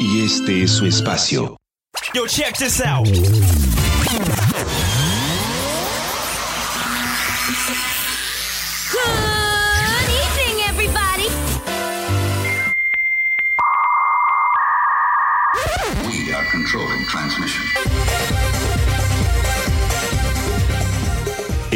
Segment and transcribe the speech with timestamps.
[0.00, 1.56] y este es su espacio.
[2.14, 3.08] Yo, check this out.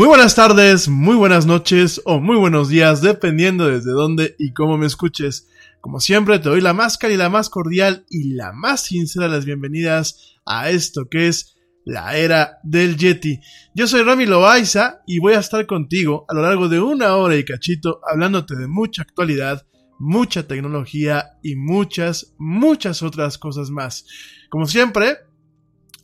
[0.00, 4.78] Muy buenas tardes, muy buenas noches o muy buenos días, dependiendo desde dónde y cómo
[4.78, 5.46] me escuches.
[5.82, 9.32] Como siempre, te doy la más cálida, la más cordial y la más sincera de
[9.32, 11.54] las bienvenidas a esto que es
[11.84, 13.40] la era del Yeti.
[13.74, 17.36] Yo soy Rami Loaiza y voy a estar contigo a lo largo de una hora
[17.36, 19.66] y cachito hablándote de mucha actualidad,
[19.98, 24.06] mucha tecnología y muchas, muchas otras cosas más.
[24.48, 25.18] Como siempre,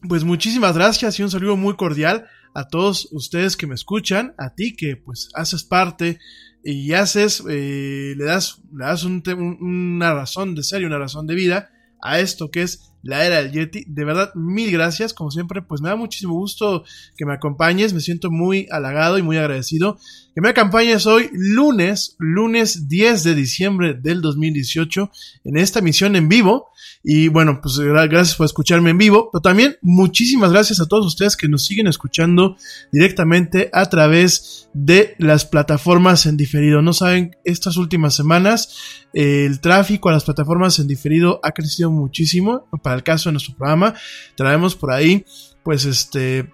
[0.06, 2.26] pues muchísimas gracias y un saludo muy cordial
[2.56, 6.18] a todos ustedes que me escuchan, a ti que pues haces parte
[6.64, 11.34] y haces, eh, le das, le das una razón de ser y una razón de
[11.34, 11.70] vida
[12.00, 13.84] a esto que es la era del Yeti.
[13.86, 15.12] De verdad, mil gracias.
[15.12, 16.82] Como siempre, pues me da muchísimo gusto
[17.16, 17.92] que me acompañes.
[17.92, 19.98] Me siento muy halagado y muy agradecido.
[20.36, 25.10] Que me acompañes hoy, lunes, lunes 10 de diciembre del 2018,
[25.44, 26.68] en esta emisión en vivo.
[27.02, 31.38] Y bueno, pues gracias por escucharme en vivo, pero también muchísimas gracias a todos ustedes
[31.38, 32.58] que nos siguen escuchando
[32.92, 36.82] directamente a través de las plataformas en diferido.
[36.82, 42.68] No saben, estas últimas semanas el tráfico a las plataformas en diferido ha crecido muchísimo.
[42.82, 43.94] Para el caso de nuestro programa,
[44.36, 45.24] traemos por ahí,
[45.64, 46.52] pues este,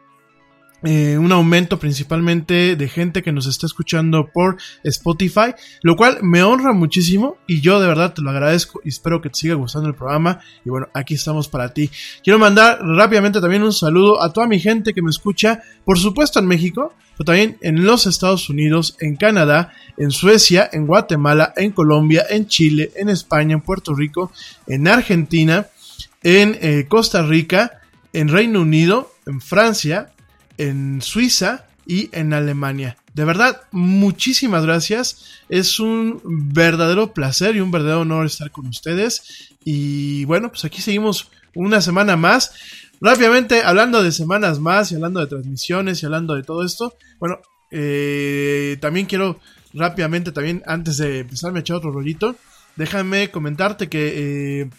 [0.84, 6.42] eh, un aumento principalmente de gente que nos está escuchando por Spotify, lo cual me
[6.42, 9.88] honra muchísimo y yo de verdad te lo agradezco y espero que te siga gustando
[9.88, 11.90] el programa y bueno, aquí estamos para ti.
[12.24, 16.38] Quiero mandar rápidamente también un saludo a toda mi gente que me escucha, por supuesto
[16.38, 21.70] en México, pero también en los Estados Unidos, en Canadá, en Suecia, en Guatemala, en
[21.70, 24.32] Colombia, en Chile, en España, en Puerto Rico,
[24.66, 25.66] en Argentina,
[26.22, 27.80] en eh, Costa Rica,
[28.12, 30.11] en Reino Unido, en Francia,
[30.68, 32.96] en Suiza y en Alemania.
[33.14, 35.42] De verdad, muchísimas gracias.
[35.48, 39.50] Es un verdadero placer y un verdadero honor estar con ustedes.
[39.64, 42.52] Y bueno, pues aquí seguimos una semana más.
[43.00, 46.96] Rápidamente, hablando de semanas más y hablando de transmisiones y hablando de todo esto.
[47.18, 47.40] Bueno,
[47.70, 49.40] eh, también quiero
[49.74, 52.36] rápidamente, también antes de empezar a echar otro rollito,
[52.76, 54.60] déjame comentarte que...
[54.60, 54.70] Eh,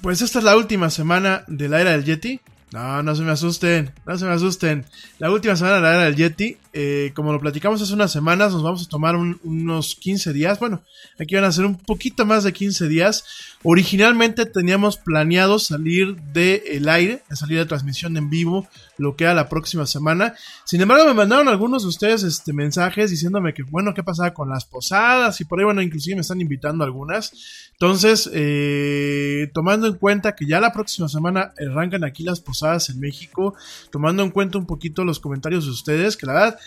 [0.00, 2.40] pues esta es la última semana de la era del Yeti.
[2.72, 4.84] No, no se me asusten, no se me asusten.
[5.18, 8.62] La última semana la era del Yeti, eh, como lo platicamos hace unas semanas, nos
[8.62, 10.60] vamos a tomar unos 15 días.
[10.60, 10.80] Bueno,
[11.18, 13.24] aquí van a ser un poquito más de 15 días.
[13.64, 19.48] Originalmente teníamos planeado salir del aire, salir de transmisión en vivo, lo que era la
[19.48, 20.36] próxima semana.
[20.64, 24.48] Sin embargo, me mandaron algunos de ustedes este, mensajes diciéndome que, bueno, qué pasaba con
[24.48, 27.32] las posadas y por ahí, bueno, inclusive me están invitando algunas.
[27.72, 33.00] Entonces, eh, tomando en cuenta que ya la próxima semana arrancan aquí las posadas en
[33.00, 33.56] México,
[33.90, 36.58] tomando en cuenta un poquito los comentarios de ustedes, que la verdad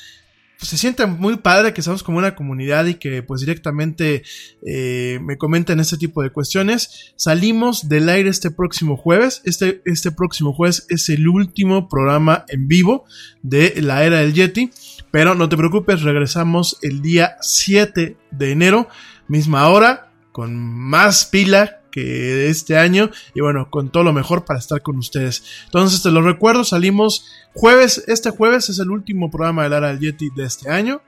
[0.61, 4.23] se siente muy padre que estamos como una comunidad y que pues directamente
[4.65, 7.13] eh, me comenten este tipo de cuestiones.
[7.15, 9.41] Salimos del aire este próximo jueves.
[9.45, 13.05] Este, este próximo jueves es el último programa en vivo
[13.41, 14.71] de la era del Yeti.
[15.09, 18.87] Pero no te preocupes, regresamos el día 7 de enero,
[19.27, 24.59] misma hora, con más pila que este año y bueno, con todo lo mejor para
[24.59, 25.43] estar con ustedes.
[25.65, 29.99] Entonces te lo recuerdo, salimos jueves, este jueves es el último programa del Ara del
[29.99, 31.01] Yeti de este año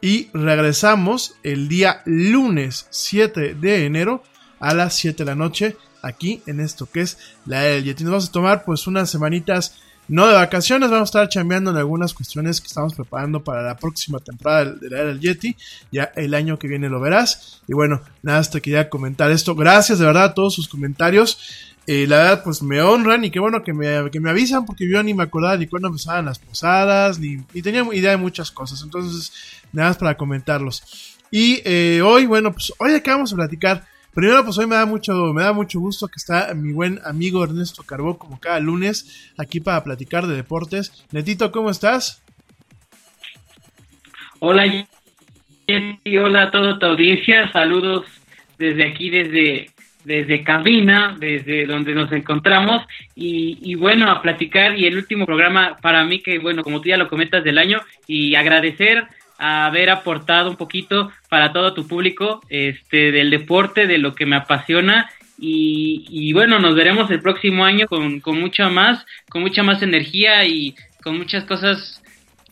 [0.00, 4.22] y regresamos el día lunes 7 de enero
[4.60, 8.04] a las 7 de la noche aquí en esto que es la del Yeti.
[8.04, 9.76] Nos vamos a tomar pues unas semanitas
[10.08, 13.76] no de vacaciones, vamos a estar chambeando en algunas cuestiones que estamos preparando para la
[13.76, 15.54] próxima temporada de la era del Yeti.
[15.92, 17.60] Ya el año que viene lo verás.
[17.68, 19.54] Y bueno, nada, hasta quería comentar esto.
[19.54, 21.38] Gracias de verdad a todos sus comentarios.
[21.86, 24.86] Eh, la verdad, pues me honran y qué bueno que me, que me avisan porque
[24.90, 28.82] yo ni me acordaba ni cuándo empezaban las posadas, ni, tenía idea de muchas cosas.
[28.82, 29.32] Entonces,
[29.72, 31.16] nada más para comentarlos.
[31.30, 33.86] Y eh, hoy, bueno, pues hoy acá vamos a platicar
[34.18, 37.44] Primero, pues hoy me da mucho, me da mucho gusto que está mi buen amigo
[37.44, 41.06] Ernesto Carbó, como cada lunes, aquí para platicar de deportes.
[41.12, 42.20] Netito, ¿cómo estás?
[44.40, 44.64] Hola,
[46.20, 47.48] hola a toda tu audiencia.
[47.52, 48.06] Saludos
[48.58, 49.70] desde aquí, desde,
[50.02, 52.84] desde cabina, desde donde nos encontramos.
[53.14, 54.76] Y, y, bueno, a platicar.
[54.76, 57.82] Y el último programa para mí, que bueno, como tú ya lo comentas del año,
[58.08, 59.06] y agradecer
[59.38, 64.36] haber aportado un poquito para todo tu público este del deporte, de lo que me
[64.36, 69.62] apasiona y, y bueno, nos veremos el próximo año con, con mucha más, con mucha
[69.62, 72.02] más energía y con muchas cosas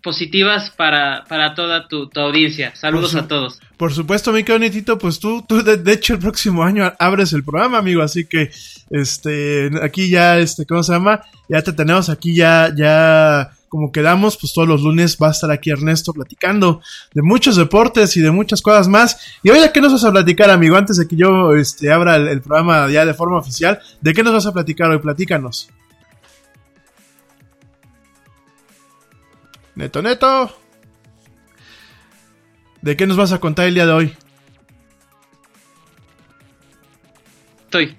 [0.07, 2.76] positivas para, para toda tu, audiencia.
[2.76, 3.61] Saludos a todos.
[3.76, 7.78] Por supuesto, mi Netito, pues tú, tú de, hecho el próximo año abres el programa,
[7.78, 8.52] amigo, así que
[8.90, 11.23] este aquí ya este ¿cómo se llama?
[11.49, 15.50] Ya te tenemos aquí ya ya como quedamos, pues todos los lunes va a estar
[15.50, 16.80] aquí Ernesto platicando
[17.12, 19.37] de muchos deportes y de muchas cosas más.
[19.42, 20.76] Y oye, ¿qué nos vas a platicar, amigo?
[20.76, 24.33] Antes de que yo este, abra el, programa ya de forma oficial, ¿de qué nos
[24.33, 24.99] vas a platicar hoy?
[24.99, 25.68] Platícanos.
[29.75, 30.56] Neto, neto.
[32.80, 34.16] ¿De qué nos vas a contar el día de hoy?
[37.64, 37.95] Estoy.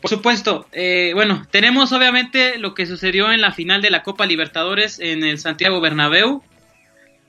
[0.00, 4.24] Por supuesto, eh, bueno, tenemos obviamente lo que sucedió en la final de la Copa
[4.26, 6.42] Libertadores en el Santiago Bernabéu.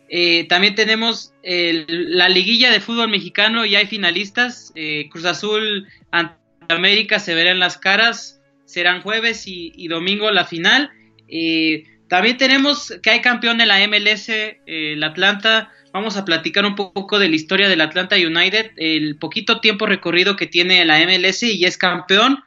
[0.10, 1.86] Eh, también tenemos el-
[2.18, 4.72] la liguilla de fútbol mexicano y hay finalistas.
[4.76, 6.36] Eh, Cruz Azul ante
[6.70, 8.40] América se verán las caras.
[8.66, 10.92] Serán jueves y, y domingo la final.
[11.28, 14.58] Eh, también tenemos que hay campeón de la MLS, eh,
[14.94, 15.72] el Atlanta.
[15.94, 20.38] Vamos a platicar un poco de la historia del Atlanta United, el poquito tiempo recorrido
[20.38, 22.44] que tiene la MLS y es campeón.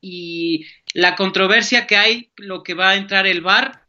[0.00, 3.86] Y la controversia que hay, lo que va a entrar el VAR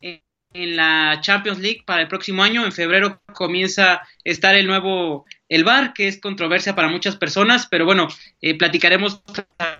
[0.00, 2.64] en, la Champions League para el próximo año.
[2.64, 7.66] En febrero comienza a estar el nuevo, el VAR, que es controversia para muchas personas,
[7.70, 8.08] pero bueno,
[8.40, 9.22] eh, platicaremos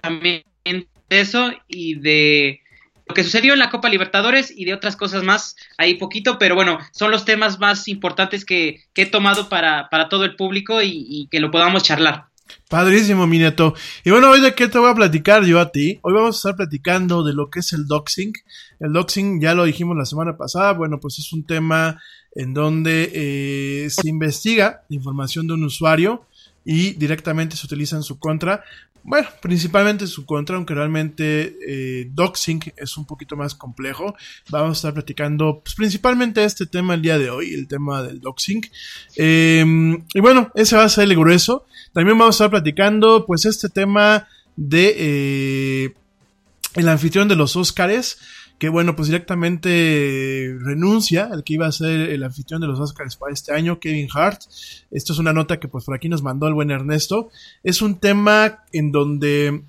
[0.00, 2.61] también de eso y de
[3.07, 6.55] lo que sucedió en la Copa Libertadores y de otras cosas más, ahí poquito, pero
[6.55, 10.81] bueno, son los temas más importantes que, que he tomado para, para todo el público
[10.83, 12.29] y que lo podamos charlar.
[12.69, 13.75] Padrísimo, mi neto.
[14.05, 15.99] Y bueno, hoy de qué te voy a platicar yo a ti.
[16.02, 18.33] Hoy vamos a estar platicando de lo que es el doxing.
[18.81, 22.00] El doxing, ya lo dijimos la semana pasada, bueno, pues es un tema
[22.35, 26.26] en donde eh, se investiga la información de un usuario
[26.64, 28.62] y directamente se utiliza en su contra.
[29.02, 34.14] Bueno, principalmente en su contra, aunque realmente eh, doxing es un poquito más complejo.
[34.50, 38.21] Vamos a estar platicando pues, principalmente este tema el día de hoy, el tema del
[38.21, 38.61] doxing.
[39.17, 39.64] Eh,
[40.12, 41.64] y bueno, ese va a ser el grueso.
[41.99, 45.95] También vamos a estar platicando, pues, este tema de eh,
[46.76, 48.21] el anfitrión de los Óscares,
[48.61, 53.17] que bueno, pues directamente renuncia, el que iba a ser el anfitrión de los Óscares
[53.17, 54.43] para este año, Kevin Hart.
[54.93, 57.31] Esto es una nota que pues por aquí nos mandó el buen Ernesto.
[57.64, 59.64] Es un tema en donde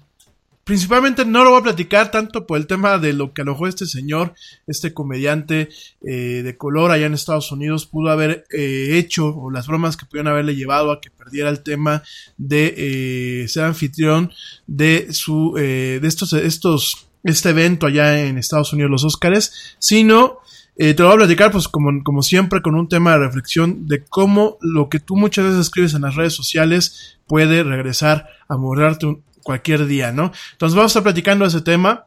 [0.69, 3.87] principalmente no lo voy a platicar tanto por el tema de lo que alojó este
[3.87, 4.35] señor,
[4.67, 5.69] este comediante
[6.05, 10.05] eh, de color allá en Estados Unidos, pudo haber eh, hecho, o las bromas que
[10.05, 12.03] pudieron haberle llevado a que perdiera el tema
[12.37, 14.31] de eh, ser anfitrión
[14.67, 20.37] de su, eh, de estos, estos, este evento allá en Estados Unidos, los Óscares, sino
[20.81, 23.85] eh, te lo voy a platicar, pues como, como siempre, con un tema de reflexión
[23.85, 28.55] de cómo lo que tú muchas veces escribes en las redes sociales puede regresar a
[28.55, 30.31] morarte un, cualquier día, ¿no?
[30.51, 32.05] Entonces vamos a estar platicando ese tema.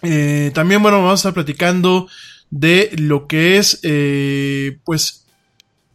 [0.00, 2.08] Eh, también, bueno, vamos a estar platicando
[2.48, 5.26] de lo que es, eh, pues,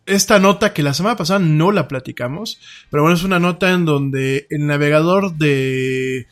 [0.05, 2.59] esta nota que la semana pasada no la platicamos,
[2.91, 6.27] pero bueno, es una nota en donde el navegador de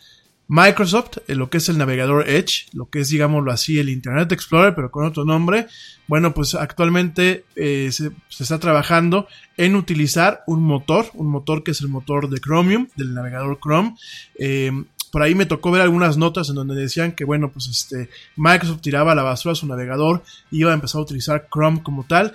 [0.49, 4.31] Microsoft, eh, lo que es el navegador Edge, lo que es, digámoslo así, el Internet
[4.31, 5.67] Explorer, pero con otro nombre,
[6.07, 9.27] bueno, pues actualmente eh, se, está trabajando
[9.57, 13.95] en utilizar un motor, un motor que es el motor de Chromium, del navegador Chrome.
[14.39, 14.71] Eh,
[15.11, 18.81] por ahí me tocó ver algunas notas en donde decían que, bueno, pues este, Microsoft
[18.81, 22.33] tiraba la basura su navegador y iba a empezar a utilizar Chrome como tal.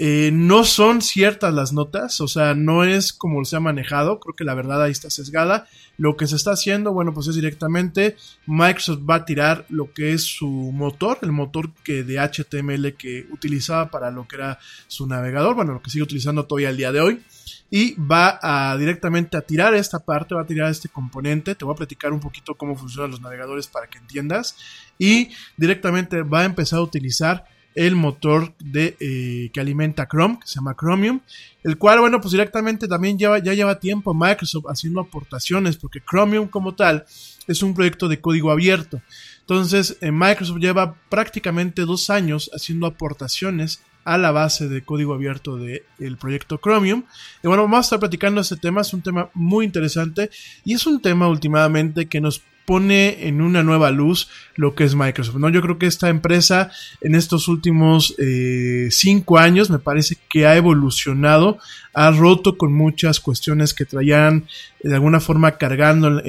[0.00, 4.36] Eh, no son ciertas las notas, o sea, no es como se ha manejado, creo
[4.36, 5.66] que la verdad ahí está sesgada.
[5.96, 10.12] Lo que se está haciendo, bueno, pues es directamente Microsoft va a tirar lo que
[10.12, 15.08] es su motor, el motor que de HTML que utilizaba para lo que era su
[15.08, 17.20] navegador, bueno, lo que sigue utilizando todavía el día de hoy,
[17.68, 21.74] y va a directamente a tirar esta parte, va a tirar este componente, te voy
[21.74, 24.54] a platicar un poquito cómo funcionan los navegadores para que entiendas,
[24.96, 30.48] y directamente va a empezar a utilizar el motor de, eh, que alimenta Chrome, que
[30.48, 31.20] se llama Chromium,
[31.62, 36.48] el cual, bueno, pues directamente también lleva, ya lleva tiempo Microsoft haciendo aportaciones, porque Chromium
[36.48, 37.06] como tal
[37.46, 39.00] es un proyecto de código abierto.
[39.42, 45.56] Entonces, eh, Microsoft lleva prácticamente dos años haciendo aportaciones a la base de código abierto
[45.56, 47.04] del de proyecto Chromium.
[47.44, 50.30] Y bueno, vamos a estar platicando este tema, es un tema muy interesante
[50.64, 54.94] y es un tema últimamente que nos pone en una nueva luz lo que es
[54.94, 55.36] Microsoft.
[55.36, 55.48] ¿no?
[55.48, 56.70] Yo creo que esta empresa
[57.00, 61.56] en estos últimos eh, cinco años me parece que ha evolucionado,
[61.94, 64.46] ha roto con muchas cuestiones que traían
[64.82, 66.20] de alguna forma cargando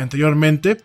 [0.00, 0.78] anteriormente.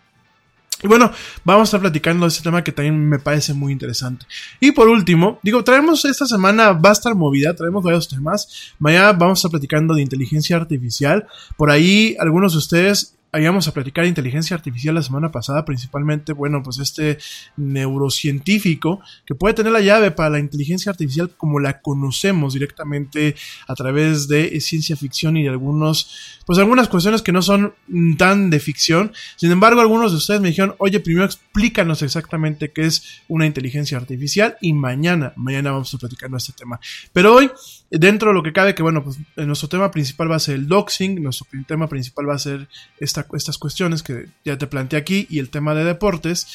[0.82, 1.10] Y bueno,
[1.42, 4.26] vamos a estar platicando de este tema que también me parece muy interesante.
[4.60, 8.74] Y por último, digo, traemos esta semana, va a estar movida, traemos varios temas.
[8.78, 11.26] Mañana vamos a estar platicando de inteligencia artificial.
[11.56, 16.32] Por ahí, algunos de ustedes íbamos a platicar de inteligencia artificial la semana pasada, principalmente,
[16.32, 17.18] bueno, pues este
[17.56, 23.34] neurocientífico que puede tener la llave para la inteligencia artificial como la conocemos directamente
[23.66, 27.74] a través de ciencia ficción y de algunos, pues algunas cuestiones que no son
[28.16, 29.12] tan de ficción.
[29.36, 33.98] Sin embargo, algunos de ustedes me dijeron, oye, primero explícanos exactamente qué es una inteligencia
[33.98, 36.80] artificial y mañana, mañana vamos a platicar este tema.
[37.12, 37.50] Pero hoy,
[37.90, 40.68] dentro de lo que cabe, que bueno, pues nuestro tema principal va a ser el
[40.68, 45.26] doxing, nuestro tema principal va a ser esta estas cuestiones que ya te planteé aquí
[45.30, 46.46] y el tema de deportes.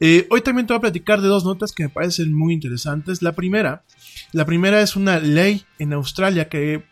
[0.00, 3.22] Eh, hoy también te voy a platicar de dos notas que me parecen muy interesantes.
[3.22, 3.84] La primera,
[4.32, 6.84] la primera es una ley en Australia que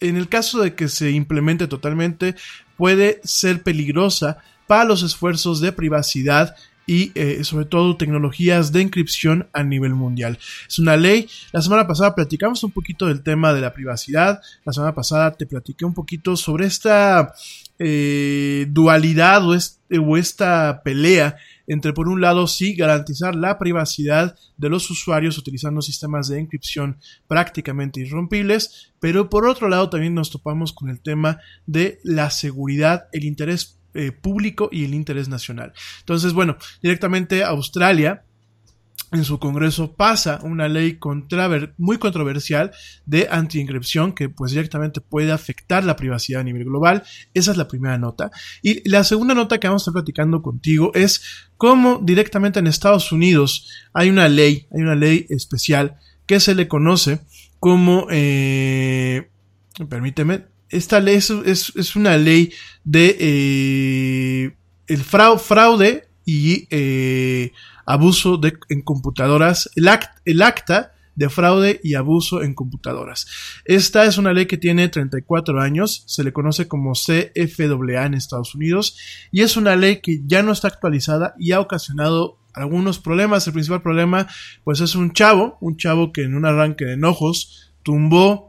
[0.00, 2.34] en el caso de que se implemente totalmente
[2.76, 6.54] puede ser peligrosa para los esfuerzos de privacidad
[6.86, 10.38] y eh, sobre todo tecnologías de encripción a nivel mundial.
[10.68, 11.28] Es una ley.
[11.52, 14.40] La semana pasada platicamos un poquito del tema de la privacidad.
[14.64, 17.34] La semana pasada te platiqué un poquito sobre esta
[17.78, 24.88] eh, dualidad o, esta pelea entre por un lado sí garantizar la privacidad de los
[24.90, 30.88] usuarios utilizando sistemas de encripción prácticamente irrompibles, pero por otro lado también nos topamos con
[30.88, 35.72] el tema de la seguridad, el interés eh, público y el interés nacional.
[36.00, 38.22] Entonces, bueno, directamente Australia
[39.12, 40.98] en su Congreso pasa una ley
[41.78, 42.72] muy controversial
[43.04, 47.04] de anti-inscripción que pues directamente puede afectar la privacidad a nivel global.
[47.32, 48.30] Esa es la primera nota.
[48.62, 51.22] Y la segunda nota que vamos a estar platicando contigo es
[51.56, 56.66] cómo directamente en Estados Unidos hay una ley, hay una ley especial que se le
[56.66, 57.20] conoce
[57.60, 59.30] como, eh,
[59.88, 62.52] permíteme, esta ley es, una ley
[62.84, 67.52] de eh, el fraude y eh,
[67.84, 69.88] abuso de, en computadoras, el,
[70.24, 73.26] el acta de fraude y abuso en computadoras.
[73.64, 78.54] Esta es una ley que tiene 34 años, se le conoce como CFAA en Estados
[78.54, 78.98] Unidos
[79.32, 83.46] y es una ley que ya no está actualizada y ha ocasionado algunos problemas.
[83.46, 84.28] El principal problema
[84.62, 88.45] pues es un chavo, un chavo que en un arranque de enojos tumbó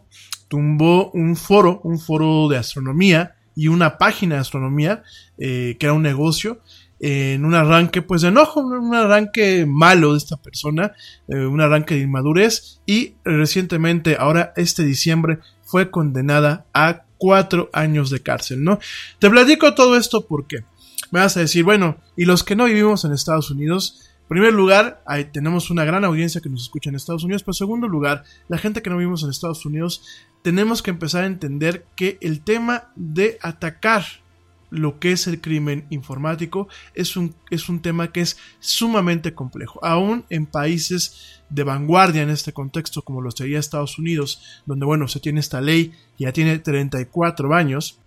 [0.47, 5.03] tumbó un foro, un foro de astronomía y una página de astronomía,
[5.37, 6.61] eh, que era un negocio,
[6.99, 10.93] en un arranque pues de enojo, un arranque malo de esta persona,
[11.27, 12.81] eh, un arranque de inmadurez.
[12.85, 18.79] Y recientemente, ahora este diciembre, fue condenada a cuatro años de cárcel, ¿no?
[19.19, 20.63] Te platico todo esto porque
[21.11, 24.53] me vas a decir, bueno, y los que no vivimos en Estados Unidos, en primer
[24.53, 28.23] lugar, tenemos una gran audiencia que nos escucha en Estados Unidos, pero en segundo lugar,
[28.49, 30.03] la gente que no vivimos en Estados Unidos,
[30.41, 34.05] tenemos que empezar a entender que el tema de atacar
[34.69, 39.83] lo que es el crimen informático es un, es un tema que es sumamente complejo.
[39.83, 45.07] Aún en países de vanguardia en este contexto, como lo sería Estados Unidos, donde bueno,
[45.07, 47.99] se tiene esta ley ya tiene 34 años,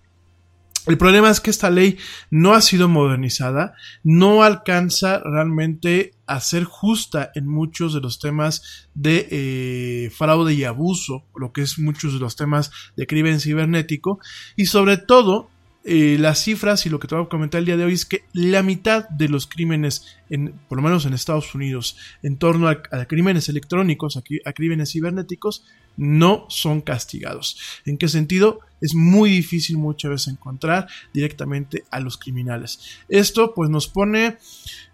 [0.87, 1.99] el problema es que esta ley
[2.31, 8.89] no ha sido modernizada, no alcanza realmente a ser justa en muchos de los temas
[8.95, 14.21] de eh, fraude y abuso, lo que es muchos de los temas de crimen cibernético,
[14.57, 15.51] y sobre todo
[15.83, 18.05] eh, las cifras y lo que te voy a comentar el día de hoy es
[18.05, 22.69] que la mitad de los crímenes, en, por lo menos en Estados Unidos, en torno
[22.69, 25.65] a, crímenes electrónicos, a, a, crímenes cibernéticos,
[25.97, 27.59] no son castigados.
[27.87, 28.61] ¿En qué sentido?
[28.83, 32.81] Es muy difícil muchas veces encontrar directamente a los criminales.
[33.09, 34.37] Esto pues nos pone...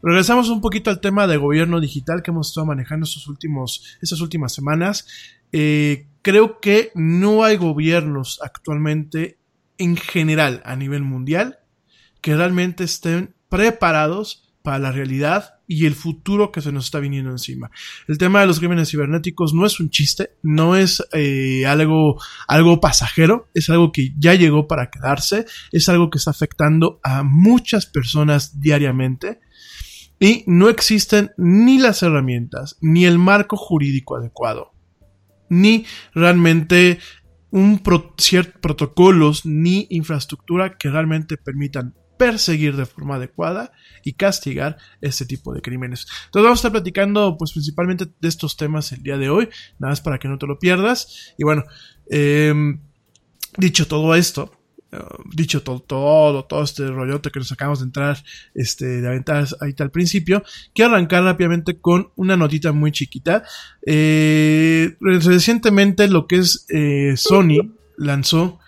[0.03, 4.21] Regresamos un poquito al tema de gobierno digital que hemos estado manejando estos últimos, estas
[4.21, 5.09] últimas semanas.
[5.51, 9.39] Eh, creo que no hay gobiernos actualmente
[9.79, 11.59] en general a nivel mundial
[12.21, 17.31] que realmente estén preparados para la realidad y el futuro que se nos está viniendo
[17.31, 17.71] encima.
[18.09, 22.81] El tema de los crímenes cibernéticos no es un chiste, no es eh, algo, algo
[22.81, 27.87] pasajero, es algo que ya llegó para quedarse, es algo que está afectando a muchas
[27.87, 29.41] personas diariamente
[30.19, 34.73] y no existen ni las herramientas, ni el marco jurídico adecuado,
[35.49, 35.85] ni
[36.15, 36.99] realmente
[37.57, 37.81] un
[38.19, 43.73] ciertos protocolos ni infraestructura que realmente permitan perseguir de forma adecuada
[44.05, 46.07] y castigar este tipo de crímenes.
[46.27, 49.93] Entonces vamos a estar platicando pues principalmente de estos temas el día de hoy, nada
[49.93, 51.35] más para que no te lo pierdas.
[51.39, 51.65] Y bueno,
[52.11, 52.83] em,
[53.57, 54.53] dicho todo esto,
[54.93, 54.99] eh,
[55.35, 58.23] dicho todo, todo, todo este rollote que nos acabamos de entrar,
[58.55, 60.45] este, de aventar ahí al principio,
[60.75, 63.43] quiero arrancar rápidamente con una notita muy chiquita.
[63.85, 68.61] Eh, recientemente lo que es eh, Sony lanzó,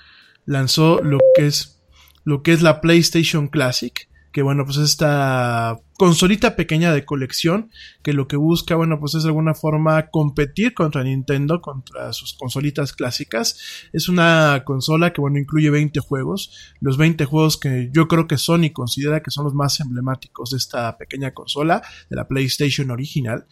[0.44, 1.80] lanzó lo que es,
[2.24, 7.72] lo que es la PlayStation Classic, que bueno, pues esta consolita pequeña de colección
[8.04, 12.34] que lo que busca, bueno, pues es de alguna forma competir contra Nintendo, contra sus
[12.34, 13.58] consolitas clásicas.
[13.92, 18.38] Es una consola que, bueno, incluye 20 juegos, los 20 juegos que yo creo que
[18.38, 23.48] Sony considera que son los más emblemáticos de esta pequeña consola, de la PlayStation original.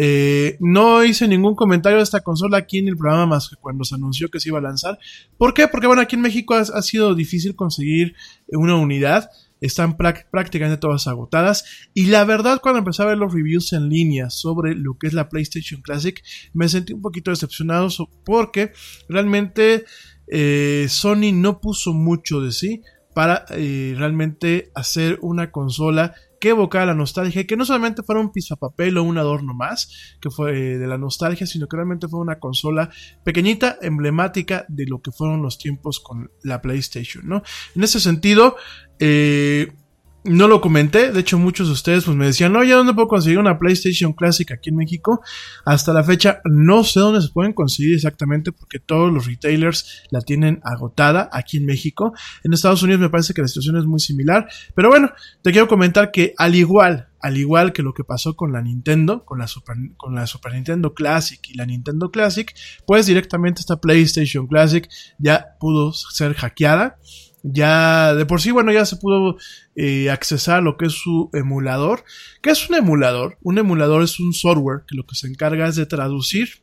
[0.00, 3.84] Eh, no hice ningún comentario de esta consola aquí en el programa más que cuando
[3.84, 4.98] se anunció que se iba a lanzar.
[5.36, 5.68] ¿Por qué?
[5.68, 8.14] Porque, bueno, aquí en México ha sido difícil conseguir
[8.48, 9.28] una unidad
[9.62, 11.64] están prácticamente todas agotadas.
[11.94, 15.14] Y la verdad, cuando empecé a ver los reviews en línea sobre lo que es
[15.14, 16.20] la PlayStation Classic,
[16.52, 17.88] me sentí un poquito decepcionado
[18.24, 18.72] porque
[19.08, 19.84] realmente
[20.26, 22.82] eh, Sony no puso mucho de sí
[23.14, 28.32] para eh, realmente hacer una consola que evocara la nostalgia que no solamente fuera un
[28.58, 32.18] papel o un adorno más que fue eh, de la nostalgia, sino que realmente fue
[32.18, 32.90] una consola
[33.22, 37.44] pequeñita, emblemática de lo que fueron los tiempos con la PlayStation, ¿no?
[37.76, 38.56] En ese sentido,
[38.98, 39.72] eh,
[40.24, 43.38] no lo comenté, de hecho muchos de ustedes pues me decían, oye, ¿dónde puedo conseguir
[43.38, 45.20] una PlayStation Classic aquí en México?
[45.64, 50.20] Hasta la fecha no sé dónde se pueden conseguir exactamente porque todos los retailers la
[50.20, 52.12] tienen agotada aquí en México.
[52.44, 55.10] En Estados Unidos me parece que la situación es muy similar, pero bueno,
[55.42, 59.24] te quiero comentar que al igual, al igual que lo que pasó con la Nintendo,
[59.24, 62.52] con la Super, con la Super Nintendo Classic y la Nintendo Classic,
[62.86, 66.98] pues directamente esta PlayStation Classic ya pudo ser hackeada
[67.42, 69.36] ya de por sí, bueno, ya se pudo
[69.74, 72.04] eh, accesar lo que es su emulador.
[72.40, 73.38] ¿Qué es un emulador?
[73.42, 76.62] Un emulador es un software que lo que se encarga es de traducir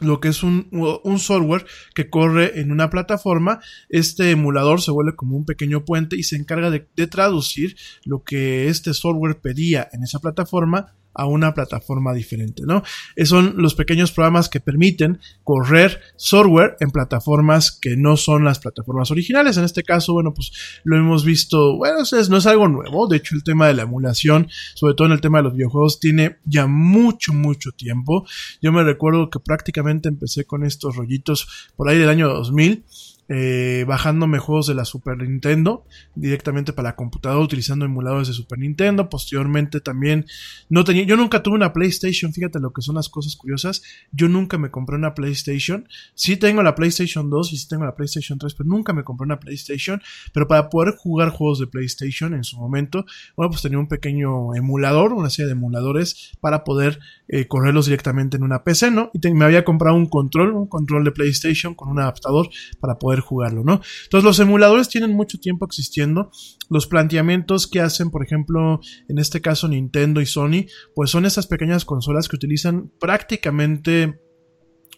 [0.00, 3.60] lo que es un, un, software que corre en una plataforma.
[3.90, 8.22] Este emulador se vuelve como un pequeño puente y se encarga de, de traducir lo
[8.22, 12.82] que este software pedía en esa plataforma a una plataforma diferente, ¿no?
[13.16, 18.58] Esos son los pequeños programas que permiten correr software en plataformas que no son las
[18.58, 19.56] plataformas originales.
[19.56, 20.52] En este caso, bueno, pues
[20.84, 23.08] lo hemos visto, bueno, no es algo nuevo.
[23.08, 26.00] De hecho, el tema de la emulación, sobre todo en el tema de los videojuegos,
[26.00, 28.26] tiene ya mucho, mucho tiempo.
[28.62, 32.84] Yo me recuerdo que prácticamente empecé con estos rollitos por ahí del año 2000
[33.32, 35.84] eh, bajándome juegos de la Super Nintendo
[36.16, 39.08] directamente para la computadora utilizando emuladores de Super Nintendo.
[39.08, 40.26] Posteriormente también
[40.68, 43.82] no tenía, yo nunca tuve una PlayStation, fíjate lo que son las cosas curiosas.
[44.10, 45.88] Yo nunca me compré una PlayStation.
[46.14, 49.26] Sí tengo la PlayStation 2 y sí tengo la PlayStation 3, pero nunca me compré
[49.26, 50.02] una PlayStation.
[50.34, 53.04] Pero para poder jugar juegos de PlayStation en su momento,
[53.36, 58.36] bueno, pues tenía un pequeño emulador, una serie de emuladores para poder eh, correrlos directamente
[58.36, 59.12] en una PC, ¿no?
[59.14, 63.19] Y me había comprado un control, un control de PlayStation con un adaptador para poder
[63.20, 63.80] jugarlo, ¿no?
[64.04, 66.30] Entonces los emuladores tienen mucho tiempo existiendo.
[66.68, 71.46] Los planteamientos que hacen, por ejemplo, en este caso Nintendo y Sony, pues son esas
[71.46, 74.20] pequeñas consolas que utilizan prácticamente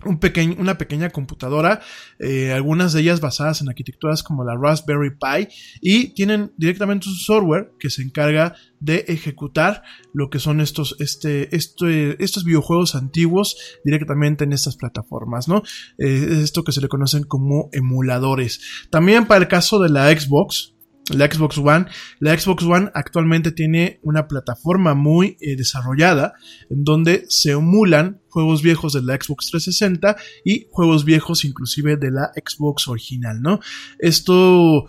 [0.04, 0.20] un
[0.58, 1.80] una pequeña computadora,
[2.18, 5.48] eh, algunas de ellas basadas en arquitecturas como la Raspberry Pi
[5.80, 11.54] y tienen directamente un software que se encarga de ejecutar lo que son estos, este,
[11.54, 15.62] este, estos videojuegos antiguos directamente en estas plataformas, ¿no?
[15.98, 18.60] Eh, esto que se le conocen como emuladores.
[18.90, 20.74] También para el caso de la Xbox,
[21.10, 21.86] la Xbox One.
[22.20, 26.34] La Xbox One actualmente tiene una plataforma muy eh, desarrollada
[26.70, 32.10] en donde se emulan juegos viejos de la Xbox 360 y juegos viejos inclusive de
[32.10, 33.60] la Xbox original, ¿no?
[33.98, 34.86] Esto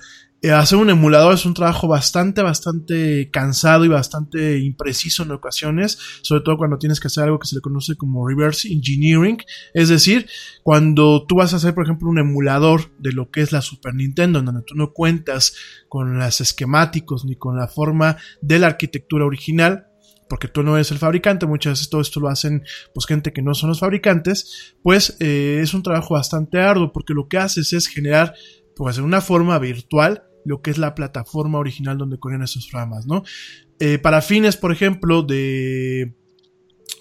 [0.51, 6.41] hacer un emulador es un trabajo bastante, bastante cansado y bastante impreciso en ocasiones, sobre
[6.43, 9.37] todo cuando tienes que hacer algo que se le conoce como reverse engineering,
[9.73, 10.27] es decir,
[10.61, 13.95] cuando tú vas a hacer, por ejemplo, un emulador de lo que es la Super
[13.95, 15.55] Nintendo, en donde tú no cuentas
[15.87, 19.87] con los esquemáticos ni con la forma de la arquitectura original,
[20.27, 23.41] porque tú no eres el fabricante, muchas veces todo esto lo hacen pues gente que
[23.41, 27.71] no son los fabricantes, pues eh, es un trabajo bastante arduo porque lo que haces
[27.71, 28.33] es generar
[28.75, 33.05] pues en una forma virtual lo que es la plataforma original donde corren esos programas,
[33.05, 33.23] ¿no?
[33.79, 36.13] Eh, para fines, por ejemplo, de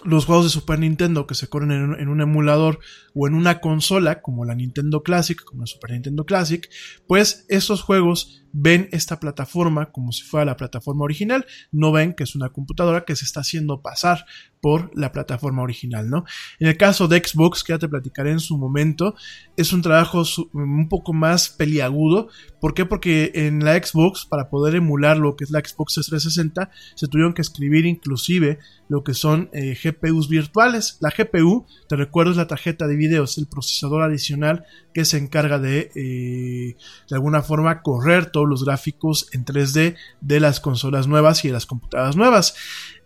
[0.04, 2.80] los juegos de Super Nintendo que se corren en un, emulador
[3.14, 6.68] o en una consola como la Nintendo Classic, como la Super Nintendo Classic,
[7.06, 12.24] pues esos juegos ven esta plataforma como si fuera la plataforma original, no ven que
[12.24, 14.26] es una computadora que se está haciendo pasar
[14.60, 16.24] por la plataforma original, ¿no?
[16.60, 19.16] En el caso de Xbox, que ya te platicaré en su momento,
[19.56, 20.22] es un trabajo
[20.52, 22.28] un poco más peliagudo.
[22.60, 22.86] ¿Por qué?
[22.86, 27.34] Porque en la Xbox, para poder emular lo que es la Xbox 360, se tuvieron
[27.34, 30.98] que escribir inclusive lo que son eh, GPUs virtuales.
[31.00, 35.18] La GPU, te recuerdo, es la tarjeta de video, es el procesador adicional que se
[35.18, 36.76] encarga de, eh,
[37.08, 41.54] de alguna forma, correr todos los gráficos en 3D de las consolas nuevas y de
[41.54, 42.54] las computadoras nuevas.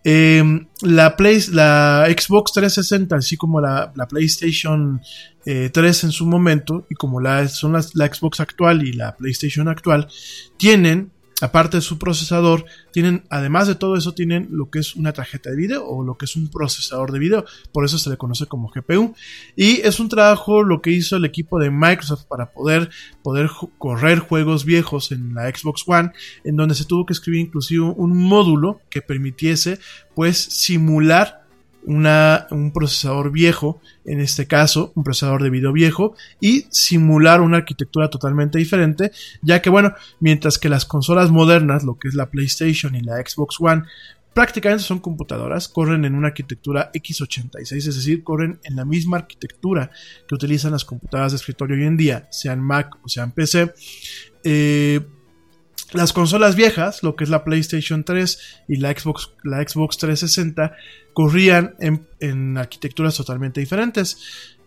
[0.05, 5.01] Em, la, Play, la Xbox 360, así como la, PlayStation
[5.45, 9.67] 3 eh, en su momento, y como la, son la Xbox actual y la PlayStation
[9.67, 10.07] actual,
[10.59, 15.13] tienen aparte de su procesador, tienen, además de todo eso, tienen lo que es una
[15.13, 17.45] tarjeta de video o lo que es un procesador de video.
[17.73, 19.15] Por eso se le conoce como GPU.
[19.55, 22.91] Y es un trabajo lo que hizo el equipo de Microsoft para poder,
[23.23, 26.13] poder correr juegos viejos en la Xbox One,
[26.45, 29.79] en donde se tuvo que escribir inclusive un módulo que permitiese,
[30.15, 31.46] pues, simular
[31.87, 37.59] una, un procesador viejo, en este caso un procesador de video viejo, y simular una
[37.59, 42.31] arquitectura totalmente diferente, ya que bueno, mientras que las consolas modernas, lo que es la
[42.31, 43.85] PlayStation y la Xbox One,
[44.35, 49.91] prácticamente son computadoras, corren en una arquitectura x86, es decir, corren en la misma arquitectura
[50.29, 53.73] que utilizan las computadoras de escritorio hoy en día, sean Mac o sean PC.
[54.45, 55.01] Eh,
[55.97, 60.77] las consolas viejas, lo que es la PlayStation 3 y la Xbox, la Xbox 360,
[61.13, 64.19] corrían en, en arquitecturas totalmente diferentes.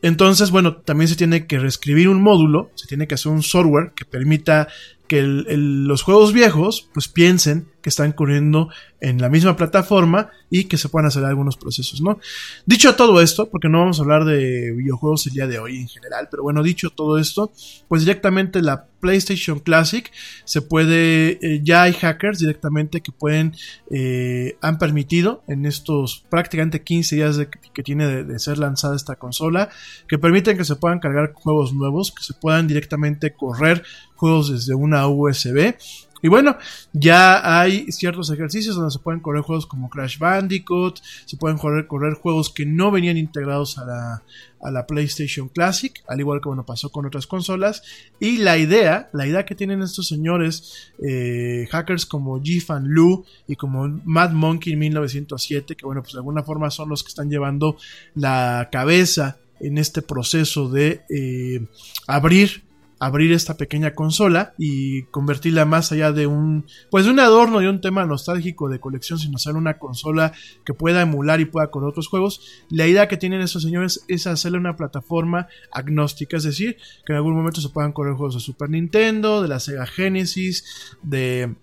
[0.02, 3.92] Entonces, bueno, también se tiene que reescribir un módulo, se tiene que hacer un software
[3.96, 4.68] que permita
[5.10, 8.70] que los juegos viejos pues piensen que están corriendo
[9.00, 12.20] en la misma plataforma y que se puedan hacer algunos procesos, ¿no?
[12.66, 15.88] Dicho todo esto, porque no vamos a hablar de videojuegos el día de hoy en
[15.88, 17.52] general, pero bueno, dicho todo esto,
[17.88, 20.12] pues directamente la PlayStation Classic
[20.44, 23.56] se puede, eh, ya hay hackers directamente que pueden,
[23.90, 28.98] eh, han permitido en estos prácticamente 15 días de- que tiene de, de ser lanzada
[28.98, 29.70] esta consola,
[30.10, 33.84] que permiten que se puedan cargar juegos nuevos, que se puedan directamente correr
[34.20, 35.76] juegos desde una USB.
[36.22, 36.58] Y bueno,
[36.92, 41.88] ya hay ciertos ejercicios donde se pueden correr juegos como Crash Bandicoot, se pueden correr,
[41.88, 44.24] correr juegos que no venían integrados a la,
[44.62, 47.84] a la PlayStation Classic, al igual que bueno pasó con otras consolas.
[48.20, 53.56] Y la idea, la idea que tienen estos señores eh, hackers como Jifan Lu y
[53.56, 57.78] como Mad Monkey 1907, que bueno, pues de alguna forma son los que están llevando
[58.14, 61.66] la cabeza en este proceso de eh,
[62.08, 62.69] abrir
[63.00, 67.66] abrir esta pequeña consola y convertirla más allá de un pues de un adorno y
[67.66, 70.34] un tema nostálgico de colección sino ser una consola
[70.66, 72.42] que pueda emular y pueda con otros juegos.
[72.70, 77.18] La idea que tienen estos señores es hacerle una plataforma agnóstica es decir que en
[77.18, 81.56] algún momento se puedan correr juegos de Super Nintendo de la Sega Genesis de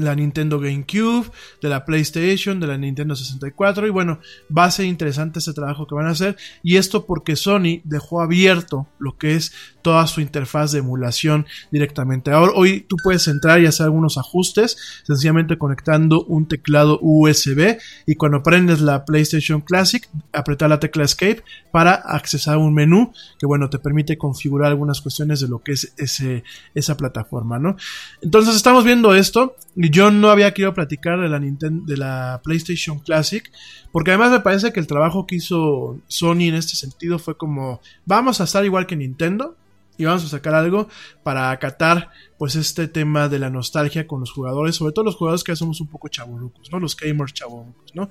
[0.00, 1.30] la Nintendo GameCube,
[1.60, 4.20] de la PlayStation, de la Nintendo 64 y bueno,
[4.56, 8.20] va a ser interesante ese trabajo que van a hacer y esto porque Sony dejó
[8.20, 12.30] abierto lo que es toda su interfaz de emulación directamente.
[12.30, 18.14] Ahora hoy tú puedes entrar y hacer algunos ajustes sencillamente conectando un teclado USB y
[18.16, 23.70] cuando prendes la PlayStation Classic, apretar la tecla Escape para accesar un menú que bueno,
[23.70, 27.76] te permite configurar algunas cuestiones de lo que es ese, esa plataforma, ¿no?
[28.20, 29.56] Entonces estamos viendo esto
[29.90, 33.50] yo no había querido platicar de la Nintendo, de la PlayStation Classic,
[33.92, 37.80] porque además me parece que el trabajo que hizo Sony en este sentido fue como,
[38.04, 39.56] vamos a estar igual que Nintendo
[39.98, 40.88] y vamos a sacar algo
[41.24, 45.42] para acatar pues este tema de la nostalgia con los jugadores, sobre todo los jugadores
[45.42, 46.78] que somos un poco chavorrucos, ¿no?
[46.78, 48.08] Los gamers chavorrucos, ¿no?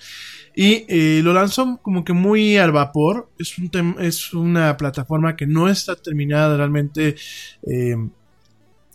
[0.54, 5.48] Y eh, lo lanzó como que muy al vapor, es, un es una plataforma que
[5.48, 7.16] no está terminada realmente
[7.64, 7.96] eh,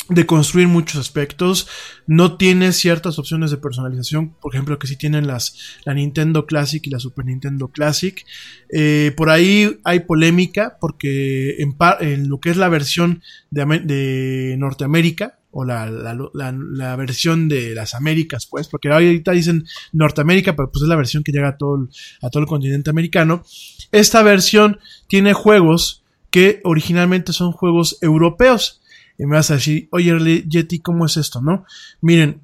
[0.09, 1.69] de construir muchos aspectos.
[2.07, 6.85] No tiene ciertas opciones de personalización, por ejemplo, que sí tienen las, la Nintendo Classic
[6.87, 8.25] y la Super Nintendo Classic.
[8.73, 13.65] Eh, por ahí hay polémica porque en, par- en lo que es la versión de,
[13.85, 19.65] de Norteamérica, o la, la, la- la versión de las Américas, pues, porque ahorita dicen
[19.93, 21.89] Norteamérica, pero pues es la versión que llega a todo el,
[22.23, 23.45] a todo el continente americano.
[23.93, 28.82] Esta versión tiene juegos que originalmente son juegos europeos.
[29.23, 31.65] Y me vas a decir, oye, Yeti, ¿cómo es esto, no?
[32.01, 32.41] Miren,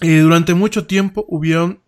[0.00, 1.80] eh, durante mucho tiempo hubieron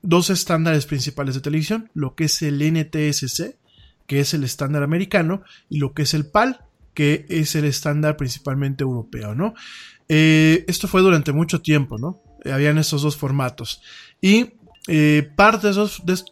[0.00, 3.58] dos estándares principales de televisión, lo que es el NTSC,
[4.06, 8.16] que es el estándar americano, y lo que es el PAL, que es el estándar
[8.16, 9.52] principalmente europeo, ¿no?
[10.08, 12.22] Eh, esto fue durante mucho tiempo, ¿no?
[12.42, 13.82] Eh, habían estos dos formatos.
[14.18, 14.52] Y
[15.36, 15.68] parte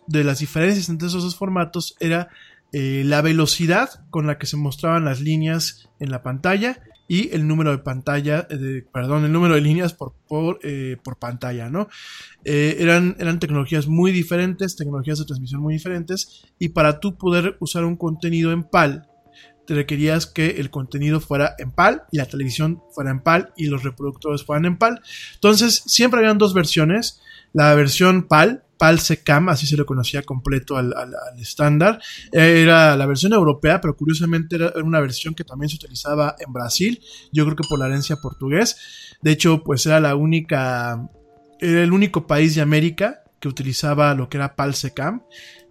[0.07, 2.31] de, las diferencias entre esos dos formatos era
[2.73, 7.71] la velocidad con la que se mostraban las líneas en la pantalla y el número
[7.71, 11.89] de pantalla, eh, perdón, el número de líneas por, por, eh, por pantalla, ¿no?
[12.45, 17.57] Eh, eran, eran tecnologías muy diferentes, tecnologías de transmisión muy diferentes, y para tú poder
[17.61, 19.07] usar un contenido en PAL,
[19.67, 23.67] te requerías que el contenido fuera en PAL y la televisión fuera en PAL y
[23.67, 25.01] los reproductores fueran en PAL.
[25.35, 27.23] Entonces, siempre habían dos versiones.
[27.55, 30.93] La versión PAL, PAL SECAM, así se le conocía completo al,
[31.39, 32.01] estándar,
[32.33, 37.01] era la versión europea, pero curiosamente era una versión que también se utilizaba en Brasil,
[37.33, 38.77] yo creo que por la herencia portugués.
[39.23, 41.09] De hecho, pues era la única,
[41.61, 45.23] era el único país de América que utilizaba lo que era PAL SECAM.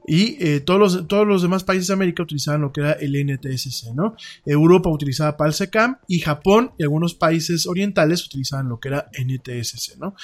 [0.05, 3.13] Y eh, todos, los, todos los demás países de América utilizaban lo que era el
[3.25, 4.15] NTSC, ¿no?
[4.45, 10.15] Europa utilizaba PAL-SECAM y Japón y algunos países orientales utilizaban lo que era NTSC, ¿no?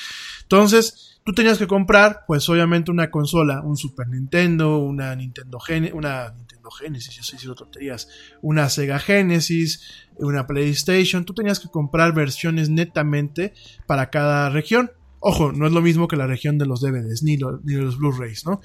[0.41, 5.91] Entonces, tú tenías que comprar, pues obviamente una consola, un Super Nintendo, una Nintendo Gen
[5.93, 8.07] una Nintendo Genesis, yo estoy diciendo tonterías,
[8.41, 13.53] una Sega Genesis, una PlayStation, tú tenías que comprar versiones netamente
[13.85, 14.91] para cada región.
[15.19, 17.99] Ojo, no es lo mismo que la región de los DVDs ni, lo- ni los
[17.99, 18.59] Blu-rays, ¿no?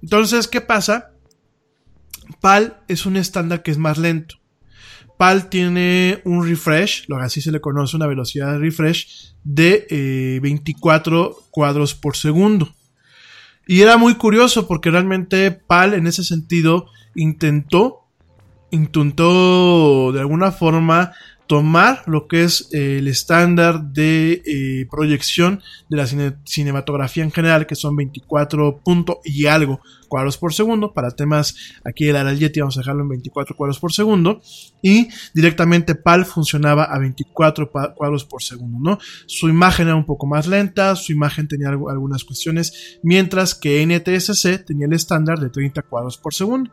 [0.00, 1.10] Entonces, ¿qué pasa?
[2.40, 4.36] PAL es un estándar que es más lento.
[5.16, 10.40] PAL tiene un refresh, lo así se le conoce, una velocidad de refresh de eh,
[10.42, 12.72] 24 cuadros por segundo.
[13.66, 18.06] Y era muy curioso porque realmente PAL en ese sentido intentó,
[18.70, 21.12] intentó de alguna forma
[21.46, 27.30] tomar lo que es eh, el estándar de eh, proyección de la cine- cinematografía en
[27.30, 30.92] general, que son 24 punto y algo cuadros por segundo.
[30.92, 31.54] Para temas
[31.84, 34.40] aquí el Aral Yeti vamos a dejarlo en 24 cuadros por segundo.
[34.82, 38.98] Y directamente PAL funcionaba a 24 pa- cuadros por segundo, ¿no?
[39.26, 44.64] Su imagen era un poco más lenta, su imagen tenía algunas cuestiones, mientras que NTSC
[44.64, 46.70] tenía el estándar de 30 cuadros por segundo.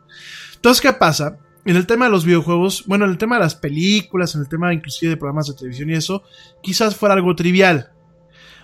[0.56, 1.38] Entonces, ¿qué pasa?
[1.66, 4.48] En el tema de los videojuegos, bueno, en el tema de las películas, en el
[4.48, 6.22] tema inclusive de programas de televisión y eso,
[6.62, 7.90] quizás fuera algo trivial.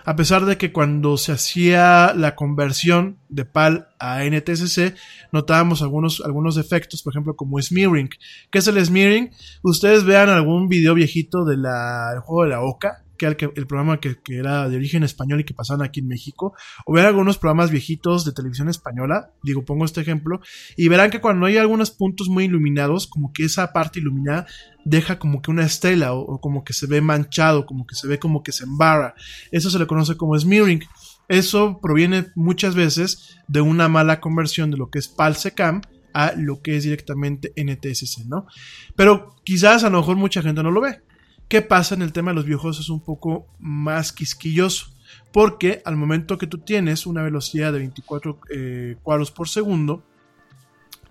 [0.05, 4.95] A pesar de que cuando se hacía la conversión de PAL a NTSC,
[5.31, 8.09] notábamos algunos, algunos defectos, por ejemplo, como smearing.
[8.51, 9.31] ¿Qué es el smearing?
[9.63, 11.63] Ustedes vean algún video viejito del
[12.23, 13.03] juego de la OCA,
[13.37, 16.53] que el, programa que, era de origen español y que pasaban aquí en México,
[16.85, 20.41] o vean algunos programas viejitos de televisión española, digo, pongo este ejemplo,
[20.75, 24.47] y verán que cuando hay algunos puntos muy iluminados, como que esa parte iluminada
[24.83, 28.07] deja como que una estela o, o como que se ve manchado, como que se
[28.07, 29.13] ve como que se embarra.
[29.51, 30.83] Eso se le conoce como smearing.
[31.27, 35.81] Eso proviene muchas veces de una mala conversión de lo que es PAL-SECAM
[36.13, 38.45] a lo que es directamente NTSC, ¿no?
[38.95, 41.01] Pero quizás a lo mejor mucha gente no lo ve.
[41.51, 42.79] ¿Qué pasa en el tema de los videojuegos?
[42.79, 44.85] Es un poco más quisquilloso.
[45.33, 50.01] Porque al momento que tú tienes una velocidad de 24 eh, cuadros por segundo,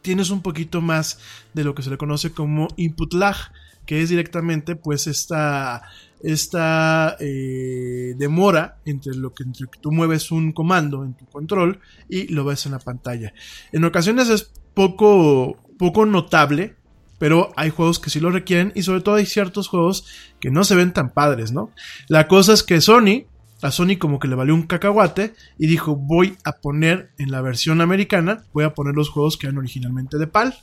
[0.00, 1.18] tienes un poquito más
[1.52, 3.36] de lo que se le conoce como input lag,
[3.84, 5.82] que es directamente pues esta,
[6.22, 11.80] esta eh, demora entre lo que, entre que tú mueves un comando en tu control
[12.08, 13.34] y lo ves en la pantalla.
[13.72, 16.76] En ocasiones es poco, poco notable,
[17.20, 20.06] pero hay juegos que sí lo requieren y sobre todo hay ciertos juegos
[20.40, 21.70] que no se ven tan padres, ¿no?
[22.08, 23.26] La cosa es que Sony,
[23.60, 27.42] a Sony como que le valió un cacahuate y dijo voy a poner en la
[27.42, 30.54] versión americana, voy a poner los juegos que eran originalmente de PAL,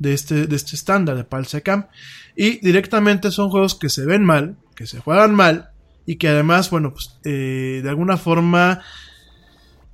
[0.00, 1.86] de este, de este estándar de PAL SECAM,
[2.34, 5.70] y directamente son juegos que se ven mal, que se juegan mal
[6.06, 8.82] y que además, bueno, pues eh, de alguna forma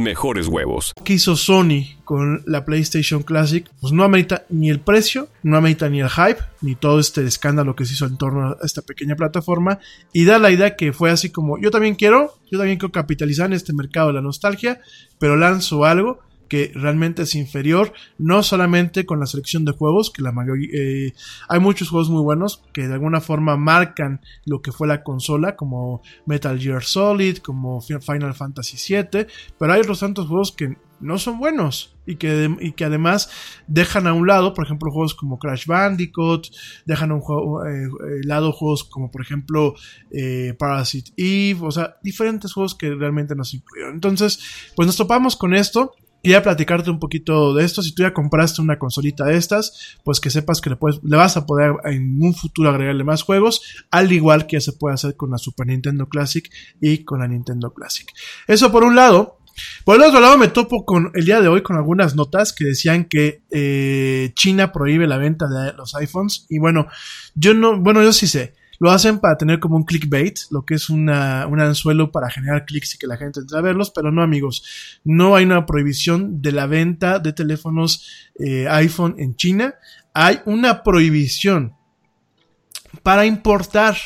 [0.00, 0.92] mejores huevos.
[1.04, 5.88] que hizo Sony con la PlayStation Classic, pues no amerita ni el precio, no amerita
[5.88, 9.16] ni el hype, ni todo este escándalo que se hizo en torno a esta pequeña
[9.16, 9.78] plataforma,
[10.12, 13.46] y da la idea que fue así como, yo también quiero, yo también quiero capitalizar
[13.46, 14.80] en este mercado de la nostalgia,
[15.18, 16.20] pero lanzo algo
[16.50, 21.14] que realmente es inferior, no solamente con la selección de juegos, que la mayoría, eh,
[21.48, 25.54] hay muchos juegos muy buenos que de alguna forma marcan lo que fue la consola,
[25.54, 29.26] como Metal Gear Solid, como Final Fantasy VII,
[29.58, 33.30] pero hay otros tantos juegos que no son buenos y que, y que además
[33.66, 36.48] dejan a un lado, por ejemplo, juegos como Crash Bandicoot,
[36.84, 39.74] dejan a un juego, eh, eh, lado juegos como por ejemplo
[40.10, 43.94] eh, Parasite Eve, o sea, diferentes juegos que realmente nos incluyeron.
[43.94, 44.40] Entonces,
[44.76, 45.94] pues nos topamos con esto.
[46.22, 47.82] Quería platicarte un poquito de esto.
[47.82, 51.16] Si tú ya compraste una consolita de estas, pues que sepas que le, puedes, le
[51.16, 54.94] vas a poder en un futuro agregarle más juegos, al igual que ya se puede
[54.94, 56.48] hacer con la Super Nintendo Classic
[56.80, 58.06] y con la Nintendo Classic.
[58.46, 59.38] Eso por un lado.
[59.84, 62.64] Por el otro lado, me topo con el día de hoy con algunas notas que
[62.64, 66.46] decían que eh, China prohíbe la venta de los iPhones.
[66.48, 66.86] Y bueno,
[67.34, 68.54] yo no, bueno, yo sí sé.
[68.80, 72.64] Lo hacen para tener como un clickbait, lo que es una, un anzuelo para generar
[72.64, 74.64] clics y que la gente entre a verlos, pero no amigos,
[75.04, 79.74] no hay una prohibición de la venta de teléfonos eh, iPhone en China,
[80.14, 81.76] hay una prohibición
[83.02, 83.98] para importar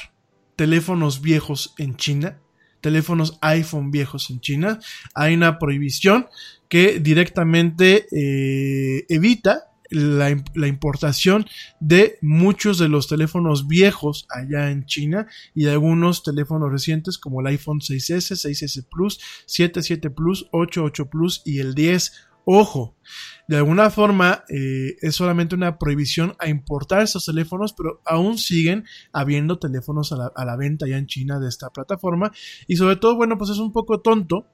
[0.56, 2.40] teléfonos viejos en China,
[2.80, 4.80] teléfonos iPhone viejos en China,
[5.14, 6.26] hay una prohibición
[6.68, 10.30] que directamente eh, evita la,
[10.66, 11.46] importación
[11.80, 17.40] de muchos de los teléfonos viejos allá en China y de algunos teléfonos recientes como
[17.40, 22.12] el iPhone 6S, 6S Plus, 77 Plus, 88 Plus y el 10
[22.46, 22.94] Ojo,
[23.48, 28.84] de alguna forma eh, es solamente una prohibición a importar estos teléfonos, pero aún siguen
[29.14, 32.32] habiendo teléfonos a la, a la venta ya en China de esta plataforma.
[32.66, 34.46] Y sobre todo, bueno, pues es un poco tonto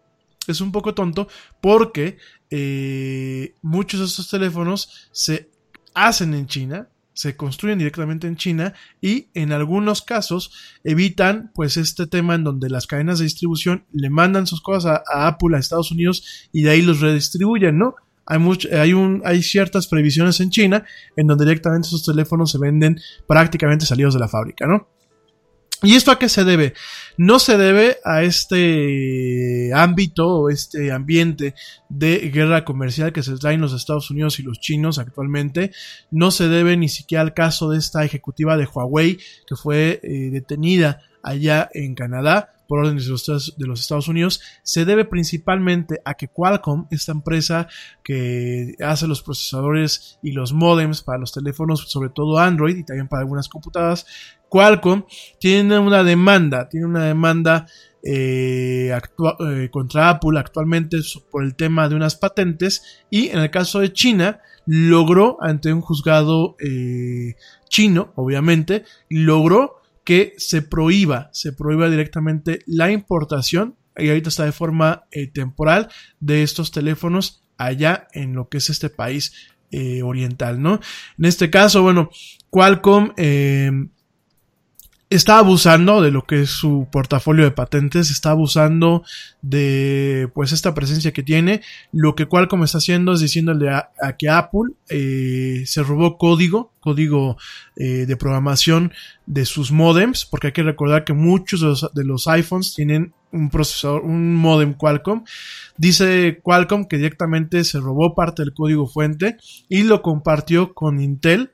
[0.47, 1.29] es un poco tonto
[1.61, 2.19] porque
[2.51, 5.51] eh, muchos de estos teléfonos se
[5.95, 10.53] hacen en China, se construyen directamente en China y en algunos casos
[10.85, 15.27] evitan pues este tema en donde las cadenas de distribución le mandan sus cosas a,
[15.27, 17.95] Apple a Estados Unidos y de ahí los redistribuyen, ¿no?
[18.27, 20.85] Hay, mucho, hay, un, hay ciertas previsiones en China
[21.17, 24.89] en donde directamente esos teléfonos se venden prácticamente salidos de la fábrica, ¿no?
[25.83, 26.75] ¿Y esto a qué se debe?
[27.17, 31.55] No se debe a este ámbito o este ambiente
[31.89, 35.73] de guerra comercial que se trae en los Estados Unidos y los chinos actualmente.
[36.11, 40.31] No se debe ni siquiera al caso de esta ejecutiva de Huawei que fue eh,
[40.31, 46.29] detenida allá en Canadá por órdenes de los, Estados Unidos, se debe principalmente a que
[46.29, 47.67] Qualcomm, esta empresa
[48.05, 53.09] que hace los procesadores y los modems para los teléfonos, sobre todo Android y también
[53.09, 54.07] para algunas computadoras,
[54.49, 55.03] Qualcomm
[55.41, 57.67] tiene una demanda, tiene una demanda
[58.05, 60.99] eh, eh, contra Apple actualmente
[61.29, 65.81] por el tema de unas patentes y en el caso de China logró ante un
[65.81, 67.35] juzgado eh,
[67.69, 69.80] chino, obviamente, logró
[70.11, 75.89] que se prohíba, se prohíba directamente la importación, y ahorita está de forma eh, temporal,
[76.19, 79.33] de estos teléfonos allá en lo que es este país
[79.71, 80.81] eh, oriental, ¿no?
[81.17, 82.11] En este caso, bueno,
[82.51, 83.71] Qualcomm eh,
[85.11, 89.03] está abusando de lo que es su portafolio de patentes, está abusando
[89.43, 91.63] de pues esta presencia que tiene.
[91.91, 97.37] Lo que Qualcomm está haciendo es diciéndole a, que Apple eh, se robó código, código
[97.75, 98.93] eh, de programación
[99.27, 104.03] de sus modems, porque hay que recordar que muchos de los iPhones tienen un procesador,
[104.03, 105.25] un modem Qualcomm.
[105.77, 109.39] Dice Qualcomm que directamente se robó parte del código fuente
[109.69, 111.51] y lo compartió con Intel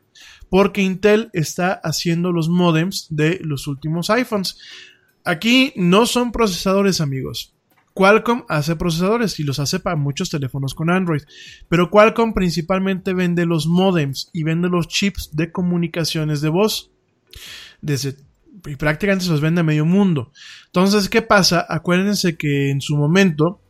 [0.51, 4.59] porque Intel está haciendo los modems de los últimos iPhones.
[5.25, 7.53] Aquí no son procesadores, amigos.
[7.97, 11.23] Qualcomm hace procesadores y los hace para muchos teléfonos con Android,
[11.69, 16.91] pero Qualcomm principalmente vende los modems y vende los chips de comunicaciones de voz.
[18.67, 20.31] Y prácticamente se los vende a medio mundo.
[20.67, 21.65] Entonces, ¿qué pasa?
[21.67, 23.63] Acuérdense que en su momento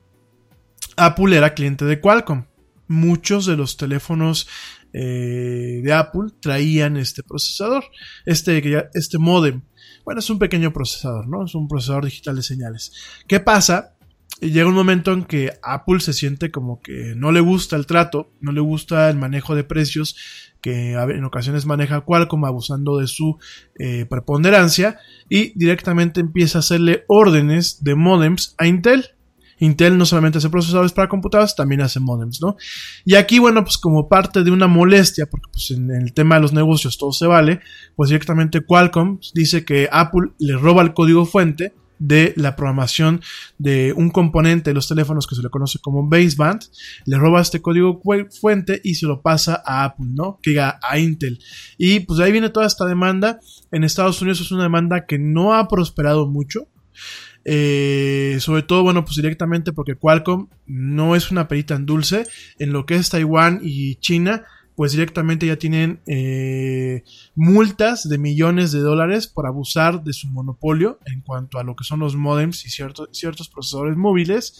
[0.97, 2.47] Apple era cliente de Qualcomm.
[2.89, 4.49] Muchos de los teléfonos
[4.93, 7.85] eh, de Apple traían este procesador,
[8.25, 8.63] este,
[8.95, 9.63] este modem.
[10.05, 11.45] Bueno, es un pequeño procesador, ¿no?
[11.45, 12.93] Es un procesador digital de señales.
[13.27, 13.97] ¿Qué pasa?
[14.41, 18.33] Llega un momento en que Apple se siente como que no le gusta el trato,
[18.41, 20.15] no le gusta el manejo de precios
[20.61, 23.39] que en ocasiones maneja Qualcomm abusando de su
[23.79, 24.99] eh, preponderancia
[25.31, 29.16] y directamente empieza a hacerle órdenes de modems a Intel.
[29.59, 32.57] Intel no solamente hace procesadores para computadoras, también hace modems, ¿no?
[33.05, 36.43] Y aquí, bueno, pues como parte de una molestia, porque pues en el tema de
[36.43, 37.61] los negocios todo se vale,
[37.95, 43.23] pues directamente Qualcomm dice que Apple le roba el código fuente de la programación
[43.59, 46.63] de un componente de los teléfonos que se le conoce como baseband,
[47.05, 48.01] le roba este código
[48.39, 50.39] fuente y se lo pasa a Apple, ¿no?
[50.43, 51.39] Que diga a Intel.
[51.79, 53.41] Y pues de ahí viene toda esta demanda.
[53.73, 56.69] En Estados Unidos es una demanda que no ha prosperado mucho.
[57.49, 62.27] Eh, sobre todo, bueno, pues directamente porque Qualcomm no es una perita en dulce.
[62.59, 64.45] En lo que es Taiwán y China,
[64.75, 67.05] pues directamente ya tienen eh,
[67.37, 71.85] multas de millones de dólares por abusar de su monopolio en cuanto a lo que
[71.85, 74.59] son los modems y ciertos, procesadores móviles.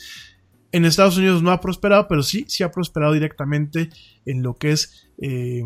[0.71, 3.91] En Estados Unidos no ha prosperado, pero sí, sí ha prosperado directamente
[4.25, 5.65] en lo que es eh,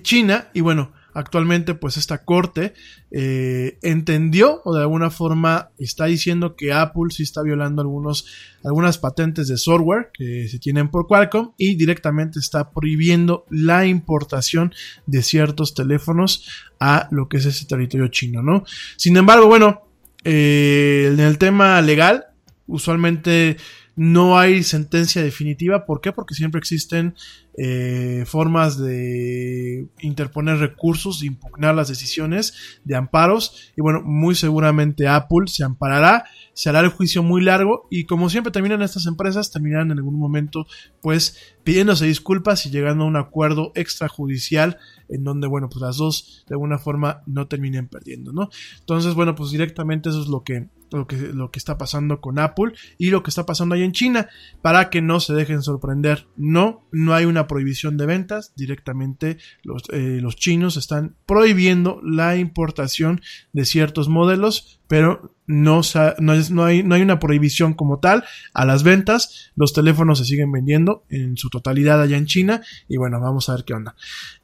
[0.00, 0.48] China.
[0.54, 2.74] Y bueno, actualmente pues esta corte
[3.10, 8.26] eh, entendió o de alguna forma está diciendo que Apple sí está violando algunos,
[8.64, 14.72] algunas patentes de software que se tienen por Qualcomm y directamente está prohibiendo la importación
[15.06, 16.48] de ciertos teléfonos
[16.80, 18.64] a lo que es ese territorio chino, ¿no?
[18.96, 19.82] Sin embargo, bueno,
[20.24, 22.26] eh, en el tema legal,
[22.66, 23.56] usualmente
[23.94, 25.84] no hay sentencia definitiva.
[25.84, 26.12] ¿Por qué?
[26.12, 27.14] Porque siempre existen
[27.54, 33.72] eh, formas de interponer recursos, de impugnar las decisiones de amparos.
[33.76, 36.24] Y bueno, muy seguramente Apple se amparará,
[36.54, 40.18] se hará el juicio muy largo y como siempre terminan estas empresas, terminarán en algún
[40.18, 40.66] momento
[41.00, 44.78] pues pidiéndose disculpas y llegando a un acuerdo extrajudicial
[45.08, 48.50] en donde, bueno, pues las dos de alguna forma no terminen perdiendo, ¿no?
[48.80, 52.38] Entonces, bueno, pues directamente eso es lo que lo que, lo que está pasando con
[52.38, 54.28] Apple y lo que está pasando ahí en China
[54.60, 56.26] para que no se dejen sorprender.
[56.36, 58.52] No, no hay una prohibición de ventas.
[58.56, 63.20] Directamente los, eh, chinos están prohibiendo la importación
[63.52, 65.80] de ciertos modelos, pero no,
[66.18, 69.50] no, no hay, no hay una prohibición como tal a las ventas.
[69.56, 72.60] Los teléfonos se siguen vendiendo en su totalidad allá en China.
[72.88, 73.96] Y bueno, vamos a ver qué onda.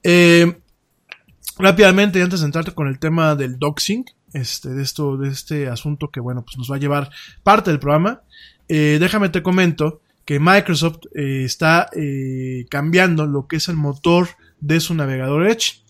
[0.03, 0.59] Eh,
[1.59, 6.09] rápidamente, antes de entrar con el tema del doxing, este, de esto, de este asunto
[6.11, 7.11] que bueno, pues nos va a llevar
[7.42, 8.22] parte del programa.
[8.68, 11.90] eh, déjame te comento que Microsoft eh, está
[12.70, 14.28] cambiando lo que es el motor
[14.61, 15.84] de su navegador Edge.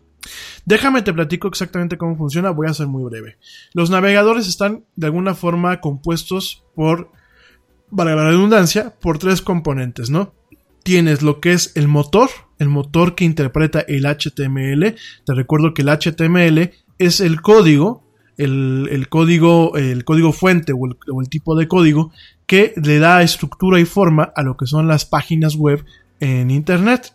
[0.65, 3.39] Déjame te platico exactamente cómo funciona, voy a ser muy breve.
[3.73, 7.11] Los navegadores están de alguna forma compuestos por,
[7.95, 10.35] para la redundancia, por tres componentes, ¿no?
[10.83, 14.95] Tienes lo que es el motor, el motor que interpreta el HTML.
[15.25, 18.05] Te recuerdo que el HTML es el código,
[18.37, 22.13] el, código, el código fuente o el tipo de código
[22.47, 25.85] que le da estructura y forma a lo que son las páginas web
[26.21, 27.15] en Internet.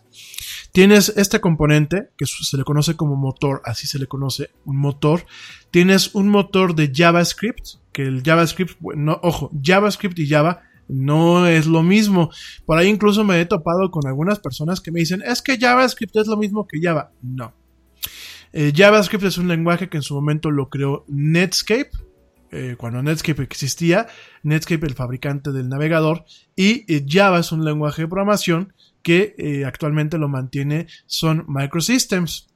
[0.74, 5.24] Tienes este componente que se le conoce como motor, así se le conoce, un motor.
[5.70, 11.66] Tienes un motor de JavaScript, que el JavaScript, bueno, ojo, JavaScript y Java no es
[11.66, 12.30] lo mismo.
[12.66, 16.16] Por ahí incluso me he topado con algunas personas que me dicen, es que JavaScript
[16.16, 17.12] es lo mismo que Java.
[17.22, 17.54] No.
[18.52, 21.90] Eh, JavaScript es un lenguaje que en su momento lo creó Netscape,
[22.50, 24.08] eh, cuando Netscape existía,
[24.42, 26.24] Netscape el fabricante del navegador,
[26.56, 28.72] y eh, Java es un lenguaje de programación
[29.04, 32.48] que eh, actualmente lo mantiene son Microsystems.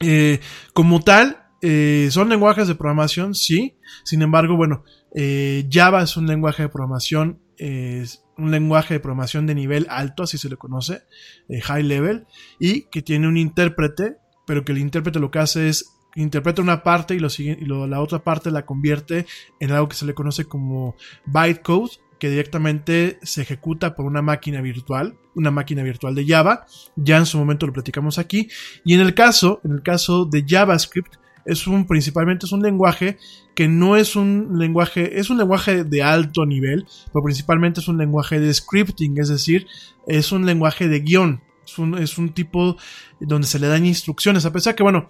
[0.00, 0.40] Eh,
[0.72, 3.76] como tal, eh, son lenguajes de programación, sí.
[4.04, 4.84] Sin embargo, bueno,
[5.14, 10.22] eh, Java es un lenguaje de programación, es un lenguaje de programación de nivel alto,
[10.22, 11.02] así se le conoce,
[11.48, 12.26] eh, high level,
[12.60, 16.82] y que tiene un intérprete, pero que el intérprete lo que hace es interpreta una
[16.82, 19.26] parte y, lo sigue- y lo- la otra parte la convierte
[19.60, 20.94] en algo que se le conoce como
[21.26, 26.66] bytecode, que directamente se ejecuta por una máquina virtual, una máquina virtual de Java.
[26.96, 28.48] Ya en su momento lo platicamos aquí.
[28.84, 31.14] Y en el caso, en el caso de JavaScript,
[31.48, 33.16] es un, principalmente es un lenguaje
[33.54, 37.96] que no es un lenguaje, es un lenguaje de alto nivel, pero principalmente es un
[37.96, 39.66] lenguaje de scripting, es decir,
[40.06, 41.40] es un lenguaje de guion.
[41.64, 42.76] Es un, es un tipo
[43.20, 45.08] donde se le dan instrucciones, a pesar que, bueno,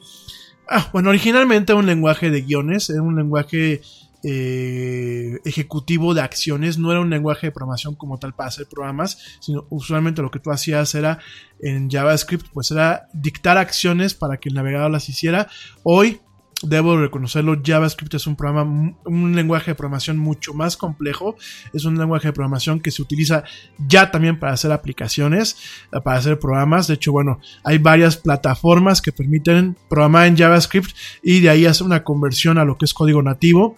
[0.69, 3.81] ah, bueno, originalmente era un lenguaje de guiones, era un lenguaje
[4.25, 9.19] eh, ejecutivo de acciones, no era un lenguaje de programación como tal para hacer programas,
[9.41, 11.19] sino usualmente lo que tú hacías era
[11.61, 15.49] en JavaScript, pues era dictar acciones para que el navegador las hiciera.
[15.85, 16.21] Hoy,
[16.62, 21.37] debo reconocerlo, JavaScript es un programa, un lenguaje de programación mucho más complejo,
[21.73, 23.45] es un lenguaje de programación que se utiliza
[23.87, 25.57] ya también para hacer aplicaciones,
[26.03, 30.91] para hacer programas, de hecho, bueno, hay varias plataformas que permiten programar en JavaScript
[31.23, 33.77] y de ahí hacer una conversión a lo que es código nativo.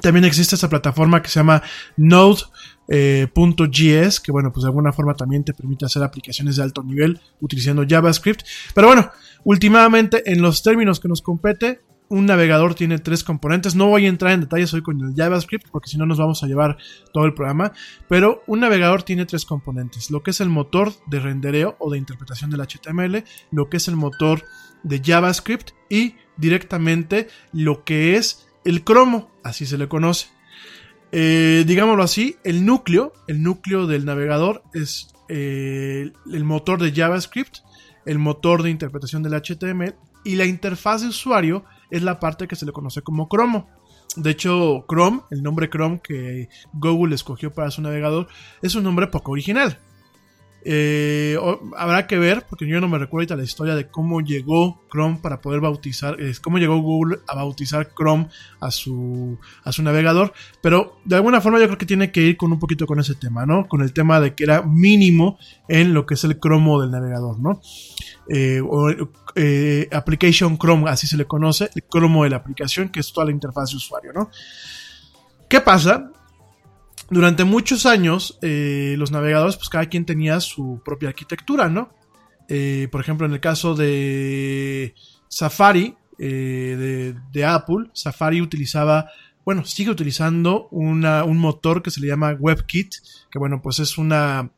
[0.00, 1.62] También existe esta plataforma que se llama
[1.96, 2.50] Node.js,
[4.20, 7.84] que bueno, pues de alguna forma también te permite hacer aplicaciones de alto nivel utilizando
[7.88, 8.42] JavaScript.
[8.74, 9.10] Pero bueno,
[9.44, 13.74] últimamente en los términos que nos compete, un navegador tiene tres componentes.
[13.74, 16.42] No voy a entrar en detalles hoy con el JavaScript porque si no nos vamos
[16.42, 16.76] a llevar
[17.12, 17.72] todo el programa.
[18.08, 20.10] Pero un navegador tiene tres componentes.
[20.10, 23.88] Lo que es el motor de rendereo o de interpretación del HTML, lo que es
[23.88, 24.44] el motor
[24.84, 30.28] de JavaScript y directamente lo que es el cromo, así se le conoce.
[31.12, 37.58] Eh, digámoslo así, el núcleo, el núcleo del navegador es eh, el motor de JavaScript,
[38.04, 39.94] el motor de interpretación del HTML
[40.24, 43.64] y la interfaz de usuario es la parte que se le conoce como Chrome.
[44.16, 48.28] De hecho, Chrome, el nombre Chrome que Google escogió para su navegador,
[48.62, 49.78] es un nombre poco original.
[50.68, 51.38] Eh,
[51.76, 55.20] habrá que ver, porque yo no me recuerdo ahorita la historia de cómo llegó Chrome
[55.22, 58.26] para poder bautizar, eh, cómo llegó Google a bautizar Chrome
[58.58, 62.36] a su, a su navegador, pero de alguna forma yo creo que tiene que ir
[62.36, 63.68] con un poquito con ese tema, ¿no?
[63.68, 65.38] Con el tema de que era mínimo
[65.68, 67.60] en lo que es el cromo del navegador, ¿no?
[68.28, 68.90] Eh, o,
[69.36, 73.26] eh, Application Chrome, así se le conoce, el cromo de la aplicación, que es toda
[73.26, 74.30] la interfaz de usuario, ¿no?
[75.48, 76.10] ¿Qué pasa?
[77.08, 81.94] Durante muchos años, eh, los navegadores, pues cada quien tenía su propia arquitectura, ¿no?
[82.48, 84.94] Eh, por ejemplo, en el caso de
[85.28, 89.10] Safari, eh, de, de Apple, Safari utilizaba,
[89.44, 92.94] bueno, sigue utilizando una, un motor que se le llama WebKit,
[93.30, 94.50] que bueno, pues es una,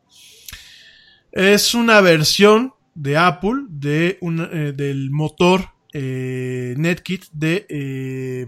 [1.33, 8.47] es una versión de Apple de un, eh, del motor NetKit de...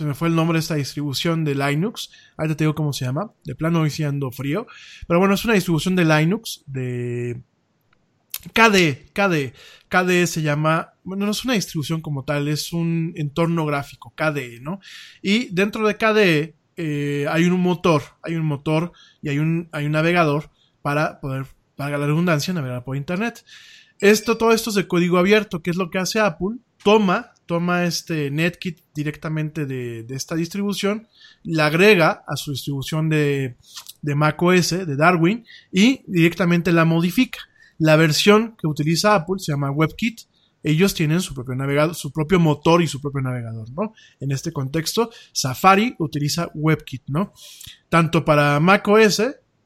[0.00, 2.10] se me fue el nombre de esta distribución de Linux.
[2.38, 3.34] Ahorita te digo cómo se llama.
[3.44, 4.66] De plano hoy sí ando frío.
[5.06, 6.64] Pero bueno, es una distribución de Linux.
[6.66, 7.42] De
[8.54, 9.10] KDE.
[9.12, 9.52] KDE.
[9.90, 10.94] KDE se llama.
[11.04, 12.48] Bueno, no es una distribución como tal.
[12.48, 14.14] Es un entorno gráfico.
[14.16, 14.80] KDE, ¿no?
[15.20, 18.02] Y dentro de KDE eh, hay un motor.
[18.22, 21.44] Hay un motor y hay un, hay un navegador para poder,
[21.76, 23.44] para la redundancia, navegar por internet.
[23.98, 25.60] Esto, todo esto es de código abierto.
[25.60, 26.56] ¿Qué es lo que hace Apple?
[26.82, 31.08] toma, toma este NetKit directamente de, esta distribución,
[31.42, 33.56] la agrega a su distribución de,
[34.02, 37.40] de macOS, de Darwin, y directamente la modifica.
[37.76, 40.20] La versión que utiliza Apple se llama WebKit.
[40.62, 43.94] Ellos tienen su propio navegador, su propio motor y su propio navegador, ¿no?
[44.20, 47.32] En este contexto, Safari utiliza WebKit, ¿no?
[47.88, 49.22] Tanto para macOS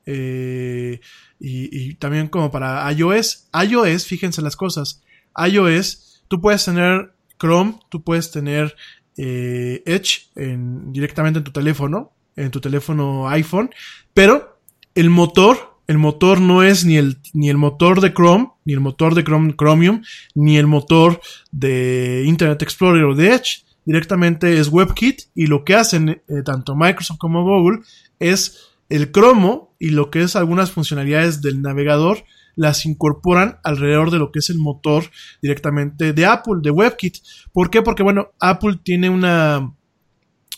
[0.07, 1.01] eh,
[1.39, 3.51] y, y también como para iOS.
[3.69, 5.03] iOS, fíjense las cosas.
[5.37, 7.14] iOS, tú puedes tener
[7.45, 8.75] Chrome, tú puedes tener
[9.19, 13.69] eh, Edge en, directamente en tu teléfono, en tu teléfono iPhone,
[14.15, 14.59] pero
[14.95, 18.81] el motor, el motor no es ni el, ni el motor de Chrome, ni el
[18.81, 20.03] motor de Chrome, Chromium,
[20.35, 21.21] ni el motor
[21.53, 23.65] de Internet Explorer o de Edge.
[23.85, 27.81] Directamente es WebKit y lo que hacen eh, tanto Microsoft como Google
[28.19, 32.25] es el cromo y lo que es algunas funcionalidades del navegador
[32.57, 35.05] las incorporan alrededor de lo que es el motor
[35.43, 37.19] directamente de Apple, de WebKit.
[37.53, 37.83] ¿Por qué?
[37.83, 39.75] Porque bueno, Apple tiene una,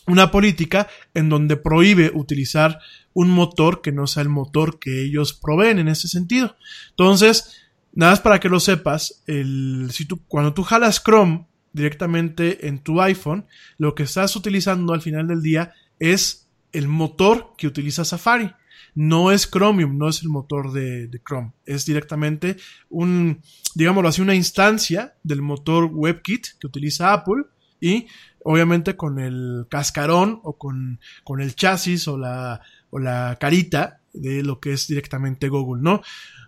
[0.06, 2.78] una política en donde prohíbe utilizar
[3.12, 6.56] un motor que no sea el motor que ellos proveen en ese sentido.
[6.90, 9.90] Entonces, nada más para que lo sepas, el,
[10.28, 13.46] cuando tú jalas Chrome directamente en tu iPhone,
[13.78, 18.52] lo que estás utilizando al final del día es el motor que utiliza Safari
[18.96, 22.56] no es Chromium, no es el motor de, Chrome, es directamente
[22.88, 23.42] un,
[23.74, 27.44] digámoslo así, una instancia del motor WebKit que utiliza Apple
[27.78, 28.06] y
[28.42, 34.42] obviamente con el cascarón o con, con el chasis o la, o la carita de
[34.42, 36.00] lo que es directamente Google, ¿no?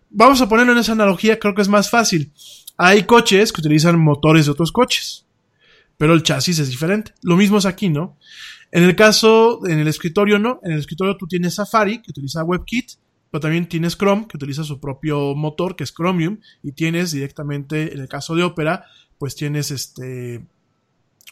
[0.09, 2.33] Vamos a ponerlo en esa analogía, creo que es más fácil.
[2.79, 5.27] Hay coches que utilizan motores de otros coches,
[5.99, 7.13] pero el chasis es diferente.
[7.23, 8.17] Lo mismo es aquí, ¿no?
[8.71, 12.45] En el caso, en el escritorio no, en el escritorio tú tienes Safari, que utiliza
[12.45, 12.93] WebKit,
[13.31, 17.93] pero también tienes Chrome, que utiliza su propio motor, que es Chromium, y tienes directamente,
[17.93, 18.85] en el caso de Opera,
[19.19, 20.47] pues tienes este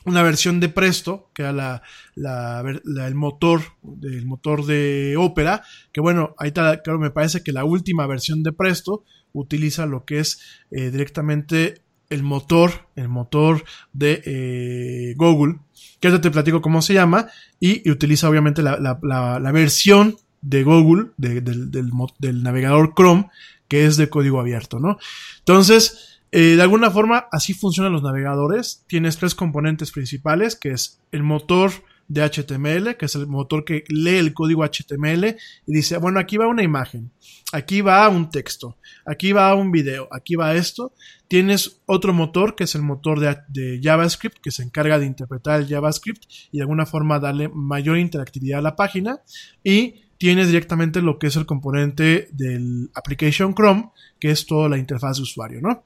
[0.04, 1.82] una versión de Presto, que era la,
[2.14, 2.62] la,
[3.06, 7.64] el motor, del motor de Opera, que bueno, ahí está, claro, me parece que la
[7.64, 14.22] última versión de Presto utiliza lo que es eh, directamente el motor, el motor de
[14.24, 15.58] eh, Google,
[16.00, 17.28] que ahora te platico cómo se llama,
[17.60, 23.28] y, utiliza obviamente la, la, la, versión de Google, de, del, del, del, navegador Chrome,
[23.68, 24.98] que es de código abierto, ¿no?
[25.38, 28.84] Entonces, eh, de alguna forma, así funcionan los navegadores.
[28.86, 31.72] Tienes tres componentes principales, que es el motor
[32.08, 35.36] de HTML, que es el motor que lee el código HTML
[35.66, 37.10] y dice, bueno, aquí va una imagen,
[37.52, 40.94] aquí va un texto, aquí va un video, aquí va esto.
[41.28, 45.68] Tienes otro motor que es el motor de, JavaScript que se encarga de interpretar el
[45.68, 49.20] JavaScript y de alguna forma darle mayor interactividad a la página.
[49.64, 53.90] Y tienes directamente lo que es el componente del Application Chrome,
[54.20, 55.84] que es toda la interfaz de usuario, ¿no?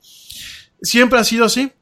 [0.82, 1.72] Siempre ha sido así.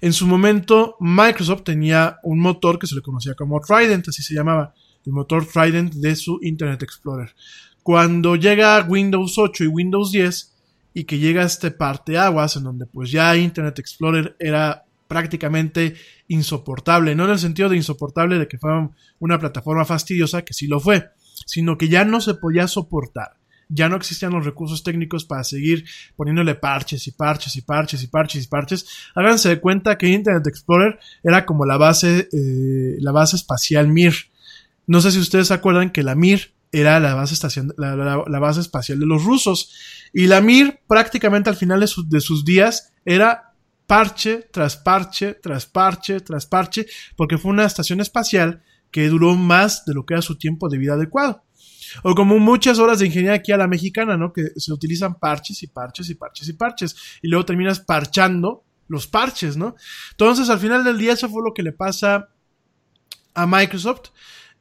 [0.00, 4.34] En su momento, Microsoft tenía un motor que se le conocía como Trident, así se
[4.34, 4.74] llamaba,
[5.04, 7.34] el motor Trident de su Internet Explorer.
[7.82, 10.54] Cuando llega Windows 8 y Windows 10,
[10.94, 15.94] y que llega este parteaguas en donde pues ya Internet Explorer era prácticamente
[16.28, 20.66] insoportable, no en el sentido de insoportable de que fuera una plataforma fastidiosa, que sí
[20.66, 21.06] lo fue,
[21.46, 23.37] sino que ya no se podía soportar
[23.68, 25.84] ya no existían los recursos técnicos para seguir
[26.16, 28.86] poniéndole parches y parches y parches y parches y parches.
[29.14, 34.14] Háganse de cuenta que Internet Explorer era como la base, eh, la base espacial Mir.
[34.86, 38.38] No sé si ustedes se acuerdan que la Mir era la base, estación, la, la,
[38.38, 39.72] base espacial de los rusos.
[40.12, 43.54] Y la Mir prácticamente al final de, su, de sus días era
[43.86, 49.84] parche tras parche, tras parche, tras parche, porque fue una estación espacial que duró más
[49.84, 51.44] de lo que era su tiempo de vida adecuado.
[52.02, 54.32] O como muchas horas de ingeniería aquí a la mexicana, ¿no?
[54.32, 56.96] Que se utilizan parches y parches y parches y parches.
[57.22, 59.76] Y luego terminas parchando los parches, ¿no?
[60.12, 62.28] Entonces, al final del día, eso fue lo que le pasa
[63.34, 64.10] a Microsoft.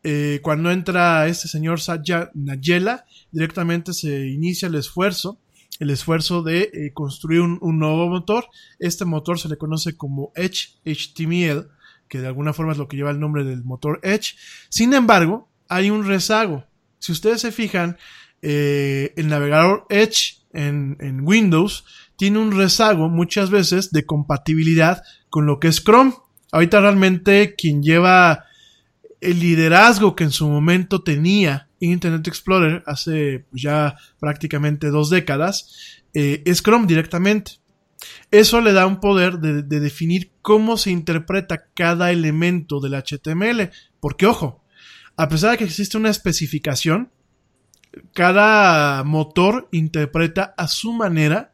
[0.03, 5.41] Eh, cuando entra este señor Satya Nadella, directamente se inicia el esfuerzo,
[5.79, 8.47] el esfuerzo de eh, construir un, un, nuevo motor.
[8.79, 11.67] Este motor se le conoce como Edge HTML,
[12.07, 14.35] que de alguna forma es lo que lleva el nombre del motor Edge.
[14.69, 16.66] Sin embargo, hay un rezago.
[16.99, 17.97] Si ustedes se fijan,
[18.41, 21.85] eh, el navegador Edge en, Windows
[22.15, 26.13] tiene un rezago muchas veces de compatibilidad con lo que es Chrome.
[26.51, 28.45] Ahorita realmente quien lleva
[29.21, 36.41] el liderazgo que en su momento tenía Internet Explorer hace ya prácticamente dos décadas eh,
[36.45, 37.53] es Chrome directamente.
[38.31, 43.71] Eso le da un poder de, de definir cómo se interpreta cada elemento del HTML.
[43.99, 44.63] Porque ojo,
[45.17, 47.11] a pesar de que existe una especificación,
[48.13, 51.53] cada motor interpreta a su manera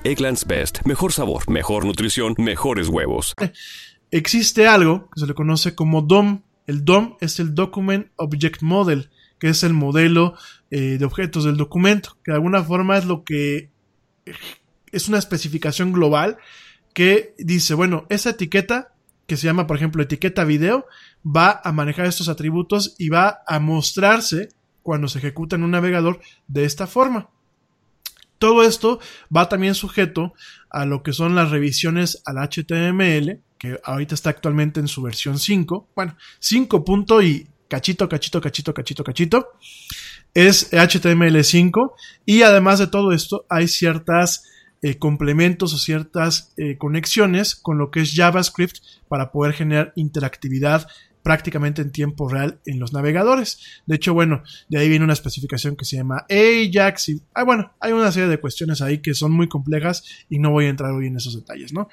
[0.03, 0.79] Egglands Best.
[0.85, 3.35] Mejor sabor, mejor nutrición, mejores huevos.
[4.11, 6.41] Existe algo que se le conoce como DOM.
[6.67, 10.35] El DOM es el Document Object Model, que es el modelo
[10.69, 13.69] eh, de objetos del documento, que de alguna forma es lo que
[14.91, 16.37] es una especificación global
[16.93, 18.93] que dice, bueno, esa etiqueta
[19.27, 20.85] que se llama, por ejemplo, etiqueta video,
[21.25, 24.49] va a manejar estos atributos y va a mostrarse
[24.83, 27.29] cuando se ejecuta en un navegador de esta forma.
[28.41, 28.99] Todo esto
[29.35, 30.33] va también sujeto
[30.71, 35.37] a lo que son las revisiones al HTML, que ahorita está actualmente en su versión
[35.37, 35.89] 5.
[35.95, 39.51] Bueno, 5 punto y cachito, cachito, cachito, cachito, cachito.
[40.33, 41.91] Es HTML5
[42.25, 44.43] y además de todo esto hay ciertas
[44.81, 48.77] eh, complementos o ciertas eh, conexiones con lo que es JavaScript
[49.07, 50.87] para poder generar interactividad
[51.23, 53.59] prácticamente en tiempo real en los navegadores.
[53.85, 57.73] De hecho, bueno, de ahí viene una especificación que se llama Ajax y, ah, bueno,
[57.79, 60.91] hay una serie de cuestiones ahí que son muy complejas y no voy a entrar
[60.91, 61.89] hoy en esos detalles, ¿no?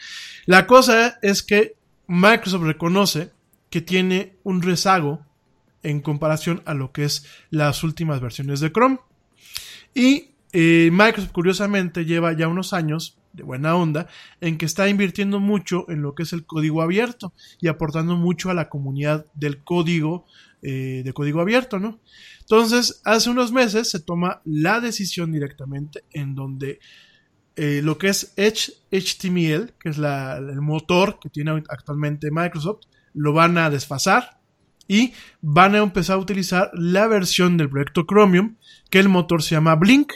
[0.46, 1.76] La cosa es que
[2.06, 3.30] Microsoft reconoce
[3.70, 5.26] que tiene un rezago
[5.82, 8.98] en comparación a lo que es las últimas versiones de Chrome.
[9.94, 14.08] Y eh, Microsoft, curiosamente, lleva ya unos años de buena onda
[14.40, 18.50] en que está invirtiendo mucho en lo que es el código abierto y aportando mucho
[18.50, 20.26] a la comunidad del código
[20.60, 22.00] eh, de código abierto, ¿no?
[22.40, 26.80] Entonces, hace unos meses se toma la decisión directamente en donde
[27.54, 33.32] eh, lo que es Edge HTML, que es el motor que tiene actualmente Microsoft, lo
[33.32, 34.40] van a desfasar
[34.88, 38.56] y van a empezar a utilizar la versión del proyecto Chromium,
[38.90, 40.12] que el motor se llama Blink,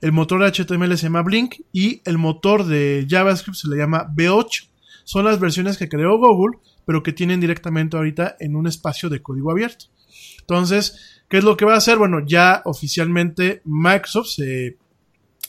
[0.00, 4.06] el motor de HTML se llama Blink y el motor de JavaScript se le llama
[4.14, 4.68] B8.
[5.04, 9.22] Son las versiones que creó Google, pero que tienen directamente ahorita en un espacio de
[9.22, 9.86] código abierto.
[10.40, 11.98] Entonces, ¿qué es lo que va a hacer?
[11.98, 14.76] Bueno, ya oficialmente Microsoft se,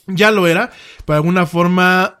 [0.06, 0.70] ya lo era,
[1.04, 2.20] pero de alguna forma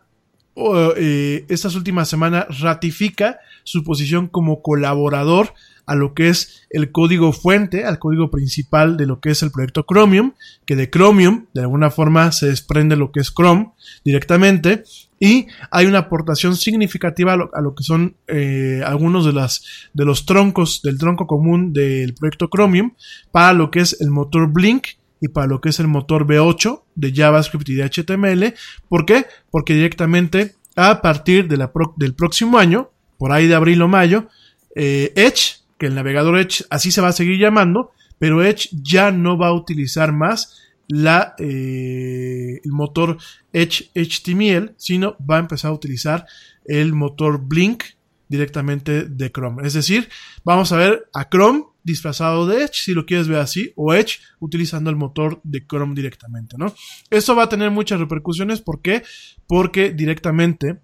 [0.96, 5.54] eh, estas últimas semanas ratifica su posición como colaborador
[5.90, 9.50] a lo que es el código fuente, al código principal de lo que es el
[9.50, 10.34] proyecto Chromium,
[10.64, 13.72] que de Chromium de alguna forma se desprende lo que es Chrome
[14.04, 14.84] directamente
[15.18, 20.26] y hay una aportación significativa a lo, que son eh, algunos de, las, de los
[20.26, 22.92] troncos del tronco común del proyecto Chromium
[23.32, 24.86] para lo que es el motor Blink
[25.20, 28.54] y para lo que es el motor V8 de JavaScript y de HTML.
[28.88, 29.26] ¿Por qué?
[29.50, 34.28] Porque directamente a partir del próximo año, por ahí de abril o mayo,
[34.76, 39.10] eh, Edge que el navegador Edge así se va a seguir llamando, pero Edge ya
[39.10, 43.16] no va a utilizar más la, eh, el motor
[43.50, 46.26] Edge HTML, sino va a empezar a utilizar
[46.66, 47.84] el motor Blink
[48.28, 49.66] directamente de Chrome.
[49.66, 50.10] Es decir,
[50.44, 54.18] vamos a ver a Chrome disfrazado de Edge, si lo quieres ver así, o Edge
[54.38, 56.74] utilizando el motor de Chrome directamente, ¿no?
[57.08, 59.02] Esto va a tener muchas repercusiones, ¿por qué?
[59.46, 60.78] Porque directamente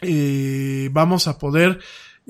[0.00, 1.80] eh, vamos a poder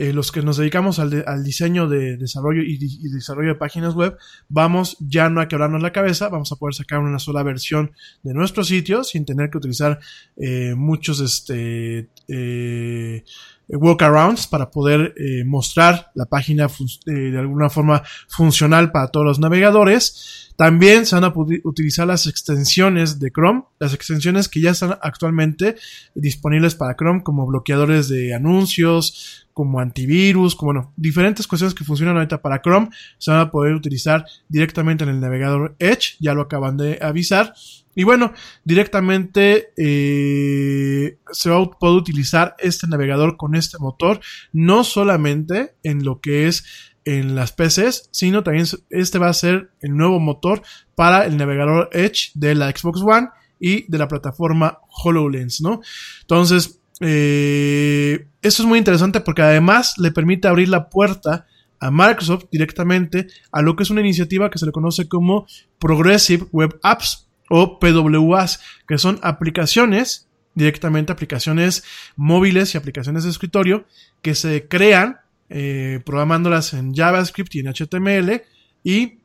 [0.01, 2.79] eh, los que nos dedicamos al, al diseño de desarrollo y,
[3.11, 4.17] desarrollo de páginas web,
[4.49, 7.93] vamos ya no a quebrarnos la cabeza, vamos a poder sacar una sola versión
[8.23, 10.01] de nuestro sitio sin tener que utilizar
[10.39, 13.25] eh, muchos este, eh,
[13.69, 16.67] workarounds para poder mostrar la página
[17.05, 20.51] de alguna forma funcional para todos los navegadores.
[20.57, 21.33] También se van a
[21.65, 25.77] utilizar las extensiones de Chrome, las extensiones que ya están actualmente
[26.15, 32.17] disponibles para Chrome como bloqueadores de anuncios, como antivirus, como bueno, diferentes cuestiones que funcionan
[32.17, 32.89] ahorita para Chrome
[33.19, 37.53] se van a poder utilizar directamente en el navegador Edge, ya lo acaban de avisar.
[37.95, 38.33] Y bueno,
[38.65, 46.05] directamente eh, se va a poder utilizar este navegador con este motor, no solamente en
[46.05, 46.65] lo que es
[47.05, 50.63] en las PCs, sino también este va a ser el nuevo motor
[50.95, 55.83] para el navegador Edge de la Xbox One y de la plataforma HoloLens, ¿no?
[56.23, 61.47] Entonces, eh, esto es muy interesante porque además le permite abrir la puerta
[61.81, 65.47] a Microsoft directamente a lo que es una iniciativa que se le conoce como
[65.79, 71.83] Progressive Web Apps o PWAs, que son aplicaciones, directamente aplicaciones
[72.17, 73.87] móviles y aplicaciones de escritorio,
[74.23, 78.43] que se crean eh, programándolas en JavaScript y en HTML
[78.85, 79.21] y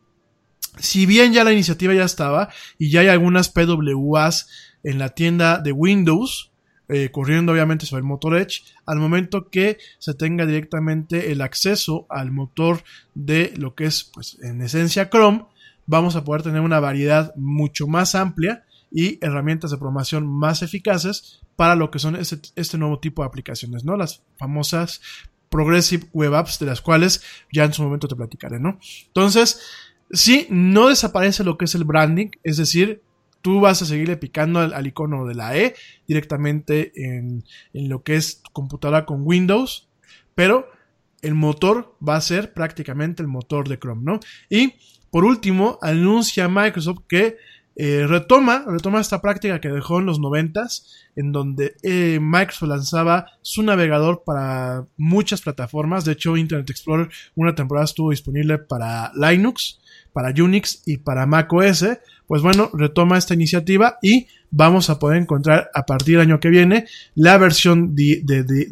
[0.79, 4.49] si bien ya la iniciativa ya estaba y ya hay algunas PWAs
[4.83, 6.51] en la tienda de Windows,
[6.87, 12.05] eh, corriendo obviamente sobre el motor Edge, al momento que se tenga directamente el acceso
[12.09, 12.83] al motor
[13.13, 15.45] de lo que es, pues, en esencia Chrome,
[15.87, 21.41] vamos a poder tener una variedad mucho más amplia y herramientas de programación más eficaces
[21.55, 23.97] para lo que son este, este nuevo tipo de aplicaciones, ¿no?
[23.97, 25.01] Las famosas
[25.49, 28.79] Progressive Web Apps, de las cuales ya en su momento te platicaré, ¿no?
[29.07, 29.61] Entonces,
[30.11, 33.01] sí, no desaparece lo que es el branding, es decir,
[33.45, 35.75] tú vas a seguirle picando al, icono de la E
[36.07, 37.43] directamente en,
[37.73, 39.87] en, lo que es tu computadora con Windows,
[40.33, 40.67] pero
[41.21, 44.19] el motor va a ser prácticamente el motor de Chrome, ¿no?
[44.49, 44.73] Y
[45.11, 47.37] por último, anuncia Microsoft que
[47.75, 53.27] eh, retoma, retoma esta práctica que dejó en los noventas, en donde eh, Microsoft lanzaba
[53.43, 56.03] su navegador para muchas plataformas.
[56.03, 59.79] De hecho, Internet Explorer una temporada estuvo disponible para Linux,
[60.13, 61.85] para Unix y para Mac OS
[62.27, 66.49] pues bueno, retoma esta iniciativa y vamos a poder encontrar a partir del año que
[66.49, 68.23] viene la versión de,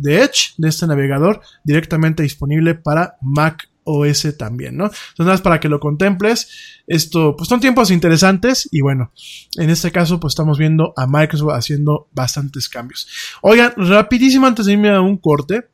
[0.04, 4.86] Edge de este navegador directamente disponible para Mac OS también, ¿no?
[4.86, 6.82] Entonces, nada más para que lo contemples.
[6.88, 9.12] Esto, pues son tiempos interesantes y bueno,
[9.58, 13.08] en este caso, pues estamos viendo a Microsoft haciendo bastantes cambios.
[13.42, 15.68] Oigan, rapidísimo antes de irme a un corte.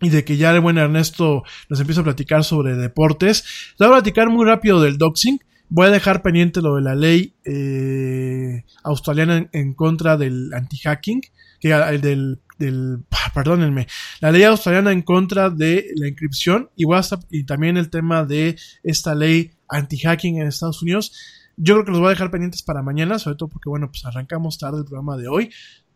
[0.00, 3.44] Y de que ya el buen Ernesto nos empieza a platicar sobre deportes.
[3.78, 5.38] Les voy a platicar muy rápido del doxing.
[5.68, 11.22] Voy a dejar pendiente lo de la ley eh, australiana en, contra del anti-hacking,
[11.60, 13.00] que el del, del,
[13.34, 13.86] perdónenme,
[14.20, 18.56] la ley australiana en contra de la inscripción y, a y también el tema de
[18.82, 21.12] esta ley anti-hacking en Estados Unidos.
[21.56, 24.04] Yo creo que los voy a dejar pendientes para mañana, sobre todo porque, bueno, pues
[24.04, 25.50] arrancamos tarde el programa de hoy.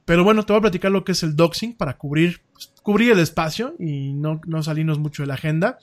[0.05, 3.13] Pero bueno, te voy a platicar lo que es el doxing para cubrir, pues, cubrir
[3.13, 5.79] el espacio y no, no salirnos mucho de la agenda.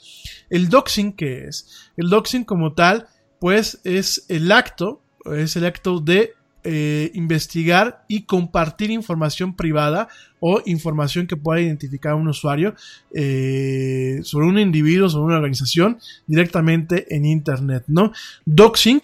[0.50, 1.92] El doxing, ¿qué es?
[1.96, 3.06] El doxing como tal
[3.40, 6.34] pues es el acto, es el acto de
[6.68, 10.08] eh, investigar y compartir información privada
[10.40, 12.74] o información que pueda identificar a un usuario
[13.14, 18.14] eh, sobre un individuo, sobre una organización directamente en Internet, ¿no?
[18.46, 19.00] Doxing,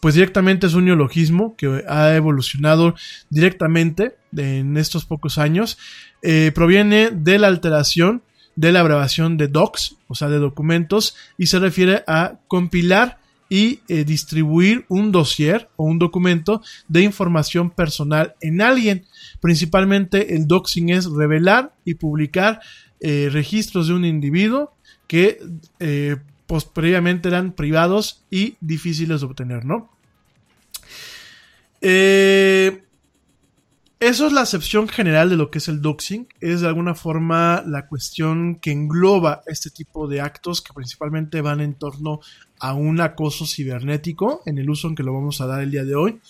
[0.00, 2.94] pues directamente es un neologismo que ha evolucionado
[3.28, 5.78] directamente en estos pocos años.
[6.22, 8.22] Eh, proviene de la alteración
[8.56, 13.19] de la abreviación de docs, o sea, de documentos, y se refiere a compilar
[13.50, 19.04] y eh, distribuir un dossier o un documento de información personal en alguien.
[19.40, 22.60] Principalmente el doxing es revelar y publicar
[23.00, 24.72] eh, registros de un individuo
[25.08, 25.40] que
[25.80, 29.90] eh, pues, previamente eran privados y difíciles de obtener, ¿no?
[34.00, 36.26] Eso es la acepción general de lo que es el doxing.
[36.40, 41.60] Es de alguna forma la cuestión que engloba este tipo de actos que principalmente van
[41.60, 42.20] en torno
[42.60, 45.84] a un acoso cibernético en el uso en que lo vamos a dar el día
[45.84, 46.20] de hoy.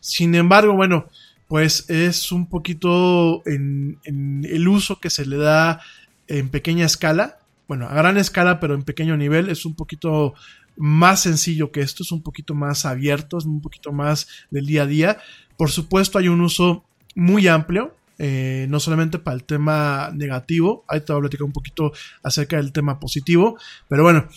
[0.00, 1.08] Sin embargo, bueno,
[1.48, 5.80] pues es un poquito en, el uso que se le da
[6.28, 7.38] en pequeña escala.
[7.68, 10.34] Bueno, a gran escala, pero en pequeño nivel, es un poquito
[10.76, 14.84] más sencillo que esto, es un poquito más abierto, es un poquito más del día
[14.84, 15.18] a día.
[15.56, 21.00] Por supuesto, hay un uso muy amplio, eh, no solamente para el tema negativo, ahí
[21.00, 23.58] te voy a platicar un poquito acerca del tema positivo,
[23.88, 24.28] pero bueno,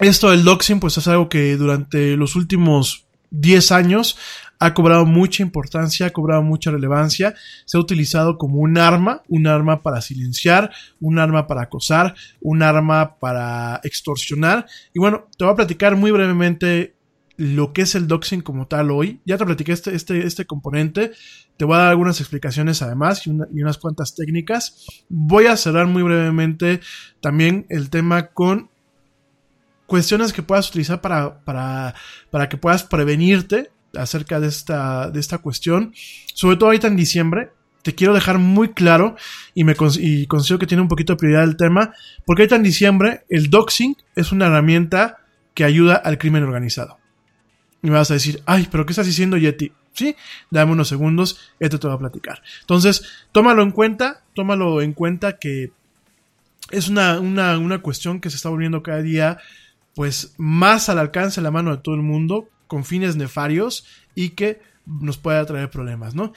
[0.00, 4.16] esto del doxing pues es algo que durante los últimos 10 años
[4.60, 7.34] ha cobrado mucha importancia, ha cobrado mucha relevancia,
[7.64, 12.62] se ha utilizado como un arma, un arma para silenciar, un arma para acosar, un
[12.62, 14.66] arma para extorsionar.
[14.92, 16.96] Y bueno, te voy a platicar muy brevemente
[17.36, 19.20] lo que es el doxing como tal hoy.
[19.24, 21.12] Ya te platiqué este, este, este componente.
[21.56, 24.86] Te voy a dar algunas explicaciones además y, unas cuantas técnicas.
[25.08, 26.80] Voy a cerrar muy brevemente
[27.20, 28.70] también el tema con
[29.88, 31.94] cuestiones que puedas utilizar para, para,
[32.30, 35.94] para que puedas prevenirte acerca de esta, de esta cuestión.
[36.34, 37.50] Sobre todo ahorita en diciembre.
[37.82, 39.16] Te quiero dejar muy claro
[39.54, 41.94] y, me y considero que tiene un poquito de prioridad el tema.
[42.26, 45.18] Porque ahorita en diciembre el doxing es una herramienta
[45.54, 46.98] que ayuda al crimen organizado.
[47.82, 49.72] Y me vas a decir, ay, pero ¿qué estás diciendo, Yeti?
[49.94, 50.14] Sí,
[50.50, 52.42] dame unos segundos, esto te va a platicar.
[52.60, 55.72] Entonces, tómalo en cuenta, tómalo en cuenta que
[56.70, 59.38] es una, una, una cuestión que se está volviendo cada día,
[59.98, 63.84] pues, más al alcance de la mano de todo el mundo, con fines nefarios
[64.14, 66.32] y que nos puede traer problemas, ¿no?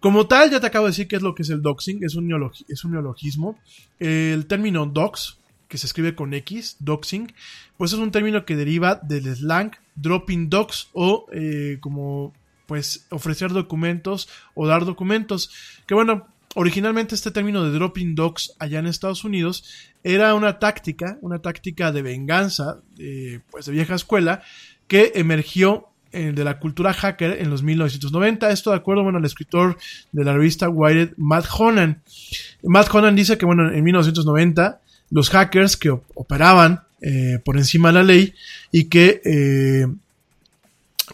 [0.00, 2.14] Como tal, ya te acabo de decir qué es lo que es el doxing, es
[2.14, 3.58] un, neologi- es un neologismo.
[3.98, 5.36] El término dox,
[5.68, 7.34] que se escribe con X, doxing,
[7.76, 12.32] pues es un término que deriva del slang dropping docs o eh, como
[12.64, 15.50] pues ofrecer documentos o dar documentos.
[15.86, 19.64] Que bueno, originalmente este término de dropping docs allá en Estados Unidos
[20.04, 24.42] era una táctica, una táctica de venganza, eh, pues de vieja escuela,
[24.88, 28.50] que emergió eh, de la cultura hacker en los 1990.
[28.50, 29.78] Esto de acuerdo, bueno, al escritor
[30.12, 32.02] de la revista Wired, Matt Honan.
[32.62, 34.80] Matt Honan dice que, bueno, en 1990
[35.10, 38.34] los hackers que op- operaban eh, por encima de la ley
[38.70, 39.86] y que eh,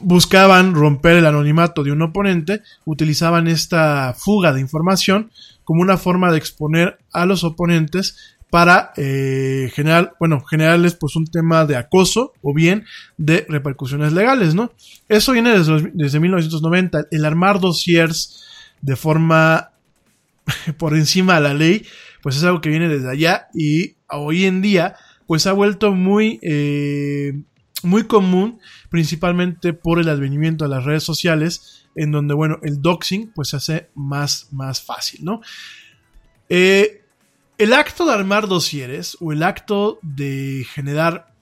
[0.01, 5.31] buscaban romper el anonimato de un oponente, utilizaban esta fuga de información
[5.65, 11.27] como una forma de exponer a los oponentes para eh, generar, bueno, generarles pues un
[11.27, 12.87] tema de acoso o bien
[13.19, 14.73] de repercusiones legales, ¿no?
[15.09, 17.09] Eso viene desde, desde 1990.
[17.11, 18.43] El armar dossiers
[18.81, 19.73] de forma
[20.79, 21.85] por encima de la ley,
[22.23, 24.97] pues es algo que viene desde allá y hoy en día
[25.27, 27.43] pues ha vuelto muy, eh,
[27.83, 28.59] muy común,
[28.89, 33.57] principalmente por el advenimiento de las redes sociales, en donde, bueno, el doxing pues se
[33.57, 35.41] hace más, más fácil, ¿no?
[36.49, 37.03] Eh,
[37.59, 41.35] el acto de armar dosieres o el acto de generar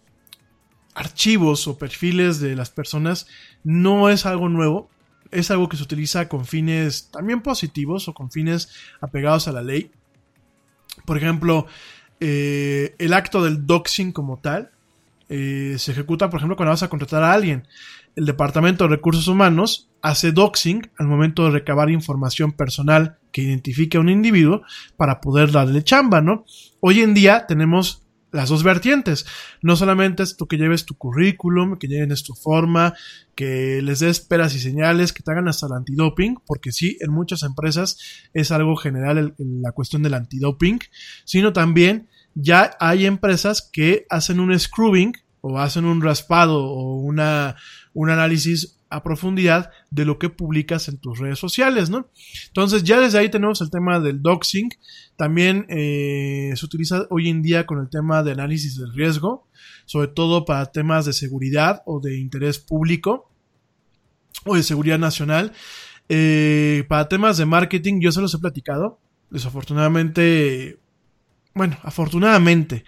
[0.95, 3.27] archivos o perfiles de las personas
[3.63, 4.89] no es algo nuevo,
[5.31, 8.71] es algo que se utiliza con fines también positivos o con fines
[9.01, 9.91] apegados a la ley.
[11.05, 11.67] Por ejemplo,
[12.19, 14.71] eh, el acto del doxing como tal
[15.29, 17.67] eh, se ejecuta, por ejemplo, cuando vas a contratar a alguien.
[18.15, 23.99] El Departamento de Recursos Humanos hace doxing al momento de recabar información personal que identifique
[23.99, 24.63] a un individuo
[24.97, 26.45] para poder darle chamba, ¿no?
[26.81, 29.27] Hoy en día tenemos las dos vertientes.
[29.63, 32.95] No solamente es tú que lleves tu currículum, que lleves tu forma,
[33.35, 37.13] que les des peras y señales, que te hagan hasta el antidoping, porque sí, en
[37.13, 37.99] muchas empresas
[38.33, 40.79] es algo general la cuestión del antidoping,
[41.25, 47.57] sino también ya hay empresas que hacen un scrubbing o hacen un raspado o una,
[47.95, 52.09] un análisis a profundidad de lo que publicas en tus redes sociales, ¿no?
[52.49, 54.69] Entonces ya desde ahí tenemos el tema del doxing,
[55.17, 59.49] también eh, se utiliza hoy en día con el tema de análisis del riesgo,
[59.87, 63.31] sobre todo para temas de seguridad o de interés público
[64.45, 65.53] o de seguridad nacional.
[66.09, 69.01] Eh, para temas de marketing, yo se los he platicado.
[69.31, 70.79] Desafortunadamente,
[71.57, 72.85] bueno, afortunadamente,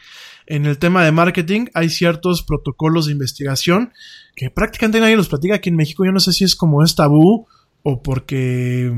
[0.46, 3.92] en el tema de marketing hay ciertos protocolos de investigación
[4.36, 6.04] que prácticamente nadie los platica aquí en México.
[6.04, 7.46] Yo no sé si es como es tabú
[7.82, 8.92] o porque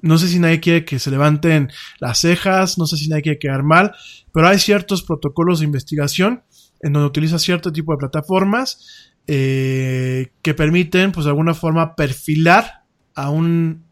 [0.00, 3.38] no sé si nadie quiere que se levanten las cejas, no sé si nadie quiere
[3.40, 3.96] quedar mal,
[4.32, 6.44] pero hay ciertos protocolos de investigación
[6.80, 12.84] en donde utiliza cierto tipo de plataformas eh, que permiten, pues de alguna forma, perfilar
[13.16, 13.86] a un,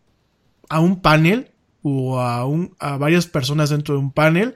[0.69, 1.51] a un panel
[1.83, 4.55] o a, un, a varias personas dentro de un panel.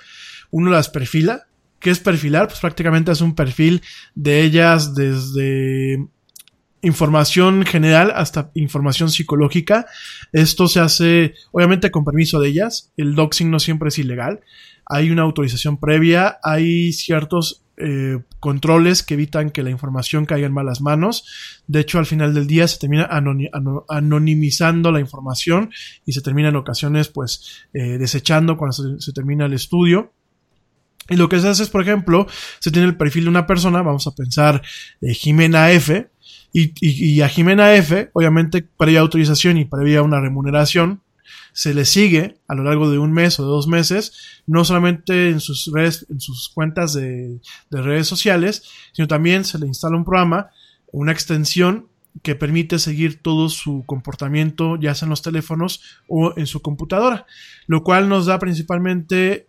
[0.50, 1.46] Uno las perfila.
[1.78, 2.48] ¿Qué es perfilar?
[2.48, 3.82] Pues prácticamente es un perfil
[4.14, 6.06] de ellas desde
[6.82, 9.86] información general hasta información psicológica.
[10.32, 12.92] Esto se hace obviamente con permiso de ellas.
[12.96, 14.40] El doxing no siempre es ilegal.
[14.86, 20.52] Hay una autorización previa, hay ciertos eh, controles que evitan que la información caiga en
[20.54, 21.62] malas manos.
[21.66, 25.70] De hecho, al final del día se termina anoni- ano- anonimizando la información
[26.06, 30.12] y se termina en ocasiones pues eh, desechando cuando se termina el estudio.
[31.08, 32.26] Y lo que se hace es, por ejemplo,
[32.60, 34.62] se tiene el perfil de una persona, vamos a pensar
[35.00, 36.10] eh, Jimena F,
[36.52, 41.02] y, y- y a Jimena F, obviamente, previa autorización y previa una remuneración,
[41.52, 44.12] se le sigue a lo largo de un mes o de dos meses,
[44.46, 47.40] no solamente en sus redes, en sus cuentas de,
[47.70, 50.50] de redes sociales, sino también se le instala un programa,
[50.92, 51.88] una extensión
[52.22, 57.26] que permite seguir todo su comportamiento, ya sea en los teléfonos o en su computadora,
[57.66, 59.47] lo cual nos da principalmente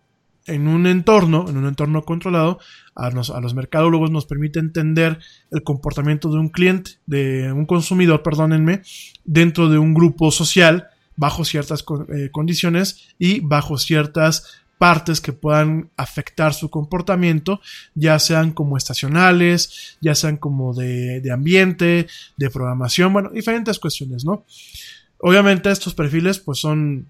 [0.54, 2.60] en un entorno, en un entorno controlado,
[2.96, 5.20] a, nos- a los mercadólogos nos permite entender
[5.52, 8.82] el comportamiento de un cliente, de un consumidor, perdónenme,
[9.24, 11.84] dentro de un grupo social, bajo ciertas
[12.14, 17.60] eh, condiciones y bajo ciertas partes que puedan afectar su comportamiento,
[17.96, 24.24] ya sean como estacionales, ya sean como de, de ambiente, de programación, bueno, diferentes cuestiones,
[24.24, 24.46] ¿no?
[25.18, 27.10] Obviamente estos perfiles pues son,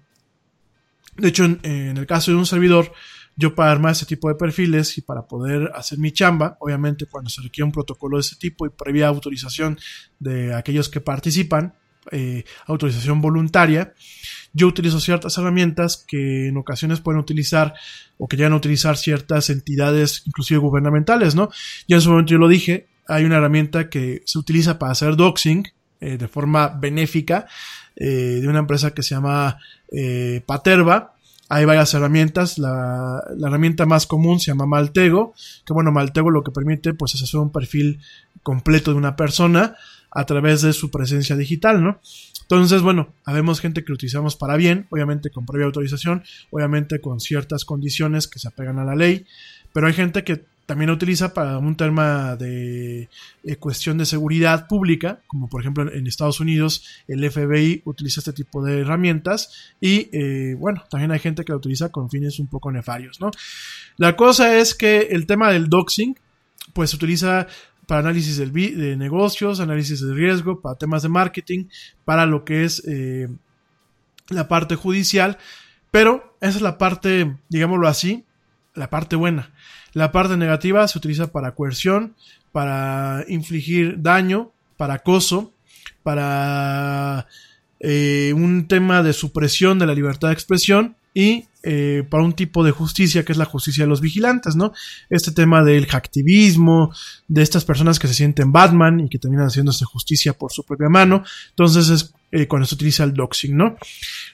[1.16, 2.92] de hecho en el caso de un servidor,
[3.40, 7.30] yo para armar ese tipo de perfiles y para poder hacer mi chamba, obviamente cuando
[7.30, 9.78] se requiere un protocolo de ese tipo y previa autorización
[10.18, 11.74] de aquellos que participan,
[12.12, 13.94] eh, autorización voluntaria,
[14.52, 17.72] yo utilizo ciertas herramientas que en ocasiones pueden utilizar
[18.18, 21.48] o que llegan a utilizar ciertas entidades, inclusive gubernamentales, ¿no?
[21.88, 25.16] Ya en su momento yo lo dije, hay una herramienta que se utiliza para hacer
[25.16, 25.66] doxing,
[26.02, 27.46] eh, de forma benéfica
[27.96, 29.58] eh, de una empresa que se llama
[30.44, 31.14] Paterva.
[31.50, 32.58] Hay varias herramientas.
[32.58, 35.34] La, herramienta más común se llama Maltego.
[35.66, 38.00] Que bueno, Maltego lo que permite pues es hacer un perfil
[38.44, 39.74] completo de una persona
[40.12, 42.00] a través de su presencia digital, ¿no?
[42.42, 47.20] Entonces, bueno, habemos gente que lo utilizamos para bien, obviamente con previa autorización, obviamente con
[47.20, 49.24] ciertas condiciones que se apegan a la ley,
[49.72, 53.08] pero hay gente que también lo utiliza para un tema de
[53.42, 58.32] eh, cuestión de seguridad pública, como por ejemplo en, Estados Unidos el FBI utiliza este
[58.32, 62.46] tipo de herramientas y eh, bueno, también hay gente que lo utiliza con fines un
[62.46, 63.32] poco nefarios, ¿no?
[63.96, 66.16] La cosa es que el tema del doxing,
[66.72, 67.48] pues se utiliza
[67.88, 71.64] para análisis de negocios, análisis de riesgo, para temas de marketing,
[72.04, 73.26] para lo que es eh,
[74.28, 75.36] la parte judicial,
[75.90, 78.24] pero esa es la parte, digámoslo así,
[78.74, 79.50] la parte buena.
[79.92, 82.14] La parte negativa se utiliza para coerción,
[82.52, 85.52] para infligir daño, para acoso,
[86.02, 87.26] para
[87.80, 92.64] eh, un tema de supresión de la libertad de expresión y eh, para un tipo
[92.64, 94.72] de justicia que es la justicia de los vigilantes, ¿no?
[95.10, 96.94] Este tema del hacktivismo,
[97.28, 100.88] de estas personas que se sienten Batman y que terminan haciéndose justicia por su propia
[100.88, 101.22] mano.
[101.50, 103.76] Entonces es eh, cuando se utiliza el doxing, ¿no?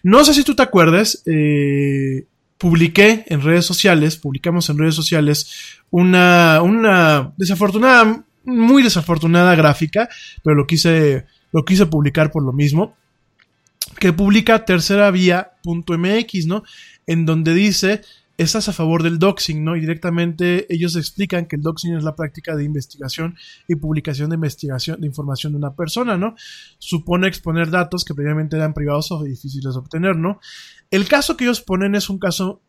[0.04, 2.26] No sé si tú te acuerdas, eh,
[2.58, 10.08] publiqué en redes sociales, publicamos en redes sociales una, una desafortunada, muy desafortunada gráfica,
[10.42, 12.96] pero lo quise, lo quise publicar por lo mismo
[13.98, 16.64] que publica terceravía.mx, ¿no?
[17.06, 18.02] En donde dice,
[18.36, 19.76] estás a favor del doxing, ¿no?
[19.76, 23.36] Y directamente ellos explican que el doxing es la práctica de investigación
[23.68, 26.34] y publicación de investigación de información de una persona, ¿no?
[26.78, 30.40] Supone exponer datos que previamente eran privados o difíciles de obtener, ¿no?
[30.90, 32.62] El caso que ellos ponen es un caso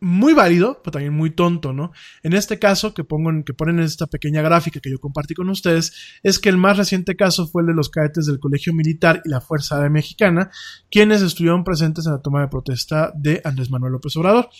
[0.00, 1.92] muy válido, pero también muy tonto, ¿no?
[2.22, 5.92] En este caso que que ponen en esta pequeña gráfica que yo compartí con ustedes,
[6.22, 9.30] es que el más reciente caso fue el de los cadetes del Colegio Militar y
[9.30, 10.50] la Fuerza Aérea Mexicana,
[10.90, 14.50] quienes estuvieron presentes en la toma de protesta de Andrés Manuel López Obrador.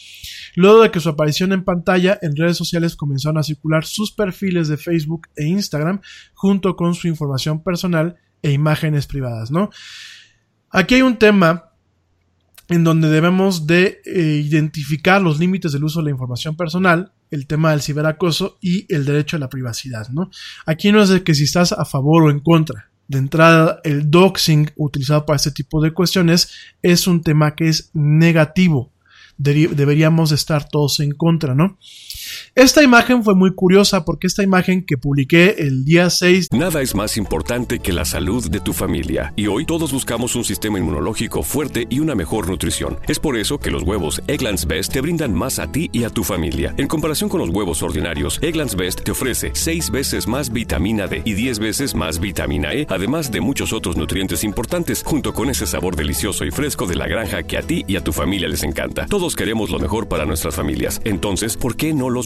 [0.55, 4.69] Luego de que su aparición en pantalla, en redes sociales comenzaron a circular sus perfiles
[4.69, 6.01] de Facebook e Instagram,
[6.33, 9.71] junto con su información personal e imágenes privadas, ¿no?
[10.71, 11.76] Aquí hay un tema
[12.69, 17.47] en donde debemos de eh, identificar los límites del uso de la información personal, el
[17.47, 20.31] tema del ciberacoso y el derecho a la privacidad, ¿no?
[20.65, 22.91] Aquí no es de que si estás a favor o en contra.
[23.09, 26.51] De entrada, el doxing utilizado para este tipo de cuestiones
[26.83, 28.93] es un tema que es negativo.
[29.37, 31.79] deberíamos estar todos en contra, ¿no?
[32.55, 36.49] Esta imagen fue muy curiosa porque esta imagen que publiqué el día 6...
[36.53, 40.45] Nada es más importante que la salud de tu familia y hoy todos buscamos un
[40.45, 42.99] sistema inmunológico fuerte y una mejor nutrición.
[43.09, 46.11] Es por eso que los huevos Egglands Best te brindan más a ti y a
[46.11, 46.75] tu familia.
[46.77, 51.23] En comparación con los huevos ordinarios, Egglands Best te ofrece 6 veces más vitamina D
[51.25, 55.67] y 10 veces más vitamina E, además de muchos otros nutrientes importantes, junto con ese
[55.67, 58.63] sabor delicioso y fresco de la granja que a ti y a tu familia les
[58.63, 59.07] encanta.
[59.07, 61.01] Todos queremos lo mejor para nuestras familias.
[61.05, 62.26] Entonces, ¿por qué no los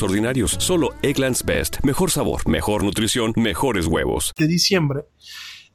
[0.00, 0.12] ordinarios?
[0.12, 0.56] ordinarios.
[0.58, 1.78] Solo Egglands Best.
[1.82, 4.32] Mejor sabor, mejor nutrición, mejores huevos.
[4.38, 5.00] De diciembre.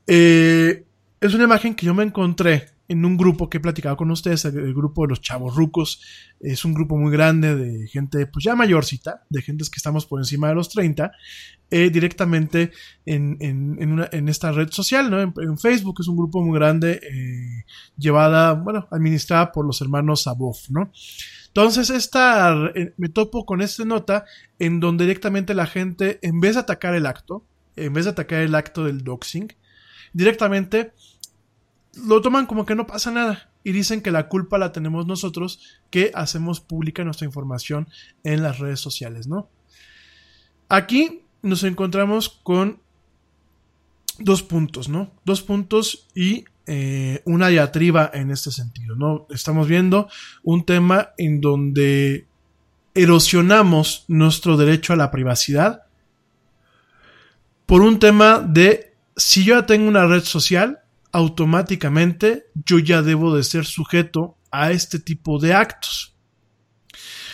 [0.07, 0.85] Eh,
[1.19, 4.45] es una imagen que yo me encontré en un grupo que he platicado con ustedes,
[4.45, 6.01] el, grupo de los chavos rucos.
[6.39, 10.19] Es un grupo muy grande de gente, pues ya mayorcita, de gentes que estamos por
[10.21, 11.11] encima de los 30,
[11.69, 12.71] eh, directamente
[13.05, 15.21] en, en, esta red social, ¿no?
[15.21, 17.65] En, Facebook es un grupo muy grande, eh,
[17.97, 20.91] llevada, bueno, administrada por los hermanos Sabof, ¿no?
[21.47, 24.25] Entonces, esta, eh, me topo con esta nota
[24.59, 27.43] en donde directamente la gente, en vez de atacar el acto,
[27.75, 29.53] en vez de atacar el acto del doxing,
[30.13, 30.93] directamente
[32.05, 35.59] lo toman como que no pasa nada y dicen que la culpa la tenemos nosotros
[35.89, 37.87] que hacemos pública nuestra información
[38.23, 39.49] en las redes sociales, ¿no?
[40.69, 42.81] Aquí nos encontramos con
[44.19, 45.11] dos puntos, ¿no?
[45.25, 49.25] Dos puntos y eh, una diatriba en este sentido, ¿no?
[49.29, 50.09] Estamos viendo
[50.43, 52.27] un tema en donde
[52.93, 55.83] erosionamos nuestro derecho a la privacidad
[57.65, 60.79] por un tema de si yo ya tengo una red social,
[61.11, 66.15] automáticamente yo ya debo de ser sujeto a este tipo de actos.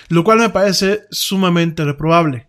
[0.09, 2.47] Lo cual me parece sumamente reprobable.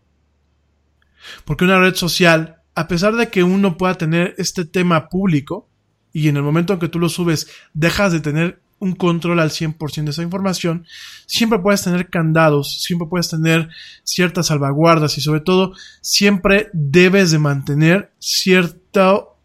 [1.44, 5.68] Porque una red social a pesar de que uno pueda tener este tema público,
[6.14, 9.50] y en el momento en que tú lo subes, dejas de tener un control al
[9.50, 10.86] 100% de esa información,
[11.26, 13.68] siempre puedes tener candados, siempre puedes tener
[14.04, 19.36] ciertas salvaguardas y sobre todo siempre debes de mantener cierto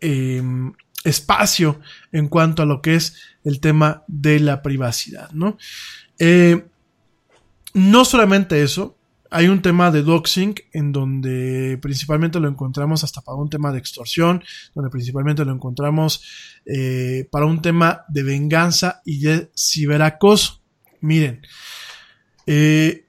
[0.00, 0.42] eh,
[1.04, 1.80] espacio
[2.10, 5.58] en cuanto a lo que es el tema de la privacidad, ¿no?
[6.18, 6.64] Eh,
[7.74, 8.97] no solamente eso,
[9.30, 13.78] hay un tema de doxing en donde principalmente lo encontramos hasta para un tema de
[13.78, 14.42] extorsión,
[14.74, 20.62] donde principalmente lo encontramos eh, para un tema de venganza y de ciberacoso.
[21.00, 21.42] Miren,
[22.46, 23.06] eh,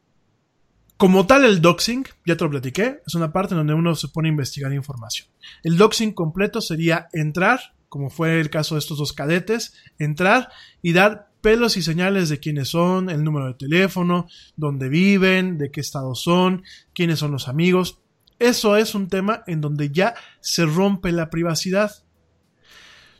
[0.98, 4.28] como tal el doxing, ya te lo platiqué, es una parte donde uno se pone
[4.28, 5.30] a investigar información.
[5.64, 10.50] El doxing completo sería entrar, como fue el caso de estos dos cadetes, entrar
[10.82, 15.72] y dar pelos y señales de quiénes son, el número de teléfono, dónde viven, de
[15.72, 16.64] qué estado son,
[16.94, 18.00] quiénes son los amigos.
[18.40, 21.92] Eso es un tema en donde ya se rompe la privacidad.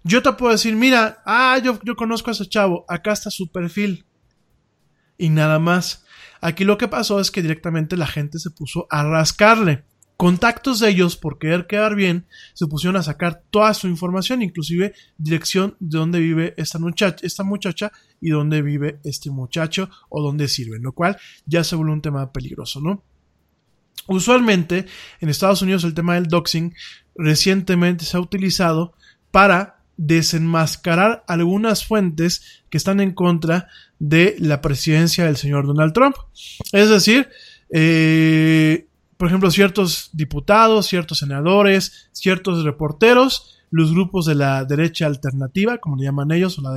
[0.04, 3.52] Yo te puedo decir, mira, ah, yo, yo conozco a ese chavo, acá está su
[3.52, 4.06] perfil.
[5.18, 6.06] Y nada más.
[6.42, 9.84] Aquí lo que pasó es que directamente la gente se puso a rascarle
[10.20, 14.94] contactos de ellos por querer quedar bien se pusieron a sacar toda su información, inclusive
[15.18, 20.50] dirección de dónde vive esta muchacha, esta muchacha y dónde vive este muchacho o dónde
[20.50, 23.02] sirve, lo cual ya se vuelve un tema peligroso, ¿no?
[24.08, 24.88] Usualmente
[25.22, 26.76] en Estados Unidos el tema del doxing
[27.16, 28.96] recientemente se ha utilizado
[29.32, 33.70] para desenmascarar algunas fuentes que están en contra
[34.00, 36.18] de la presidencia del señor Donald Trump.
[36.74, 37.30] Es decir,
[37.72, 38.89] eh,
[39.20, 45.98] por ejemplo, ciertos diputados, ciertos senadores, ciertos reporteros, los grupos de la derecha alternativa, como
[45.98, 46.76] le llaman ellos, o la,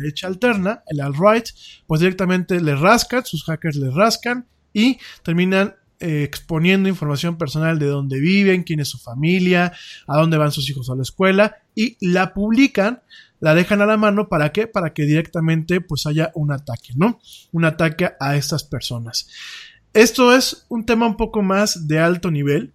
[0.00, 1.46] derecha alterna, el alt-right,
[1.86, 7.86] pues directamente le rascan, sus hackers le rascan y terminan eh, exponiendo información personal de
[7.86, 9.72] dónde viven, quién es su familia,
[10.08, 13.02] a dónde van sus hijos a la escuela y la publican,
[13.38, 14.66] la dejan a la mano para qué?
[14.66, 17.20] Para que directamente pues haya un ataque, ¿no?
[17.52, 19.28] Un ataque a estas personas.
[19.94, 22.74] Esto es un tema un poco más de alto nivel,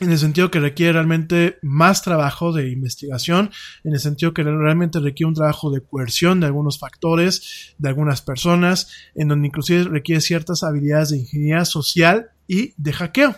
[0.00, 3.50] en el sentido que requiere realmente más trabajo de investigación,
[3.84, 8.22] en el sentido que realmente requiere un trabajo de coerción de algunos factores, de algunas
[8.22, 13.36] personas, en donde inclusive requiere ciertas habilidades de ingeniería social y de hackeo.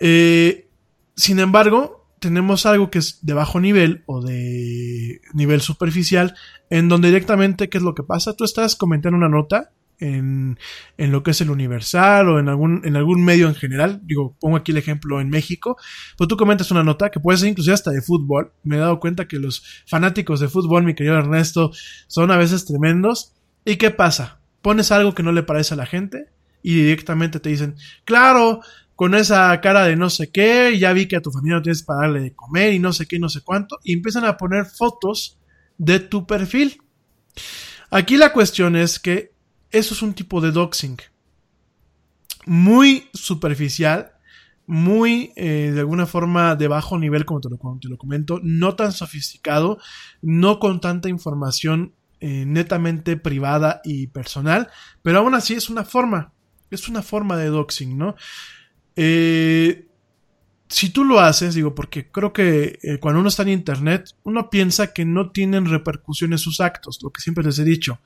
[0.00, 0.68] Eh,
[1.14, 6.34] sin embargo, tenemos algo que es de bajo nivel o de nivel superficial,
[6.70, 8.34] en donde directamente, ¿qué es lo que pasa?
[8.34, 9.72] Tú estás comentando una nota
[10.04, 10.58] en,
[10.98, 14.00] en, lo que es el Universal o en algún, en algún medio en general.
[14.04, 15.76] Digo, pongo aquí el ejemplo en México.
[16.16, 18.52] Pues tú comentas una nota que puede ser inclusive hasta de fútbol.
[18.62, 21.72] Me he dado cuenta que los fanáticos de fútbol, mi querido Ernesto,
[22.06, 23.32] son a veces tremendos.
[23.64, 24.40] ¿Y qué pasa?
[24.62, 26.28] Pones algo que no le parece a la gente
[26.62, 28.60] y directamente te dicen, claro,
[28.96, 31.82] con esa cara de no sé qué, ya vi que a tu familia no tienes
[31.82, 34.36] para darle de comer y no sé qué y no sé cuánto, y empiezan a
[34.36, 35.38] poner fotos
[35.76, 36.80] de tu perfil.
[37.90, 39.33] Aquí la cuestión es que
[39.74, 40.98] eso es un tipo de doxing.
[42.46, 44.12] Muy superficial,
[44.66, 48.76] muy eh, de alguna forma de bajo nivel, como te lo, te lo, comento, no
[48.76, 49.78] tan sofisticado,
[50.22, 54.68] no con tanta información eh, netamente privada y personal,
[55.02, 56.32] pero aún así es una forma,
[56.70, 58.14] es una forma de doxing, ¿no?
[58.94, 59.88] Eh,
[60.68, 64.92] si tú lo haces, digo, porque creo que cuando uno está en Internet, uno piensa
[64.92, 68.00] que no tienen repercusiones sus actos, lo que siempre les he dicho.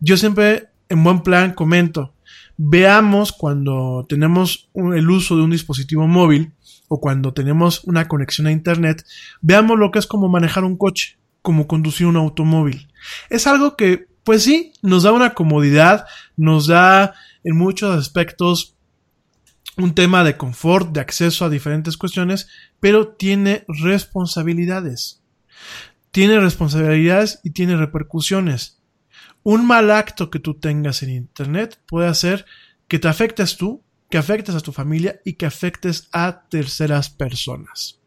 [0.00, 2.14] Yo siempre en buen plan comento,
[2.56, 6.52] veamos cuando tenemos el uso de un dispositivo móvil
[6.88, 9.04] o cuando tenemos una conexión a Internet,
[9.40, 12.88] veamos lo que es como manejar un coche, como conducir un automóvil.
[13.30, 16.06] Es algo que, pues sí, nos da una comodidad,
[16.36, 18.74] nos da en muchos aspectos
[19.76, 22.48] un tema de confort, de acceso a diferentes cuestiones,
[22.80, 25.22] pero tiene responsabilidades.
[26.10, 28.77] Tiene responsabilidades y tiene repercusiones
[29.50, 32.44] un mal acto que tú tengas en Internet puede hacer
[32.86, 37.98] que te afectes tú, que afectes a tu familia y que afectes a terceras personas.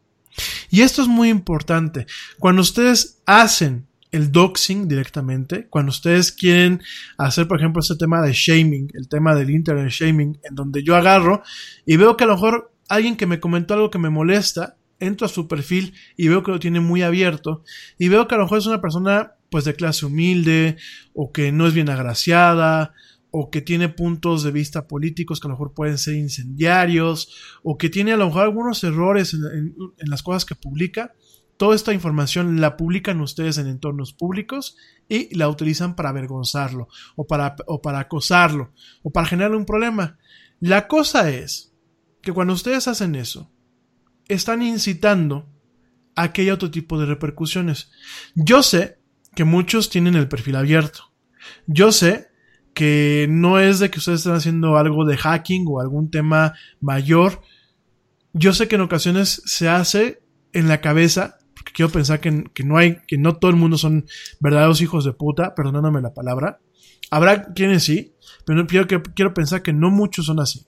[0.70, 2.06] Y esto es muy importante.
[2.38, 6.80] Cuando ustedes hacen el doxing directamente, cuando ustedes quieren
[7.18, 10.94] hacer, por ejemplo, este tema de shaming, el tema del internet shaming, en donde yo
[10.94, 11.42] agarro
[11.84, 15.26] y veo que a lo mejor alguien que me comentó algo que me molesta, entro
[15.26, 17.64] a su perfil y veo que lo tiene muy abierto
[17.98, 20.78] y veo que a lo mejor es una persona pues de clase humilde
[21.12, 22.94] o que no es bien agraciada
[23.30, 27.76] o que tiene puntos de vista políticos que a lo mejor pueden ser incendiarios o
[27.76, 31.12] que tiene a lo mejor algunos errores en, las cosas que publica.
[31.58, 34.76] Toda esta información la publican ustedes en entornos públicos
[35.06, 38.72] y la utilizan para avergonzarlo o para, o para acosarlo
[39.02, 40.18] o para generar un problema.
[40.60, 41.74] La cosa es
[42.22, 43.52] que cuando ustedes hacen eso,
[44.28, 45.46] están incitando
[46.16, 47.90] a que haya otro tipo de repercusiones.
[48.34, 49.01] Yo sé
[49.34, 51.12] que muchos tienen el perfil abierto.
[51.66, 52.28] Yo sé
[52.74, 57.42] que no es de que ustedes estén haciendo algo de hacking o algún tema mayor.
[58.32, 60.22] Yo sé que en ocasiones se hace
[60.52, 63.76] en la cabeza, porque quiero pensar que, que no hay, que no todo el mundo
[63.76, 64.06] son
[64.40, 66.60] verdaderos hijos de puta, perdonándome la palabra.
[67.10, 68.14] Habrá quienes sí,
[68.46, 70.66] pero quiero, quiero pensar que no muchos son así.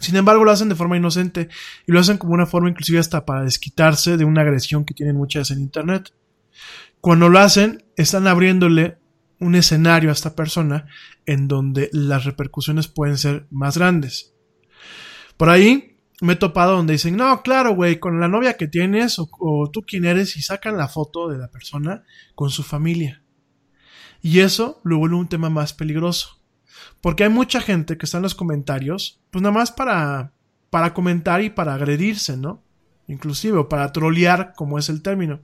[0.00, 1.48] Sin embargo, lo hacen de forma inocente
[1.86, 5.16] y lo hacen como una forma inclusive hasta para desquitarse de una agresión que tienen
[5.16, 6.12] muchas en Internet.
[7.06, 8.98] Cuando lo hacen, están abriéndole
[9.38, 10.88] un escenario a esta persona
[11.24, 14.34] en donde las repercusiones pueden ser más grandes.
[15.36, 19.20] Por ahí me he topado donde dicen, no, claro, güey, con la novia que tienes
[19.20, 22.02] o, tú quién eres y sacan la foto de la persona
[22.34, 23.22] con su familia.
[24.20, 26.42] Y eso lo vuelve un tema más peligroso.
[27.00, 30.32] Porque hay mucha gente que está en los comentarios, pues nada más para,
[30.70, 32.65] para comentar y para agredirse, ¿no?
[33.08, 35.40] Inclusive, o para trolear, como es el término.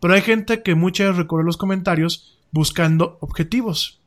[0.00, 4.00] Pero hay gente que muchas veces recorre los comentarios buscando objetivos.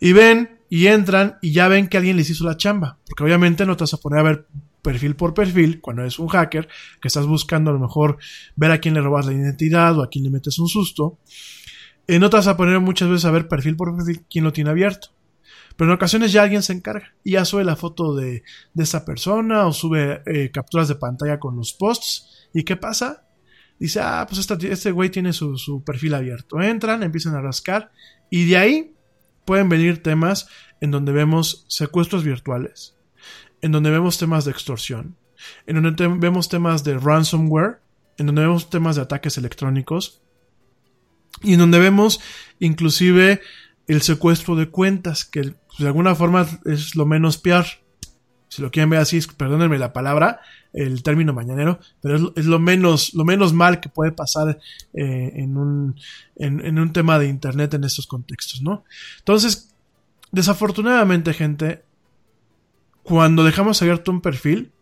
[0.00, 2.98] Y ven y entran y ya ven que alguien les hizo la chamba.
[3.06, 4.46] Porque obviamente no te vas a poner a ver
[4.82, 6.68] perfil por perfil cuando eres un hacker,
[7.00, 8.18] que estás buscando a lo mejor
[8.56, 11.18] ver a quién le robas la identidad o a quién le metes un susto.
[12.06, 14.52] Eh, no te vas a poner muchas veces a ver perfil por perfil quién lo
[14.52, 15.08] tiene abierto.
[15.78, 18.42] Pero en ocasiones ya alguien se encarga y ya sube la foto de,
[18.74, 22.48] de esa persona o sube eh, capturas de pantalla con los posts.
[22.52, 23.28] ¿Y qué pasa?
[23.78, 26.60] Dice, ah, pues esta, este güey tiene su, su perfil abierto.
[26.60, 27.92] Entran, empiezan a rascar
[28.28, 28.96] y de ahí
[29.44, 30.48] pueden venir temas
[30.80, 32.96] en donde vemos secuestros virtuales,
[33.62, 35.16] en donde vemos temas de extorsión,
[35.68, 37.78] en donde vemos temas de ransomware,
[38.16, 40.22] en donde vemos temas de ataques electrónicos
[41.40, 42.20] y en donde vemos
[42.58, 43.40] inclusive
[43.88, 47.64] el secuestro de cuentas, que pues, de alguna forma es lo menos peor.
[48.48, 50.40] Si lo quieren ver así, perdónenme la palabra,
[50.72, 54.58] el término mañanero, pero es, es lo menos, lo menos mal que puede pasar
[54.94, 55.96] eh, en, un,
[56.36, 58.84] en, en, un tema de internet en estos contextos, ¿no?
[59.18, 59.74] Entonces,
[60.30, 61.84] desafortunadamente, gente,
[63.02, 64.72] cuando dejamos abierto un perfil,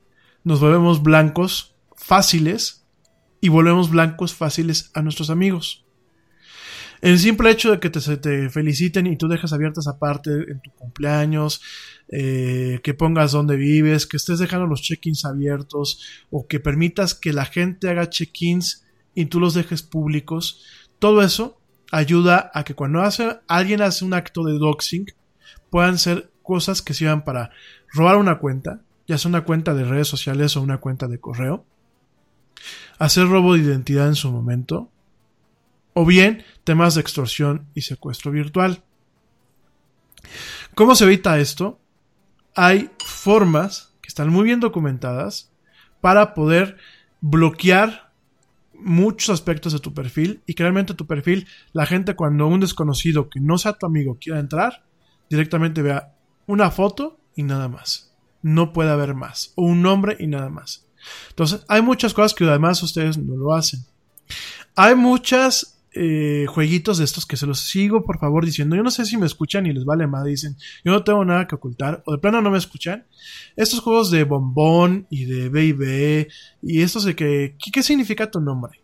[0.44, 2.84] nos volvemos blancos fáciles
[3.40, 5.85] y volvemos blancos fáciles a nuestros amigos.
[7.00, 10.70] El simple hecho de que te, te feliciten y tú dejas abiertas aparte en tu
[10.72, 11.60] cumpleaños,
[12.08, 16.00] eh, que pongas dónde vives, que estés dejando los check-ins abiertos
[16.30, 20.62] o que permitas que la gente haga check-ins y tú los dejes públicos,
[20.98, 21.58] todo eso
[21.90, 25.06] ayuda a que cuando hace, alguien hace un acto de doxing
[25.70, 27.50] puedan ser cosas que sirvan para
[27.92, 31.64] robar una cuenta, ya sea una cuenta de redes sociales o una cuenta de correo,
[32.98, 34.90] hacer robo de identidad en su momento,
[35.98, 38.82] o bien temas de extorsión y secuestro virtual.
[40.74, 41.80] ¿Cómo se evita esto?
[42.54, 45.50] Hay formas que están muy bien documentadas
[46.02, 46.76] para poder
[47.22, 48.12] bloquear
[48.74, 53.30] muchos aspectos de tu perfil y que realmente tu perfil, la gente cuando un desconocido
[53.30, 54.84] que no sea tu amigo quiera entrar,
[55.30, 56.14] directamente vea
[56.46, 58.14] una foto y nada más.
[58.42, 59.54] No puede haber más.
[59.54, 60.86] O un nombre y nada más.
[61.30, 63.80] Entonces, hay muchas cosas que además ustedes no lo hacen.
[64.74, 68.90] Hay muchas eh, jueguitos de estos que se los sigo, por favor, diciendo, yo no
[68.90, 72.02] sé si me escuchan y les vale más, dicen, yo no tengo nada que ocultar,
[72.04, 73.06] o de plano no me escuchan.
[73.56, 76.28] Estos juegos de bombón y de B&B,
[76.62, 78.78] y estos de que, ¿qué significa tu nombre?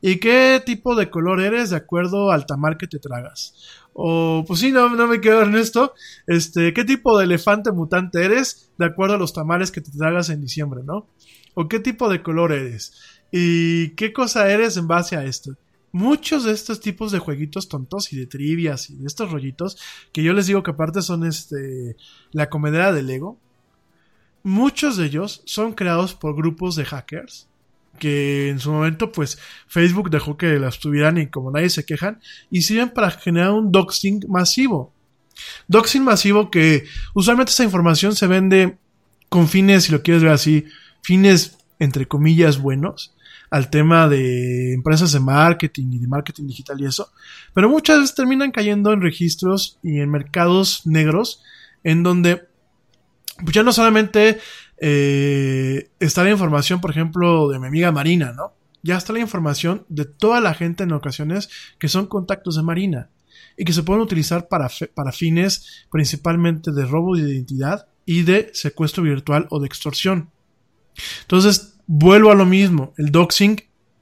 [0.00, 3.54] ¿Y qué tipo de color eres de acuerdo al tamal que te tragas?
[3.92, 5.94] O, pues sí, no, no me quedo en esto.
[6.26, 10.28] Este, ¿qué tipo de elefante mutante eres de acuerdo a los tamales que te tragas
[10.28, 11.08] en diciembre, no?
[11.54, 12.94] ¿O qué tipo de color eres?
[13.30, 15.56] ¿Y qué cosa eres en base a esto?
[15.92, 19.78] Muchos de estos tipos de jueguitos tontos y de trivias y de estos rollitos,
[20.12, 21.96] que yo les digo que aparte son este
[22.32, 23.38] la comedera del Lego,
[24.42, 27.46] muchos de ellos son creados por grupos de hackers
[27.98, 29.38] que en su momento pues
[29.68, 32.20] Facebook dejó que las tuvieran y como nadie se quejan
[32.50, 34.92] y sirven para generar un doxing masivo.
[35.68, 38.78] Doxing masivo que usualmente esa información se vende
[39.28, 40.64] con fines, si lo quieres ver así,
[41.02, 43.14] fines entre comillas buenos
[43.52, 47.12] al tema de empresas de marketing y de marketing digital y eso,
[47.52, 51.42] pero muchas veces terminan cayendo en registros y en mercados negros
[51.84, 52.48] en donde
[53.44, 54.38] pues ya no solamente
[54.78, 58.54] eh, está la información, por ejemplo, de mi amiga Marina, ¿no?
[58.82, 63.10] Ya está la información de toda la gente en ocasiones que son contactos de Marina
[63.58, 68.50] y que se pueden utilizar para, para fines principalmente de robo de identidad y de
[68.54, 70.30] secuestro virtual o de extorsión.
[71.22, 73.60] Entonces, vuelvo a lo mismo, el doxing,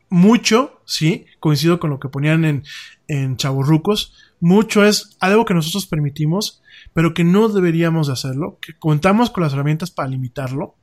[0.09, 2.65] mucho, sí, coincido con lo que ponían en,
[3.07, 6.63] en Chavorrucos, mucho es algo que nosotros permitimos,
[6.93, 10.77] pero que no deberíamos de hacerlo, que contamos con las herramientas para limitarlo,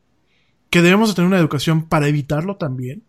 [0.70, 3.04] que debemos de tener una educación para evitarlo también.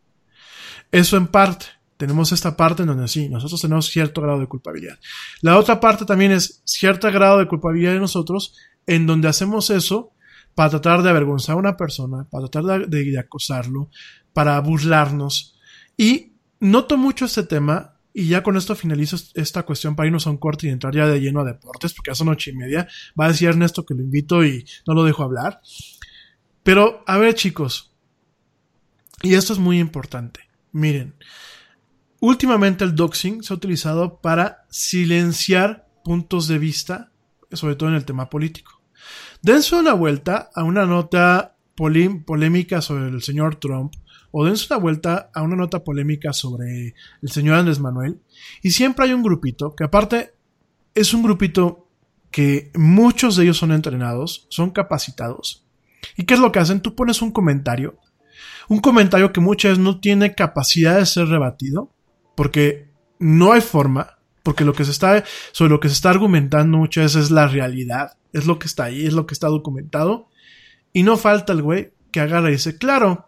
[0.90, 1.66] Eso en parte.
[1.96, 4.98] Tenemos esta parte en donde sí, nosotros tenemos cierto grado de culpabilidad.
[5.42, 8.54] La otra parte también es cierto grado de culpabilidad de nosotros
[8.86, 10.12] en donde hacemos eso
[10.54, 13.90] para tratar de avergonzar a una persona, para tratar de, de acosarlo,
[14.32, 15.58] para burlarnos.
[15.96, 20.30] Y noto mucho este tema y ya con esto finalizo esta cuestión para irnos a
[20.30, 22.88] un corte y entrar ya de lleno a deportes, porque ya son ocho y media.
[23.18, 25.60] Va a decir Ernesto que lo invito y no lo dejo hablar.
[26.64, 27.94] Pero, a ver chicos,
[29.22, 30.40] y esto es muy importante.
[30.72, 31.14] Miren,
[32.20, 37.12] últimamente el doxing se ha utilizado para silenciar puntos de vista,
[37.52, 38.77] sobre todo en el tema político.
[39.42, 43.94] Dense una vuelta a una nota polémica sobre el señor Trump,
[44.30, 48.20] o dense una vuelta a una nota polémica sobre el señor Andrés Manuel,
[48.62, 50.34] y siempre hay un grupito, que aparte
[50.94, 51.88] es un grupito
[52.30, 55.64] que muchos de ellos son entrenados, son capacitados.
[56.16, 56.80] ¿Y qué es lo que hacen?
[56.80, 57.96] Tú pones un comentario,
[58.68, 61.90] un comentario que muchas veces no tiene capacidad de ser rebatido,
[62.34, 66.78] porque no hay forma, porque lo que se está, sobre lo que se está argumentando
[66.78, 70.28] muchas veces es la realidad, es lo que está ahí, es lo que está documentado,
[70.92, 73.26] y no falta el güey que agarra y dice, claro,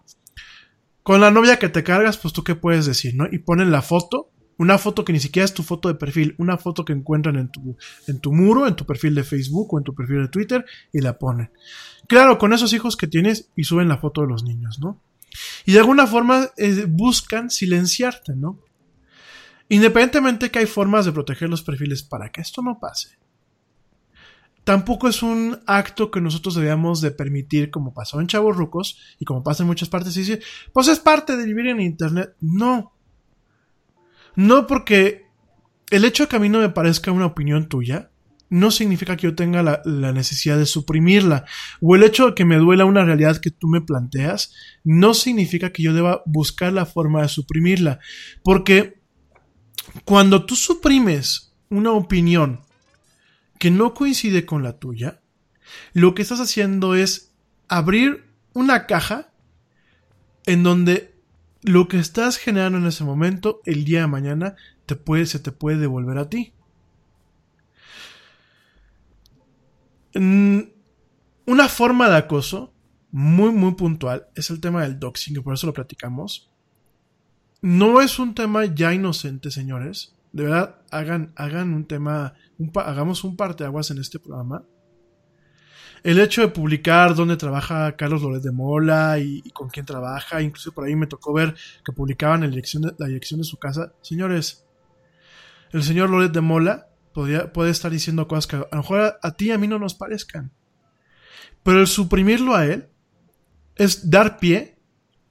[1.03, 3.27] con la novia que te cargas, pues tú qué puedes decir, ¿no?
[3.31, 6.59] Y ponen la foto, una foto que ni siquiera es tu foto de perfil, una
[6.59, 9.85] foto que encuentran en tu, en tu muro, en tu perfil de Facebook o en
[9.85, 11.51] tu perfil de Twitter, y la ponen.
[12.07, 15.01] Claro, con esos hijos que tienes y suben la foto de los niños, ¿no?
[15.65, 18.59] Y de alguna forma eh, buscan silenciarte, ¿no?
[19.69, 23.20] Independientemente que hay formas de proteger los perfiles para que esto no pase.
[24.65, 29.25] Tampoco es un acto que nosotros debamos de permitir como pasó en Chavos Rucos y
[29.25, 30.43] como pasa en muchas partes y decir,
[30.73, 32.35] pues es parte de vivir en Internet.
[32.41, 32.93] No.
[34.37, 35.27] No porque
[35.91, 38.11] el hecho de que a mí no me parezca una opinión tuya
[38.51, 41.45] no significa que yo tenga la, la, necesidad de suprimirla.
[41.81, 45.71] O el hecho de que me duela una realidad que tú me planteas no significa
[45.71, 48.01] que yo deba buscar la forma de suprimirla.
[48.43, 49.01] Porque
[50.05, 52.61] cuando tú suprimes una opinión
[53.61, 55.21] que no coincide con la tuya,
[55.93, 57.35] lo que estás haciendo es
[57.69, 58.25] abrir
[58.55, 59.35] una caja
[60.47, 61.15] en donde
[61.61, 64.57] lo que estás generando en ese momento, el día de mañana,
[64.87, 66.55] te puede, se te puede devolver a ti.
[70.15, 72.73] Una forma de acoso
[73.11, 76.51] muy, muy puntual es el tema del doxing, por eso lo platicamos.
[77.61, 80.17] No es un tema ya inocente, señores.
[80.33, 82.33] De verdad, hagan, hagan un tema,
[82.77, 84.65] hagamos un parteaguas en este programa.
[86.03, 90.73] El hecho de publicar dónde trabaja Carlos Loret de Mola y, con quién trabaja, incluso
[90.73, 91.55] por ahí me tocó ver
[91.85, 93.93] que publicaban la dirección, de, la dirección de su casa.
[94.01, 94.67] Señores,
[95.73, 99.31] el señor Loret de Mola podría, puede estar diciendo cosas que a lo mejor a,
[99.33, 100.53] ti y a mí no nos parezcan.
[101.63, 102.89] Pero el suprimirlo a él
[103.77, 104.79] es dar pie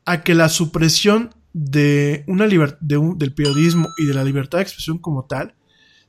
[0.05, 2.69] a que la supresión de una de
[3.15, 5.55] del periodismo y de la libertad de expresión como tal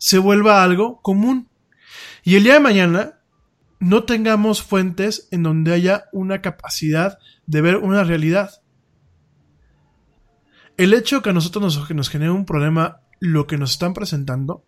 [0.01, 1.49] se vuelva algo común.
[2.25, 3.21] Y el día de mañana
[3.81, 8.63] no tengamos fuentes en donde haya una capacidad de ver una realidad.
[10.79, 14.65] El hecho que a nosotros nos, nos genere un problema lo que nos están presentando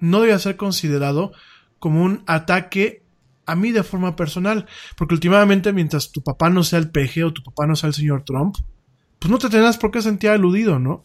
[0.00, 1.32] no debe ser considerado
[1.78, 3.04] como un ataque
[3.44, 4.66] a mí de forma personal.
[4.96, 7.94] Porque últimamente, mientras tu papá no sea el PG o tu papá no sea el
[7.94, 8.56] señor Trump,
[9.18, 11.04] pues no te tendrás por qué sentir aludido, ¿no?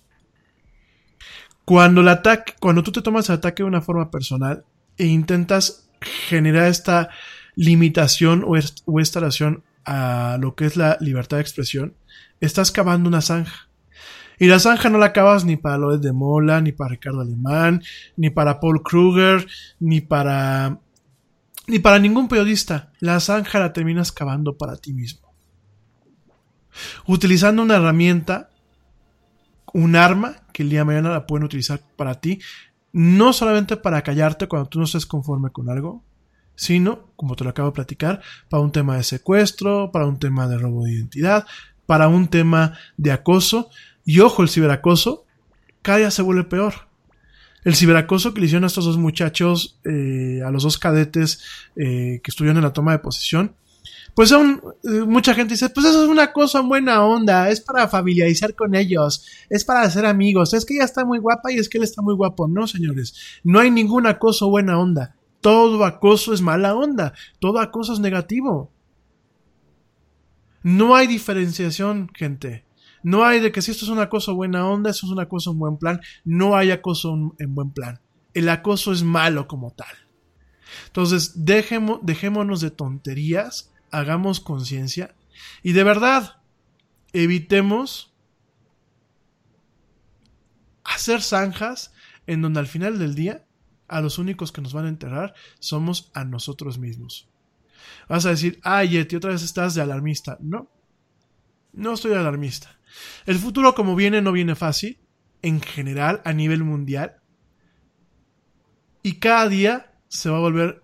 [1.69, 4.65] Cuando el ataque, cuando tú te tomas el ataque de una forma personal
[4.97, 7.09] e intentas generar esta
[7.55, 8.55] limitación o,
[8.85, 11.93] o esta relación a lo que es la libertad de expresión,
[12.39, 13.69] estás cavando una zanja.
[14.39, 17.83] Y la zanja no la acabas ni para Loret de Mola, ni para Ricardo Alemán,
[18.17, 19.45] ni para Paul Kruger,
[19.79, 20.79] ni para
[21.67, 22.93] ni para ningún periodista.
[22.99, 25.29] La zanja la terminas cavando para ti mismo
[27.05, 28.49] utilizando una herramienta,
[29.73, 32.41] un arma que el día de mañana la pueden utilizar para ti,
[32.91, 36.03] no solamente para callarte cuando tú no estés conforme con algo,
[36.55, 40.49] sino, como te lo acabo de platicar, para un tema de secuestro, para un tema
[40.49, 41.47] de robo de identidad,
[41.85, 43.69] para un tema de acoso.
[44.03, 45.25] Y ojo, el ciberacoso
[45.81, 46.73] cada día se vuelve peor.
[47.63, 51.41] El ciberacoso que le hicieron a estos dos muchachos, eh, a los dos cadetes
[51.77, 53.55] eh, que estuvieron en la toma de posesión,
[54.13, 57.87] pues aún eh, mucha gente dice, pues eso es una cosa buena onda, es para
[57.87, 61.69] familiarizar con ellos, es para hacer amigos, es que ella está muy guapa y es
[61.69, 62.47] que él está muy guapo.
[62.47, 65.15] No, señores, no hay ningún acoso buena onda.
[65.41, 68.71] Todo acoso es mala onda, todo acoso es negativo.
[70.63, 72.65] No hay diferenciación, gente.
[73.01, 75.51] No hay de que si esto es un acoso buena onda, eso es un acoso
[75.51, 76.01] en buen plan.
[76.25, 78.01] No hay acoso en buen plan.
[78.33, 79.95] El acoso es malo como tal.
[80.87, 85.15] Entonces, dejémonos de tonterías hagamos conciencia
[85.63, 86.41] y de verdad,
[87.13, 88.13] evitemos
[90.83, 91.93] hacer zanjas
[92.27, 93.45] en donde al final del día
[93.87, 97.27] a los únicos que nos van a enterrar somos a nosotros mismos.
[98.07, 100.37] Vas a decir, ay, Yeti, otra vez estás de alarmista.
[100.41, 100.69] No,
[101.73, 102.79] no estoy alarmista.
[103.25, 104.99] El futuro como viene no viene fácil,
[105.41, 107.17] en general, a nivel mundial.
[109.01, 110.83] Y cada día se va a volver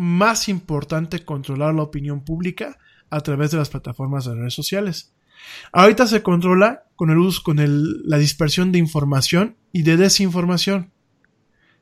[0.00, 2.78] más importante controlar la opinión pública
[3.10, 5.12] a través de las plataformas de redes sociales.
[5.72, 10.90] Ahorita se controla con el uso, con el, la dispersión de información y de desinformación.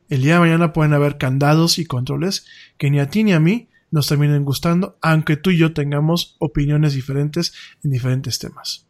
[0.09, 2.45] El día de mañana pueden haber candados y controles
[2.77, 6.35] que ni a ti ni a mí nos terminen gustando, aunque tú y yo tengamos
[6.41, 7.53] opiniones diferentes
[7.85, 8.89] en diferentes temas.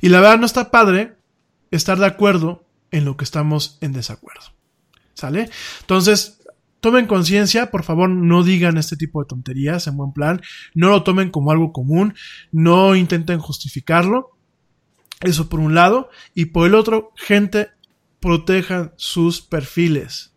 [0.00, 1.14] Y la verdad no está padre
[1.70, 4.46] estar de acuerdo en lo que estamos en desacuerdo.
[5.14, 5.48] ¿Sale?
[5.82, 6.41] Entonces,
[6.82, 10.42] tomen conciencia, por favor, no digan este tipo de tonterías en buen plan,
[10.74, 12.14] no lo tomen como algo común,
[12.50, 14.36] no intenten justificarlo.
[15.20, 16.10] Eso por un lado.
[16.34, 17.68] Y por el otro, gente,
[18.20, 20.34] protejan sus perfiles.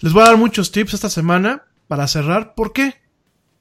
[0.00, 2.54] Les voy a dar muchos tips esta semana para cerrar.
[2.56, 2.94] ¿Por qué?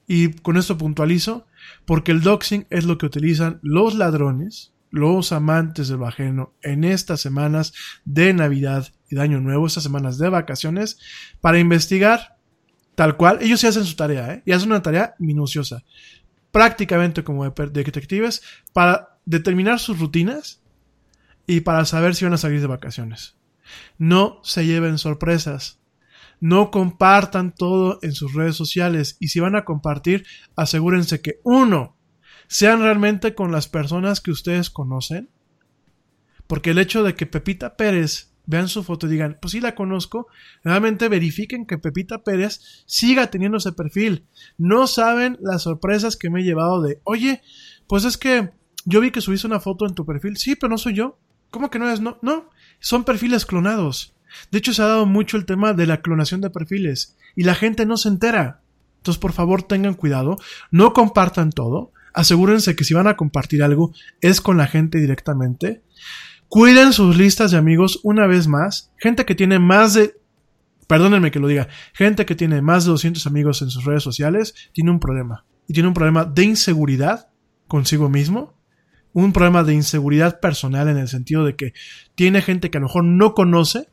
[0.07, 1.45] Y con esto puntualizo,
[1.85, 7.21] porque el doxing es lo que utilizan los ladrones, los amantes del ajeno en estas
[7.21, 7.73] semanas
[8.03, 10.99] de Navidad y de Año Nuevo, estas semanas de vacaciones,
[11.41, 12.37] para investigar
[12.95, 13.39] tal cual.
[13.41, 14.43] Ellos sí hacen su tarea, ¿eh?
[14.45, 15.83] y hacen una tarea minuciosa,
[16.51, 18.41] prácticamente como de detectives,
[18.73, 20.61] para determinar sus rutinas
[21.47, 23.35] y para saber si van a salir de vacaciones.
[23.97, 25.79] No se lleven sorpresas.
[26.41, 30.25] No compartan todo en sus redes sociales y si van a compartir,
[30.55, 31.95] asegúrense que uno,
[32.47, 35.29] sean realmente con las personas que ustedes conocen.
[36.47, 39.75] Porque el hecho de que Pepita Pérez vean su foto y digan, pues sí la
[39.75, 40.27] conozco,
[40.63, 44.25] realmente verifiquen que Pepita Pérez siga teniendo ese perfil.
[44.57, 47.43] No saben las sorpresas que me he llevado de, oye,
[47.87, 48.49] pues es que
[48.85, 50.35] yo vi que subiste una foto en tu perfil.
[50.37, 51.19] Sí, pero no soy yo.
[51.51, 52.01] ¿Cómo que no es?
[52.01, 52.49] No, no,
[52.79, 54.15] son perfiles clonados.
[54.49, 57.53] De hecho, se ha dado mucho el tema de la clonación de perfiles y la
[57.53, 58.61] gente no se entera.
[58.97, 60.37] Entonces, por favor, tengan cuidado,
[60.71, 65.83] no compartan todo, asegúrense que si van a compartir algo es con la gente directamente.
[66.49, 68.91] Cuiden sus listas de amigos una vez más.
[68.97, 70.15] Gente que tiene más de,
[70.87, 74.53] perdónenme que lo diga, gente que tiene más de 200 amigos en sus redes sociales
[74.73, 75.45] tiene un problema.
[75.67, 77.29] Y tiene un problema de inseguridad
[77.67, 78.59] consigo mismo
[79.13, 81.73] un problema de inseguridad personal en el sentido de que
[82.15, 83.89] tiene gente que a lo mejor no conoce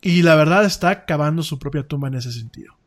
[0.00, 2.78] y la verdad está cavando su propia tumba en ese sentido.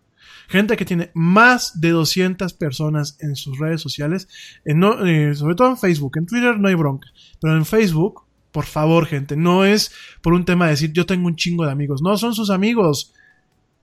[0.48, 4.28] Gente que tiene más de 200 personas en sus redes sociales,
[4.64, 6.18] eh, sobre todo en Facebook.
[6.18, 7.08] En Twitter no hay bronca,
[7.42, 8.25] pero en Facebook,
[8.56, 9.92] por favor, gente, no es
[10.22, 12.02] por un tema de decir yo tengo un chingo de amigos.
[12.02, 13.14] No, son sus amigos.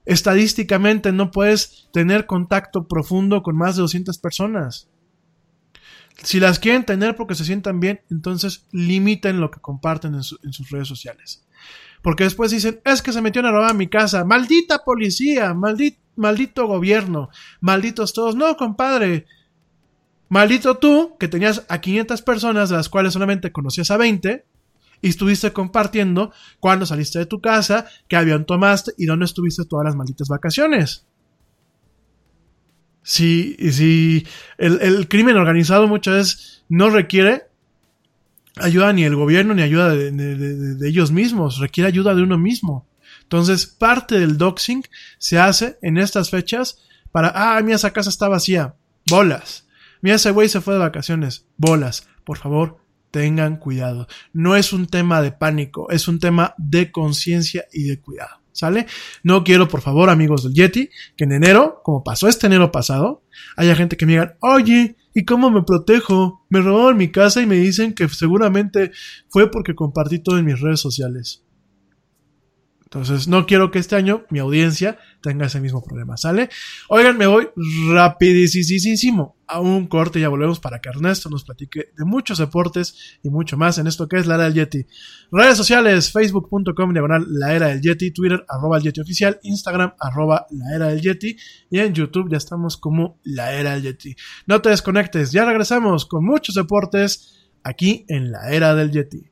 [0.07, 4.89] Estadísticamente no puedes tener contacto profundo con más de 200 personas.
[6.23, 10.71] Si las quieren tener porque se sientan bien, entonces limiten lo que comparten en sus
[10.71, 11.45] redes sociales.
[12.01, 16.67] Porque después dicen, es que se metió a robar mi casa, maldita policía, maldito, maldito
[16.67, 17.29] gobierno,
[17.61, 18.37] malditos todos.
[18.37, 19.27] No, compadre,
[20.31, 24.47] maldito tú, que tenías a 500 personas, de las cuales solamente conocías a 20,
[25.03, 29.85] y estuviste compartiendo cuando saliste de tu casa, qué avión tomaste y dónde estuviste todas
[29.85, 31.05] las malditas vacaciones.
[33.03, 34.27] Si, si
[34.57, 37.53] el, el crimen organizado muchas veces no requiere
[38.57, 42.87] ayuda ni el gobierno ni ayuda de, ellos mismos, requiere ayuda de uno mismo.
[43.23, 44.85] Entonces, parte del doxing
[45.19, 46.79] se hace en estas fechas
[47.13, 48.75] para, ah, mira, esa casa está vacía,
[49.09, 49.67] bolas.
[50.01, 52.09] Mira, ese güey se fue de vacaciones, bolas.
[52.25, 52.79] Por favor,
[53.13, 54.09] tengan cuidado.
[54.33, 58.41] No es un tema de pánico, es un tema de conciencia y de cuidado.
[58.51, 58.87] ¿Sale?
[59.23, 63.23] No quiero, por favor, amigos del Yeti, que en enero, como pasó este enero pasado,
[63.57, 66.45] haya gente que me diga, oye, ¿y cómo me protejo?
[66.51, 68.91] Me robaron mi casa y me dicen que seguramente
[69.31, 71.43] fue porque compartí todo en mis redes sociales.
[72.93, 76.51] Entonces, no quiero que este año mi audiencia tenga ese mismo problema, ¿sale?
[76.91, 77.49] Oigan, me voy
[77.91, 83.19] rapidísimo a un corte y ya volvemos para que Ernesto nos platique de muchos deportes
[83.23, 84.85] y mucho más en esto que es la era del Yeti.
[85.31, 90.47] Redes sociales, facebook.com diagonal la era del Yeti, Twitter arroba el Yeti oficial, Instagram arroba
[90.51, 91.35] la era del Yeti
[91.71, 94.15] y en YouTube ya estamos como la era del Yeti.
[94.47, 99.32] No te desconectes, ya regresamos con muchos deportes aquí en la era del Yeti.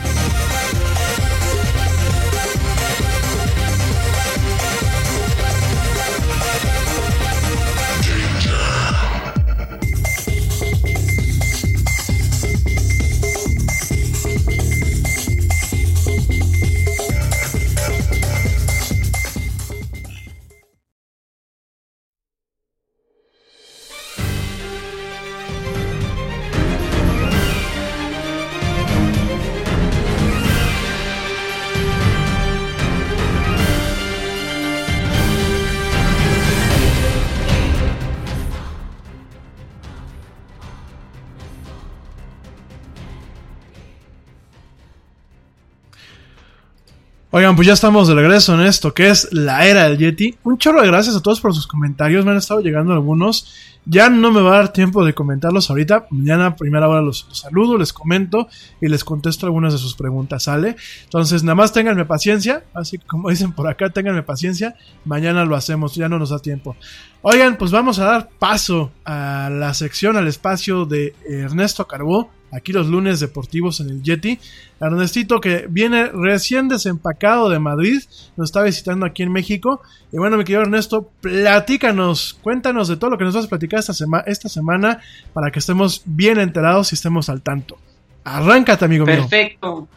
[47.55, 50.35] Pues ya estamos de regreso en esto que es la era del Yeti.
[50.43, 52.23] Un chorro de gracias a todos por sus comentarios.
[52.23, 53.53] Me han estado llegando algunos.
[53.85, 56.07] Ya no me va a dar tiempo de comentarlos ahorita.
[56.11, 58.47] Mañana primera hora los, los saludo, les comento
[58.79, 60.75] y les contesto algunas de sus preguntas, ¿sale?
[61.03, 62.63] Entonces, nada más ténganme paciencia.
[62.73, 64.75] Así que como dicen por acá, ténganme paciencia.
[65.03, 66.75] Mañana lo hacemos, ya no nos da tiempo.
[67.21, 72.73] Oigan, pues vamos a dar paso a la sección, al espacio de Ernesto Carbó aquí
[72.73, 74.39] los lunes deportivos en el Yeti.
[74.79, 78.01] Ernestito que viene recién desempacado de Madrid,
[78.35, 79.81] nos está visitando aquí en México.
[80.11, 83.79] Y bueno, mi querido Ernesto, platícanos, cuéntanos de todo lo que nos vas a platicar
[83.79, 83.93] esta,
[84.25, 84.99] esta semana
[85.33, 87.77] para que estemos bien enterados y estemos al tanto.
[88.23, 89.15] Arráncate, amigo mío.
[89.15, 89.87] Perfecto.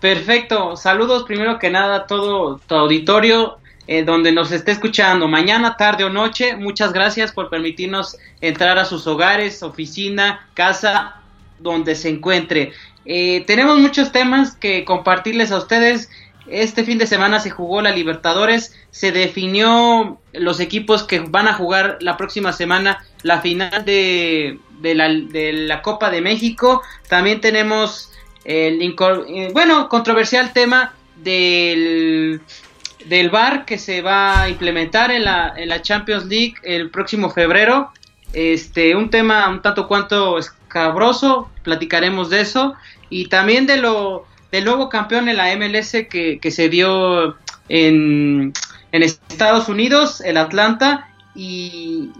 [0.00, 0.76] Perfecto.
[0.76, 3.58] Saludos primero que nada a todo tu auditorio.
[3.88, 6.56] Eh, donde nos esté escuchando mañana, tarde o noche.
[6.56, 11.21] Muchas gracias por permitirnos entrar a sus hogares, oficina, casa,
[11.62, 12.72] donde se encuentre.
[13.04, 16.10] Eh, tenemos muchos temas que compartirles a ustedes.
[16.46, 21.54] Este fin de semana se jugó la Libertadores, se definió los equipos que van a
[21.54, 26.82] jugar la próxima semana la final de, la, Copa de México.
[27.08, 28.12] También tenemos
[28.44, 32.40] el, eh, bueno, controversial tema del,
[33.06, 37.30] del VAR que se va a implementar en la, en la Champions League el próximo
[37.30, 37.92] febrero.
[38.32, 40.38] Este, un tema un tanto cuanto
[40.72, 42.74] escabroso, platicaremos de eso.
[43.10, 47.36] Y también de lo del nuevo campeón en la MLS que, se dio
[47.68, 48.52] en,
[48.92, 51.08] en, Estados Unidos, el Atlanta.
[51.34, 52.10] Y,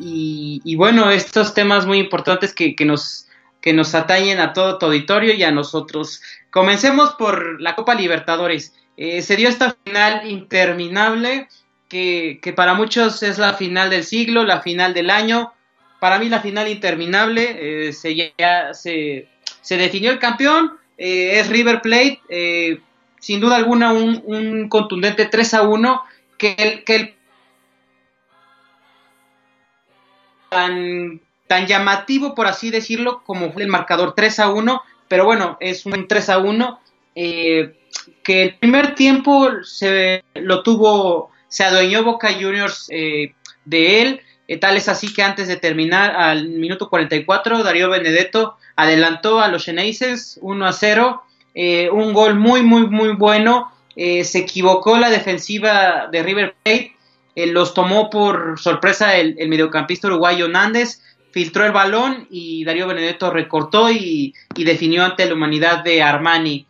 [0.64, 3.26] y, bueno, estos temas muy importantes que, que, nos,
[3.60, 6.20] que nos atañen a todo tu auditorio y a nosotros.
[6.50, 8.74] Comencemos por la Copa Libertadores.
[8.98, 11.48] Eh, se dio esta final interminable
[11.88, 15.52] que, que para muchos es la final del siglo, la final del año
[16.02, 19.28] para mí la final interminable, eh, se, ya, se,
[19.60, 22.80] se, definió el campeón, eh, es River Plate, eh,
[23.20, 26.02] sin duda alguna un, un, contundente 3 a 1,
[26.38, 27.14] que el, que el
[30.48, 35.56] tan, tan llamativo, por así decirlo, como fue el marcador 3 a 1, pero bueno,
[35.60, 36.80] es un 3 a 1,
[37.14, 37.76] que
[38.26, 44.88] el primer tiempo se lo tuvo, se adueñó Boca Juniors de él, eh, tal es
[44.88, 50.66] así que antes de terminar, al minuto 44, Darío Benedetto adelantó a los Xeneises 1
[50.66, 51.22] a 0.
[51.54, 53.72] Eh, un gol muy, muy, muy bueno.
[53.94, 56.96] Eh, se equivocó la defensiva de River Plate.
[57.34, 61.02] Eh, los tomó por sorpresa el, mediocampista uruguayo Nández.
[61.30, 66.66] Filtró el balón y Darío Benedetto recortó y, y definió ante la humanidad de Armani.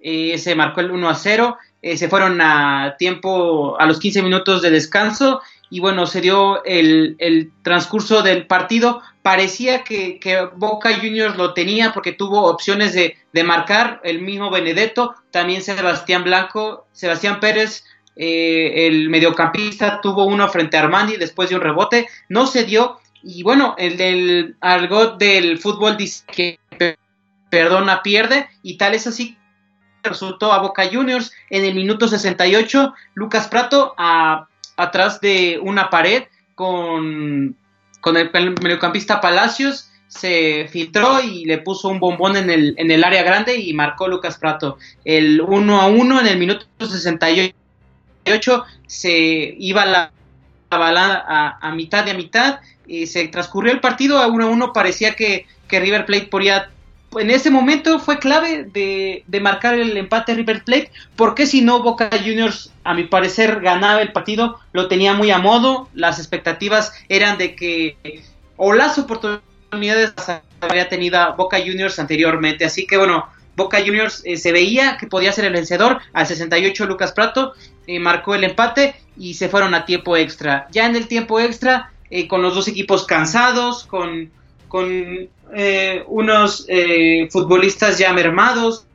[0.00, 1.58] se marcó el 1 a 0.
[1.80, 7.16] se fueron a tiempo, a los 15 minutos de descanso y bueno, se dio el,
[7.18, 9.02] el transcurso del partido.
[9.22, 14.50] Parecía que, que, Boca Juniors lo tenía porque tuvo opciones de, de, marcar el mismo
[14.50, 17.84] Benedetto, también Sebastián Blanco, Sebastián Pérez,
[18.16, 23.00] eh, el mediocampista, tuvo uno frente a Armandi después de un rebote, no se dio.
[23.22, 26.58] Y bueno, el del argot del fútbol dice que
[27.48, 29.38] perdona, pierde, y tal es así
[30.04, 36.24] resultó a Boca Juniors en el minuto 68, Lucas Prato a atrás de una pared
[36.54, 37.56] con,
[38.00, 38.30] con el,
[38.62, 43.56] mediocampista Palacios, se filtró y le puso un bombón en el, en el área grande
[43.56, 44.78] y marcó Lucas Prato.
[45.04, 50.12] El 1 a 1 en el minuto 68 se iba la,
[50.70, 54.44] la balada a, a, mitad de a mitad y se transcurrió el partido a 1
[54.44, 54.72] a 1.
[54.72, 56.70] Parecía que, que River Plate podía
[57.18, 61.82] en ese momento fue clave de, de, marcar el empate River Plate, porque si no
[61.82, 66.92] Boca Juniors, a mi parecer, ganaba el partido, lo tenía muy a modo, las expectativas
[67.08, 68.22] eran de que,
[68.56, 70.12] o las oportunidades
[70.60, 73.26] había tenido Boca Juniors anteriormente, así que bueno,
[73.56, 77.54] Boca Juniors eh, se veía que podía ser el vencedor, al 68 Lucas Prato
[77.86, 80.66] eh, marcó el empate y se fueron a tiempo extra.
[80.72, 84.30] Ya en el tiempo extra eh, con los dos equipos cansados, con,
[84.68, 88.86] con eh, unos eh, futbolistas ya mermados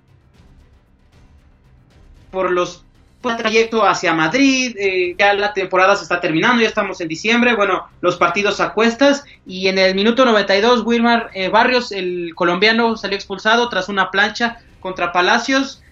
[2.32, 2.84] por los
[3.22, 7.54] por trayecto hacia Madrid, eh, ya la temporada se está terminando, ya estamos en diciembre,
[7.54, 12.96] bueno, los partidos a cuestas y en el minuto 92 Wilmar eh, Barrios, el colombiano,
[12.96, 15.84] salió expulsado tras una plancha contra Palacios,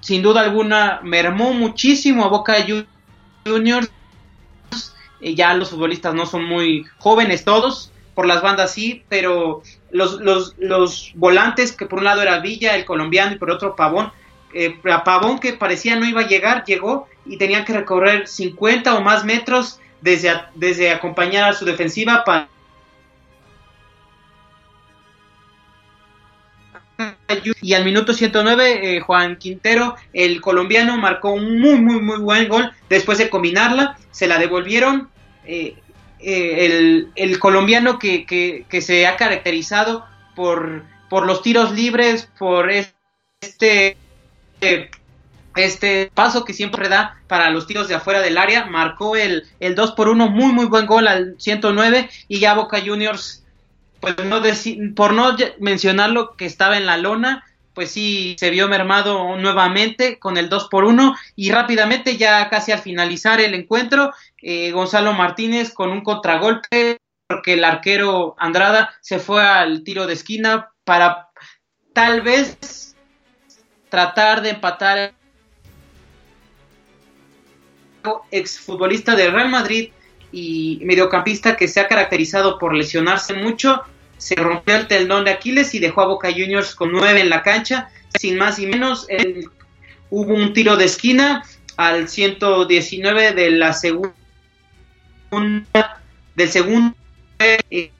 [0.00, 2.54] sin duda alguna mermó muchísimo a Boca
[3.44, 3.90] Juniors,
[5.20, 9.62] ya los futbolistas no son muy jóvenes todos, por las bandas sí, pero
[9.92, 13.76] los, los, los volantes, que por un lado era Villa, el colombiano, y por otro
[13.76, 14.10] Pavón,
[14.52, 19.02] eh, Pavón que parecía no iba a llegar, llegó y tenían que recorrer 50 o
[19.02, 22.48] más metros desde, desde acompañar a su defensiva para
[27.62, 32.48] y al minuto 109 eh, Juan Quintero, el colombiano, marcó un muy muy muy buen
[32.48, 35.08] gol después de combinarla, se la devolvieron
[35.44, 35.76] eh,
[36.20, 40.04] eh, el, el colombiano que, que, que se ha caracterizado
[40.34, 43.96] por, por los tiros libres, por este
[44.60, 44.90] eh,
[45.56, 49.74] este paso que siempre da para los tiros de afuera del área, marcó el, el
[49.74, 53.44] 2 por 1, muy muy buen gol al 109 y ya Boca Juniors,
[54.00, 54.40] pues no
[54.94, 57.44] por no ya- mencionar lo que estaba en la lona,
[57.78, 62.72] pues sí se vio mermado nuevamente con el 2 por 1 y rápidamente ya casi
[62.72, 66.98] al finalizar el encuentro, eh, Gonzalo Martínez con un contragolpe
[67.28, 71.28] porque el arquero Andrada se fue al tiro de esquina para
[71.92, 72.96] tal vez
[73.88, 75.14] tratar de empatar
[78.32, 79.92] exfutbolista del Real Madrid
[80.32, 83.84] y mediocampista que se ha caracterizado por lesionarse mucho,
[84.18, 87.42] se rompió el tendón de Aquiles y dejó a Boca Juniors con nueve en la
[87.42, 89.06] cancha, sin más y menos.
[90.10, 91.44] hubo un tiro de esquina
[91.76, 94.12] al 119 de la segunda
[96.34, 96.94] del segundo
[97.38, 97.90] eh,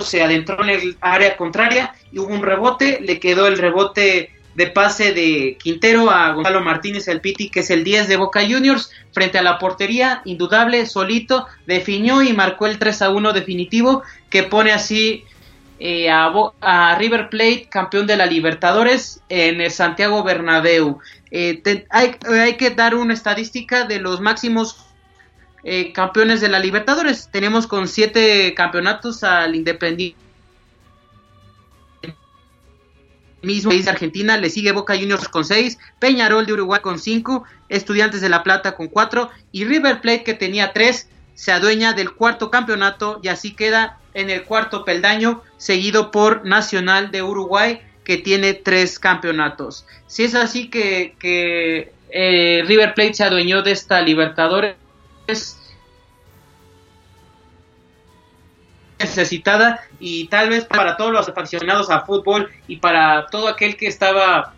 [0.00, 4.66] se adentró en el área contraria y hubo un rebote, le quedó el rebote de
[4.66, 8.90] pase de Quintero a Gonzalo Martínez el Piti, que es el 10 de Boca Juniors,
[9.12, 14.42] frente a la portería, indudable, solito, definió y marcó el 3 a 1 definitivo, que
[14.44, 15.24] pone así
[15.80, 20.98] eh, a, River Plate, campeón de la Libertadores, en el Santiago Bernabéu.
[21.30, 24.84] Eh, hay, hay que dar una estadística de los máximos
[25.64, 27.30] eh, campeones de la Libertadores.
[27.32, 30.16] Tenemos con siete campeonatos al Independiente
[33.42, 37.44] mismo país de Argentina, le sigue Boca Juniors con 6, Peñarol de Uruguay con 5,
[37.70, 42.12] Estudiantes de La Plata con 4 y River Plate que tenía 3 se adueña del
[42.12, 48.16] cuarto campeonato y así queda en el cuarto peldaño seguido por Nacional de Uruguay que
[48.16, 49.84] tiene 3 campeonatos.
[50.06, 51.14] Si es así que,
[52.12, 54.76] eh, River Plate se adueñó de esta Libertadores
[58.98, 63.86] necesitada y tal vez para todos los aficionados a fútbol y para todo aquel que
[63.86, 64.54] estaba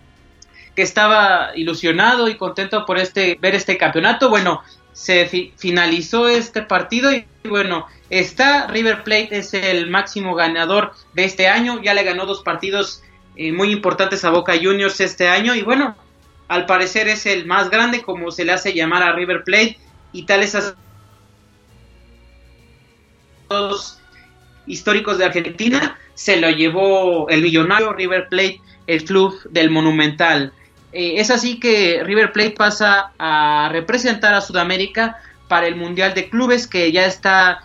[0.75, 4.63] que estaba ilusionado y contento por este ver este campeonato bueno
[4.93, 7.87] se fi- finalizó este partido y bueno
[8.19, 11.83] está River Plate es el máximo ganador de este año.
[11.83, 13.03] Ya le ganó dos partidos
[13.37, 15.55] eh, muy importantes a Boca Juniors este año.
[15.55, 15.97] Y bueno
[16.53, 19.79] al parecer es el más grande como se le hace llamar a River Plate
[20.13, 20.75] y tal es así.
[23.49, 23.99] Todos
[24.67, 30.53] históricos de Argentina, se lo llevó el millonario River Plate, el club del Monumental.
[30.93, 36.29] Eh, es así que River Plate pasa a representar a Sudamérica para el Mundial de
[36.29, 37.65] Clubes que ya está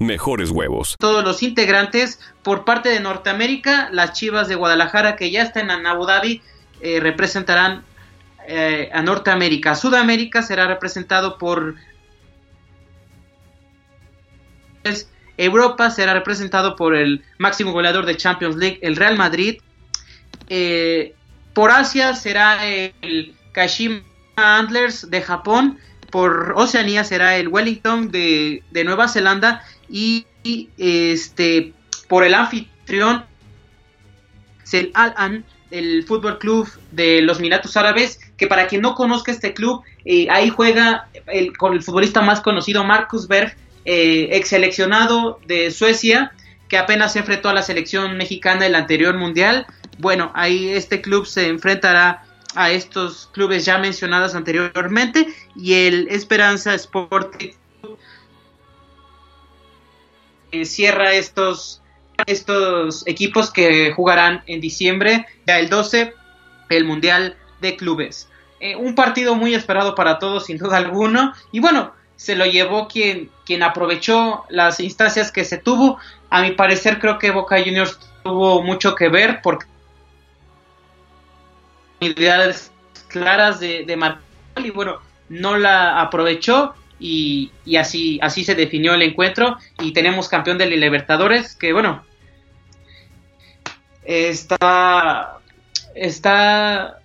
[0.00, 0.96] mejores huevos.
[0.98, 5.86] todos los integrantes por parte de Norteamérica, las Chivas de Guadalajara que ya están en
[5.86, 6.42] Abu Dhabi
[6.80, 7.84] eh, representarán
[8.48, 9.74] eh, a Norteamérica.
[9.74, 11.76] Sudamérica será representado por
[15.36, 19.60] Europa será representado por el máximo goleador de Champions League, el Real Madrid.
[20.48, 21.14] Eh,
[21.54, 24.02] por Asia será el Kashima
[24.36, 25.78] Antlers de Japón.
[26.12, 29.64] Por Oceanía será el Wellington de, de Nueva Zelanda.
[29.88, 30.26] Y,
[30.76, 31.72] este
[32.08, 33.24] por el anfitrión
[34.62, 39.32] es el Al-An, el fútbol club de los Emiratos Árabes, que para quien no conozca
[39.32, 44.48] este club, eh, ahí juega el, con el futbolista más conocido, Marcus Berg, eh, ex
[44.48, 46.32] seleccionado de Suecia,
[46.68, 49.66] que apenas se enfrentó a la selección mexicana el anterior mundial.
[49.98, 55.26] Bueno, ahí este club se enfrentará a estos clubes ya mencionados anteriormente
[55.56, 57.52] y el Esperanza Sporting
[60.64, 61.82] cierra estos
[62.26, 66.14] estos equipos que jugarán en diciembre, ya el 12,
[66.68, 68.28] el Mundial de Clubes.
[68.60, 71.32] Eh, un partido muy esperado para todos, sin duda alguno.
[71.50, 75.98] Y bueno, se lo llevó quien, quien aprovechó las instancias que se tuvo.
[76.30, 79.66] A mi parecer, creo que Boca Juniors tuvo mucho que ver porque
[82.02, 82.72] ideas
[83.08, 84.14] claras de, de
[84.62, 90.28] y bueno, no la aprovechó y, y, así, así se definió el encuentro y tenemos
[90.28, 92.04] campeón de Libertadores que bueno,
[94.04, 95.38] está,
[95.94, 96.98] está,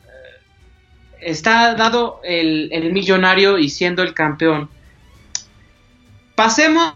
[1.19, 4.69] está dado el, el millonario y siendo el campeón.
[6.35, 6.93] Pasemos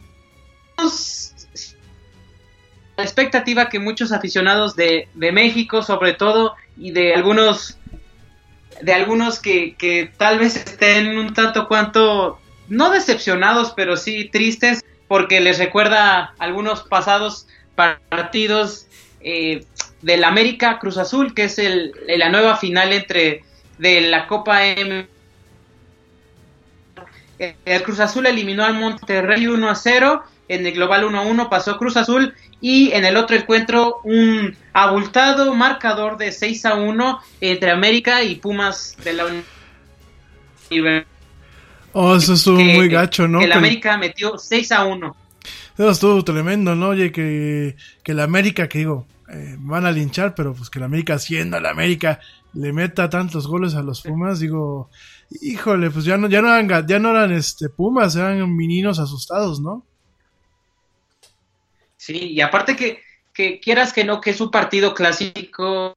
[2.98, 7.78] la expectativa que muchos aficionados de, de, México, sobre todo, y de algunos
[8.82, 14.84] de algunos que, que, tal vez estén un tanto cuanto no decepcionados, pero sí tristes,
[15.08, 18.88] porque les recuerda algunos pasados partidos
[19.22, 19.66] eh,
[20.02, 23.44] del América Cruz Azul, que es el, la nueva final entre
[23.78, 25.08] de la Copa M.
[27.66, 31.50] El Cruz Azul eliminó al Monterrey 1 a 0, en el global 1 a 1
[31.50, 37.20] pasó Cruz Azul y en el otro encuentro un abultado marcador de 6 a 1
[37.40, 41.06] entre América y Pumas de la Universidad.
[41.94, 43.40] Oh, eso estuvo que, muy gacho, ¿no?
[43.40, 45.16] Que el América metió 6 a 1.
[45.78, 46.90] Eso estuvo tremendo, ¿no?
[46.90, 50.86] Oye, que, que el América, que digo, eh, van a linchar, pero pues que la
[50.86, 52.20] América, siendo la América,
[52.54, 54.90] le meta tantos goles a los Pumas, digo,
[55.42, 59.62] híjole, pues ya no, ya no eran, ya no eran este Pumas, eran meninos asustados,
[59.62, 59.86] ¿no?
[62.02, 65.94] Sí, y aparte que, que quieras que no, que es un partido clásico.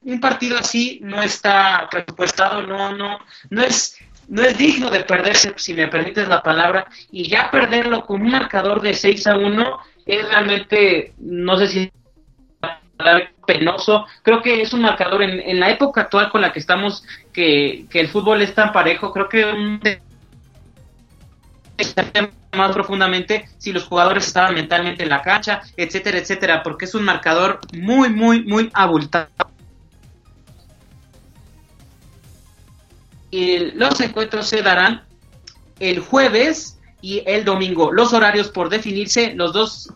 [0.00, 3.18] Un partido así no está presupuestado, no, no,
[3.50, 3.98] no es
[4.28, 8.30] no es digno de perderse, si me permites la palabra, y ya perderlo con un
[8.30, 11.92] marcador de 6 a 1 es realmente, no sé si
[13.46, 17.04] penoso, creo que es un marcador en, en la época actual con la que estamos,
[17.34, 19.78] que, que el fútbol es tan parejo, creo que un
[22.52, 27.04] más profundamente si los jugadores estaban mentalmente en la cancha, etcétera, etcétera, porque es un
[27.04, 29.28] marcador muy, muy, muy abultado.
[33.30, 35.02] Y los encuentros se darán
[35.80, 37.92] el jueves y el domingo.
[37.92, 39.92] Los horarios por definirse, los dos.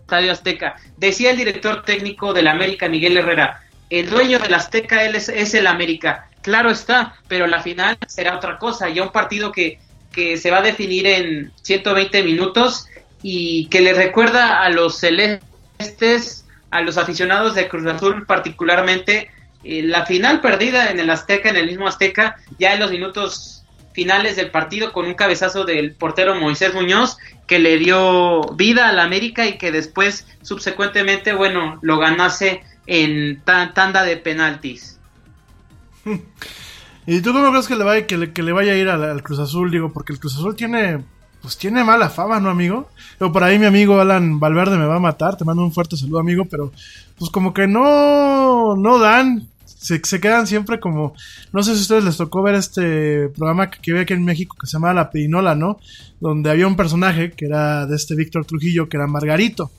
[0.00, 0.76] Estadio Azteca.
[0.98, 5.66] Decía el director técnico del América, Miguel Herrera, el dueño del Azteca es, es, el
[5.66, 6.28] América.
[6.44, 8.90] Claro está, pero la final será otra cosa.
[8.90, 9.78] Ya un partido que,
[10.12, 12.86] que se va a definir en 120 minutos
[13.22, 19.30] y que le recuerda a los celestes, a los aficionados de Cruz Azul particularmente,
[19.64, 23.64] eh, la final perdida en el Azteca, en el mismo Azteca, ya en los minutos
[23.94, 27.16] finales del partido con un cabezazo del portero Moisés Muñoz
[27.46, 34.04] que le dio vida al América y que después subsecuentemente, bueno, lo ganase en tanda
[34.04, 34.93] de penaltis.
[37.06, 39.70] ¿Y tú cómo crees que le vaya, que le, vaya a ir al, Cruz Azul?
[39.70, 41.04] Digo, porque el Cruz Azul tiene,
[41.42, 42.88] pues tiene mala fama, ¿no, amigo?
[43.18, 45.96] Pero por ahí mi amigo Alan Valverde me va a matar, te mando un fuerte
[45.96, 46.72] saludo, amigo, pero
[47.18, 51.14] pues como que no, no dan, se, se, quedan siempre como.
[51.52, 54.56] No sé si a ustedes les tocó ver este programa que, que aquí en México
[54.58, 55.78] que se llamaba La Pirinola, ¿no?
[56.20, 59.70] Donde había un personaje que era de este Víctor Trujillo, que era Margarito.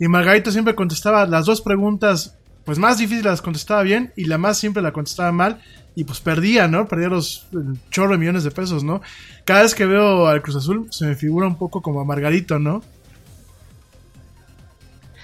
[0.00, 2.34] Y Margarito siempre contestaba las dos preguntas,
[2.66, 5.62] pues más difíciles las contestaba bien y la más simple la contestaba mal.
[5.94, 6.86] Y pues perdía, ¿no?
[6.86, 7.46] Perdía los
[7.90, 9.00] chorro de millones de pesos, ¿no?
[9.46, 12.58] Cada vez que veo al Cruz Azul se me figura un poco como a Margarito,
[12.58, 12.82] ¿no?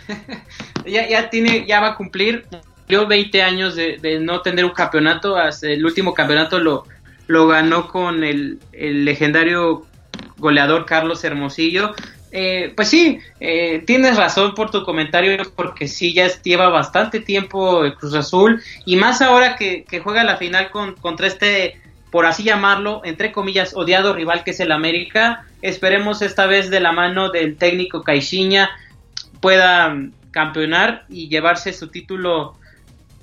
[0.87, 2.47] ya, ya tiene, ya va a cumplir
[3.01, 6.85] 20 años de, de, no tener un campeonato, hasta el último campeonato lo,
[7.27, 9.87] lo ganó con el, el legendario
[10.39, 11.95] goleador Carlos Hermosillo.
[12.35, 17.85] Eh, pues sí, eh, tienes razón por tu comentario, porque sí, ya lleva bastante tiempo
[17.85, 21.79] el Cruz Azul, y más ahora que, juega la final con, contra este
[22.11, 25.47] por así llamarlo, entre comillas, odiado rival que es el América.
[25.63, 28.69] Esperemos esta vez de la mano del técnico Caixinha
[29.41, 29.97] pueda
[30.31, 32.55] campeonar y llevarse su título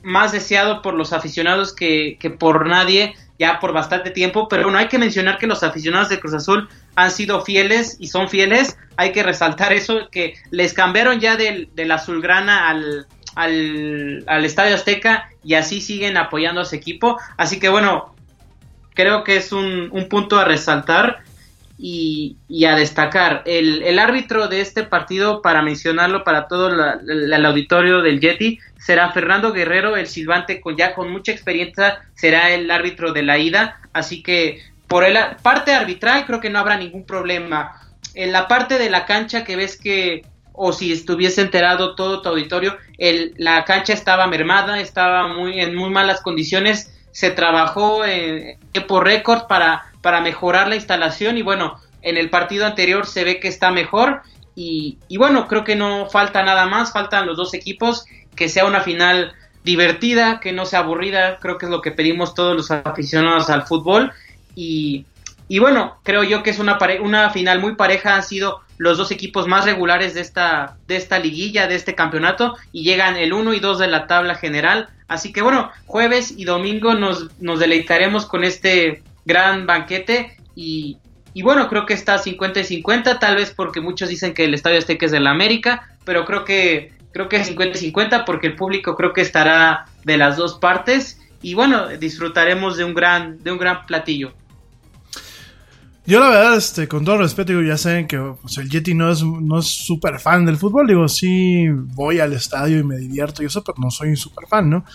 [0.01, 4.77] más deseado por los aficionados que, que por nadie ya por bastante tiempo, pero bueno,
[4.77, 8.77] hay que mencionar que los aficionados de Cruz Azul han sido fieles y son fieles,
[8.97, 14.75] hay que resaltar eso, que les cambiaron ya del, del azulgrana al, al, al Estadio
[14.75, 18.13] Azteca y así siguen apoyando a su equipo, así que bueno,
[18.93, 21.23] creo que es un, un punto a resaltar
[21.77, 23.43] y, y a destacar.
[23.45, 28.59] El, el, árbitro de este partido, para mencionarlo para todo la, el auditorio del Yeti,
[28.79, 33.37] será Fernando Guerrero, el silbante con ya con mucha experiencia, será el árbitro de la
[33.37, 37.79] ida, así que por la parte arbitral creo que no habrá ningún problema.
[38.15, 42.29] En la parte de la cancha que ves que, o si estuviese enterado todo tu
[42.29, 48.57] auditorio, el, la cancha estaba mermada, estaba muy en muy malas condiciones, se trabajó en
[48.71, 53.39] tiempo récord para, para mejorar la instalación y bueno, en el partido anterior se ve
[53.39, 54.21] que está mejor.
[54.55, 58.05] Y, y, bueno, creo que no falta nada más, faltan los dos equipos,
[58.39, 59.33] que sea una final
[59.65, 63.67] divertida, que no sea aburrida, creo que es lo que pedimos todos los aficionados al
[63.67, 64.13] fútbol.
[64.55, 65.05] Y,
[65.49, 69.11] y bueno, creo yo que es una, una final muy pareja, han sido los dos
[69.11, 73.53] equipos más regulares de esta, de esta liguilla, de este campeonato, y llegan el 1
[73.55, 74.87] y 2 de la tabla general.
[75.09, 80.37] Así que bueno, jueves y domingo nos, nos deleitaremos con este gran banquete.
[80.55, 80.97] Y,
[81.33, 84.53] y, bueno, creo que está 50 y 50, tal vez porque muchos dicen que el
[84.53, 88.25] Estadio Azteca es de la América, pero creo que creo que es 50 y 50
[88.25, 92.93] porque el público creo que estará de las dos partes y bueno, disfrutaremos de un
[92.93, 94.33] gran de un gran platillo.
[96.05, 99.23] Yo la verdad, este, con todo respeto, digo, ya saben que el Yeti no es
[99.23, 103.45] no es súper fan del fútbol, digo, sí voy al estadio y me divierto y
[103.45, 104.85] eso, pero no soy súper fan, ¿no?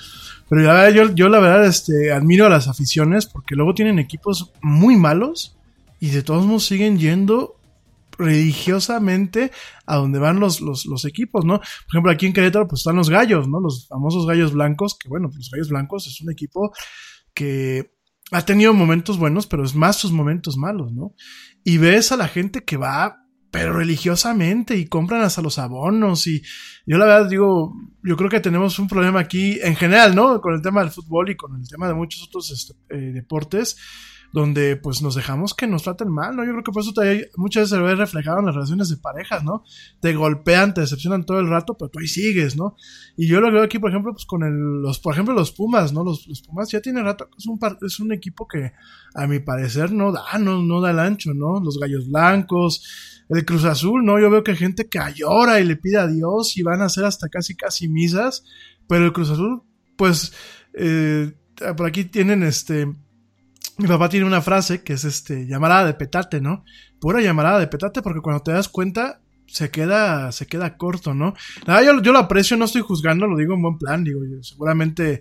[0.49, 3.99] Pero la verdad, yo, yo la verdad, este, admiro a las aficiones porque luego tienen
[3.99, 5.57] equipos muy malos
[6.01, 7.55] y de todos modos siguen yendo
[8.19, 9.51] religiosamente
[9.87, 11.59] a donde van los, los, equipos, ¿no?
[11.59, 13.61] Por ejemplo, aquí en Querétaro, pues están los gallos, ¿no?
[13.61, 16.73] Los famosos gallos blancos, que bueno, pues los gallos blancos es un equipo
[17.35, 17.95] que
[18.31, 21.15] ha tenido momentos buenos, pero es más sus momentos malos, ¿no?
[21.63, 26.43] Y ves a la gente que va, pero religiosamente, y compran hasta los abonos, y
[26.87, 27.73] yo la verdad digo,
[28.03, 30.41] yo creo que tenemos un problema aquí en general, ¿no?
[30.41, 33.77] Con el tema del fútbol y con el tema de muchos otros este, eh, deportes
[34.35, 36.45] donde pues nos dejamos que nos traten mal, ¿no?
[36.45, 38.97] Yo creo que por eso todavía muchas veces se ve reflejado en las relaciones de
[38.97, 39.63] parejas, ¿no?
[40.01, 42.75] Te golpean, te decepcionan todo el rato, pero tú ahí sigues, ¿no?
[43.17, 45.93] Y yo lo veo aquí, por ejemplo, pues con el, los, por ejemplo, los Pumas,
[45.93, 46.03] ¿no?
[46.03, 48.73] Los, los Pumas ya tienen rato, es un, es un equipo que
[49.15, 51.61] a mi parecer no da, no, no da el ancho, ¿no?
[51.61, 54.19] Los Gallos Blancos, el Cruz Azul, ¿no?
[54.19, 56.87] Yo veo que hay gente que llora y le pide a Dios y van a
[56.87, 58.43] hacer hasta casi casi misas,
[58.89, 59.63] pero el Cruz Azul,
[59.95, 60.33] pues,
[60.73, 61.35] eh,
[61.77, 62.89] por aquí tienen este
[63.79, 66.65] mi papá tiene una frase que es este, llamarada de petate, ¿no?
[67.01, 71.35] Pura llamarada de petate porque cuando te das cuenta se queda, se queda corto, ¿no?
[71.67, 74.43] Nada, yo, yo lo aprecio, no estoy juzgando, lo digo en buen plan, digo, yo,
[74.43, 75.21] seguramente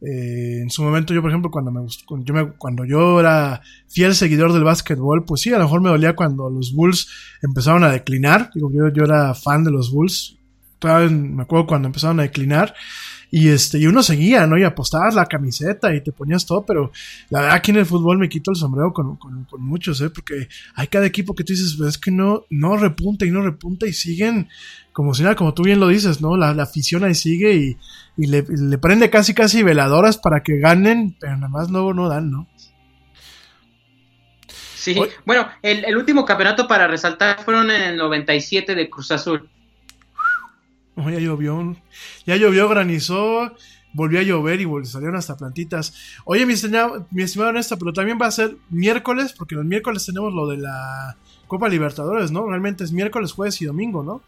[0.00, 3.62] eh, en su momento yo, por ejemplo, cuando me, cuando yo me, cuando yo era
[3.88, 7.08] fiel seguidor del básquetbol, pues sí, a lo mejor me dolía cuando los Bulls
[7.40, 10.36] empezaron a declinar, digo, yo, yo era fan de los Bulls,
[10.78, 12.74] todavía me acuerdo cuando empezaron a declinar,
[13.34, 14.58] y este, y uno seguía, ¿no?
[14.58, 16.92] Y apostabas la camiseta y te ponías todo, pero
[17.30, 20.10] la verdad aquí en el fútbol me quito el sombrero con, con, con muchos, ¿eh?
[20.10, 23.40] Porque hay cada equipo que tú dices, pues es que no, no repunta y no
[23.40, 24.48] repunta y siguen
[24.92, 26.36] como si nada, como tú bien lo dices, ¿no?
[26.36, 27.78] La, la afición ahí sigue y,
[28.18, 32.10] y le, le, prende casi casi veladoras para que ganen, pero nada más luego no
[32.10, 32.46] dan, ¿no?
[34.74, 34.94] Sí,
[35.24, 39.48] bueno, el, el, último campeonato para resaltar fueron en el 97 de Cruz Azul.
[40.96, 41.76] Oh, ya llovió,
[42.26, 43.54] ya llovió, granizó,
[43.94, 45.94] volvió a llover y salieron hasta plantitas.
[46.24, 50.04] Oye, mi estimado, mi estimado Ernesto, pero también va a ser miércoles, porque los miércoles
[50.04, 51.16] tenemos lo de la
[51.46, 52.46] Copa Libertadores, ¿no?
[52.46, 54.22] Realmente es miércoles, jueves y domingo, ¿no?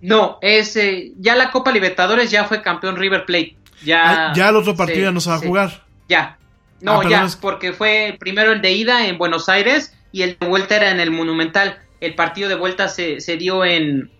[0.00, 3.56] No, es eh, ya la Copa Libertadores ya fue campeón River Plate.
[3.84, 5.84] Ya, ah, ya el otro partido sí, ya no se va a jugar.
[6.08, 6.38] Ya.
[6.80, 7.36] No, ah, ya, es...
[7.36, 11.00] porque fue primero el de ida en Buenos Aires y el de vuelta era en
[11.00, 11.78] el Monumental.
[12.00, 14.10] El partido de vuelta se, se dio en,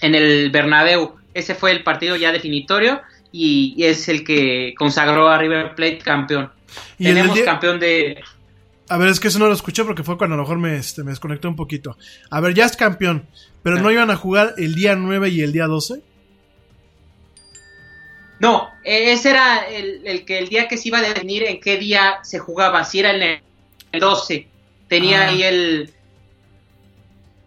[0.00, 1.14] en el Bernabéu.
[1.32, 3.00] Ese fue el partido ya definitorio
[3.32, 6.52] y, y es el que consagró a River Plate campeón.
[6.98, 7.44] ¿Y Tenemos día...
[7.44, 8.22] campeón de...
[8.88, 10.76] A ver, es que eso no lo escuché porque fue cuando a lo mejor me,
[10.76, 11.96] este, me desconecté un poquito.
[12.30, 13.26] A ver, ya es campeón,
[13.62, 16.02] pero ¿no iban a jugar el día 9 y el día 12?
[18.40, 21.78] No, ese era el, el, que el día que se iba a definir en qué
[21.78, 23.40] día se jugaba, si era en
[23.92, 24.46] el 12.
[24.88, 25.28] Tenía ah.
[25.28, 25.90] ahí el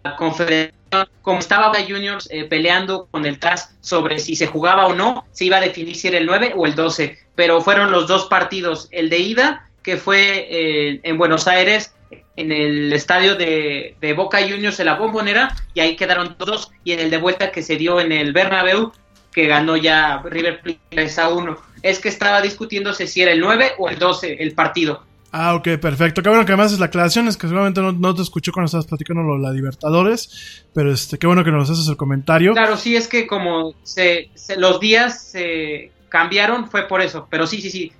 [0.02, 0.77] la conferencia
[1.22, 5.44] como estaba Juniors eh, peleando con el TAS sobre si se jugaba o no, se
[5.44, 8.88] iba a definir si era el 9 o el 12, pero fueron los dos partidos,
[8.90, 11.94] el de ida, que fue eh, en Buenos Aires,
[12.36, 16.92] en el estadio de, de Boca Juniors en la Bombonera, y ahí quedaron todos, y
[16.92, 18.92] en el de vuelta que se dio en el Bernabéu,
[19.32, 21.58] que ganó ya River Plate 3 a 1.
[21.82, 25.04] Es que estaba discutiéndose si era el 9 o el 12 el partido.
[25.30, 26.22] Ah, ok, perfecto.
[26.22, 27.28] Qué bueno que me haces la aclaración.
[27.28, 30.64] Es que seguramente no, te escuché cuando estabas platicando lo de la Libertadores.
[30.74, 32.52] Pero este, qué bueno que nos haces el comentario.
[32.54, 37.26] Claro, sí, es que como se, los días se cambiaron, fue por eso.
[37.30, 37.92] Pero sí, sí, sí.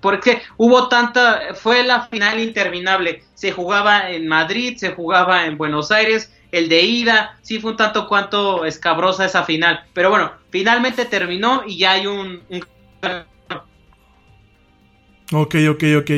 [0.00, 1.54] Porque hubo tanta.
[1.54, 3.24] Fue la final interminable.
[3.34, 6.32] Se jugaba en Madrid, se jugaba en Buenos Aires.
[6.50, 9.84] El de ida, sí fue un tanto cuanto escabrosa esa final.
[9.92, 12.42] Pero bueno, finalmente terminó y ya hay un
[15.32, 16.10] Ok, ok, ok.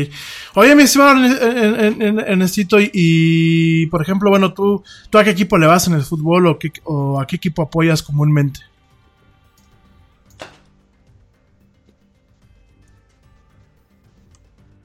[0.55, 5.59] Oye, mi estimado Erne- en- Ernestito, y, por ejemplo, bueno, ¿tú, ¿tú a qué equipo
[5.59, 8.61] le vas en el fútbol o, o a qué equipo apoyas comúnmente?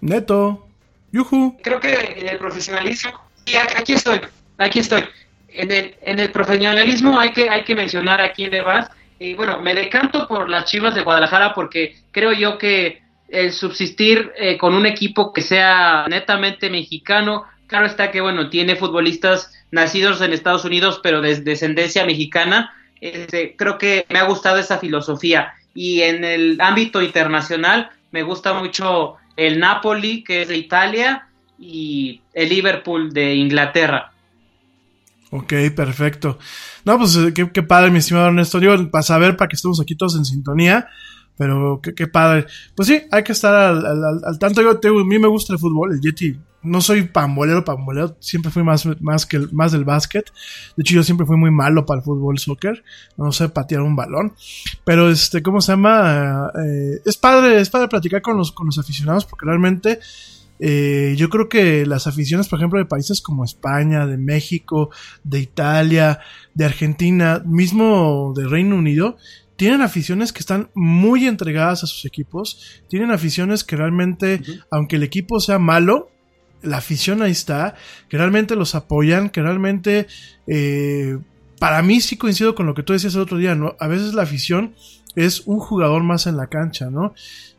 [0.02, 0.64] Neto.
[1.12, 1.58] Yuhu.
[1.64, 3.12] creo que en el profesionalismo,
[3.46, 4.20] y aquí estoy,
[4.58, 5.04] aquí estoy.
[5.48, 8.90] En el, en el profesionalismo hay que, hay que mencionar a quién le vas.
[9.20, 14.32] Y bueno, me decanto por las Chivas de Guadalajara porque creo yo que el subsistir
[14.38, 20.22] eh, con un equipo que sea netamente mexicano, claro está que bueno, tiene futbolistas nacidos
[20.22, 25.54] en Estados Unidos pero de descendencia mexicana, este, creo que me ha gustado esa filosofía.
[25.74, 31.28] Y en el ámbito internacional me gusta mucho el Napoli, que es de Italia,
[31.60, 34.12] y el Liverpool de Inglaterra.
[35.30, 36.40] Ok, perfecto.
[36.86, 38.60] No, pues eh, qué, padre, mi estimado Ernesto.
[38.60, 40.88] Digo, para saber, para que estemos aquí todos en sintonía.
[41.38, 42.46] Pero qué, qué padre.
[42.76, 44.62] Pues sí, hay que estar al, al- al- tanto.
[44.62, 46.40] Yo, te a mí me gusta el fútbol, el Yeti.
[46.64, 48.18] No soy pambolero, pambolero.
[48.20, 50.26] Siempre fui más, más, que el- más del básquet.
[50.76, 52.84] De hecho, yo siempre fui muy malo para el fútbol, soccer.
[53.18, 54.34] No sé patear un balón.
[54.84, 56.52] Pero, este, ¿cómo se llama?
[56.66, 60.00] Eh, es padre, es padre platicar con los, con los aficionados porque realmente
[60.60, 64.90] eh, yo creo que las aficiones, por ejemplo, de países como España, de México,
[65.24, 66.20] de Italia,
[66.56, 69.18] de Argentina, mismo de Reino Unido,
[69.58, 75.04] tienen aficiones que están muy entregadas a sus equipos, tienen aficiones que realmente, aunque el
[75.04, 76.10] equipo sea malo,
[76.62, 77.76] la afición ahí está,
[78.08, 80.08] que realmente los apoyan, que realmente,
[80.48, 81.18] eh,
[81.60, 83.76] para mí sí coincido con lo que tú decías el otro día, ¿no?
[83.80, 84.76] A veces la afición
[85.16, 87.14] es un jugador más en la cancha, ¿no?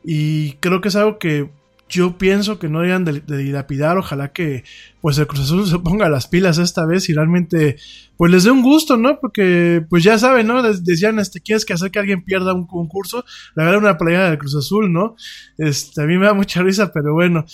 [0.04, 1.50] Y creo que es algo que
[1.88, 3.98] yo pienso que no deberían de, dilapidar.
[3.98, 4.64] Ojalá que
[5.00, 7.76] pues el Cruz Azul se ponga las pilas esta vez y realmente
[8.16, 9.20] pues les dé un gusto, ¿no?
[9.20, 10.62] Porque pues ya saben, ¿no?
[10.62, 13.24] Decían, este, ¿quieres que hacer que alguien pierda un concurso?
[13.54, 15.16] Le agarra una playera del Cruz Azul, ¿no?
[15.56, 17.44] Este, a mí me da mucha risa, pero bueno.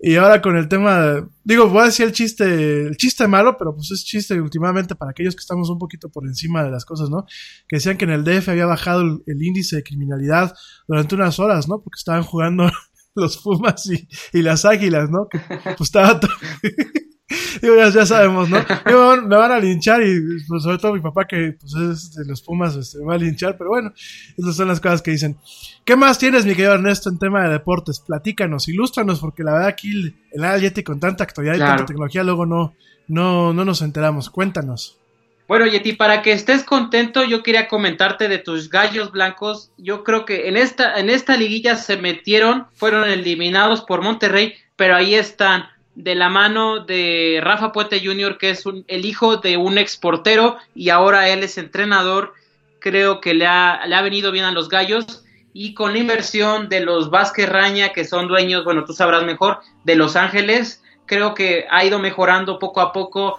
[0.00, 3.74] Y ahora con el tema, digo, voy a decir el chiste, el chiste malo, pero
[3.74, 7.08] pues es chiste últimamente para aquellos que estamos un poquito por encima de las cosas,
[7.08, 7.24] ¿no?
[7.68, 10.54] Que decían que en el DF había bajado el, el índice de criminalidad
[10.86, 11.80] durante unas horas, ¿no?
[11.80, 12.70] Porque estaban jugando
[13.22, 15.28] los Pumas y, y las Águilas, ¿no?
[15.28, 16.32] Que pues estaba todo...
[17.62, 18.58] Digo, ya, ya sabemos, ¿no?
[18.86, 22.24] Digo, me, van, a linchar y pues, sobre todo mi papá que pues, es de
[22.26, 23.92] los Pumas este, me va a linchar, pero bueno,
[24.36, 25.38] esas son las cosas que dicen.
[25.84, 28.00] ¿Qué más tienes, mi querido Ernesto, en tema de deportes?
[28.00, 31.70] Platícanos, ilústranos, porque la verdad aquí el, el Al Yeti con tanta actualidad y Claro.
[31.70, 32.74] tanta tecnología luego no,
[33.08, 34.28] no, no nos enteramos.
[34.28, 34.98] Cuéntanos.
[35.46, 39.70] Bueno, Yeti, para que estés contento, yo quería comentarte de tus gallos blancos.
[39.76, 44.96] Yo creo que en esta, en esta liguilla se metieron, fueron eliminados por Monterrey, pero
[44.96, 49.58] ahí están, de la mano de Rafa Puente Jr., que es un- el hijo de
[49.58, 52.32] un exportero y ahora él es entrenador.
[52.80, 55.24] Creo que le ha, le ha venido bien a los gallos.
[55.52, 59.60] Y con la inversión de los Vázquez Raña, que son dueños, bueno, tú sabrás mejor,
[59.84, 63.38] de Los Ángeles, creo que ha ido mejorando poco a poco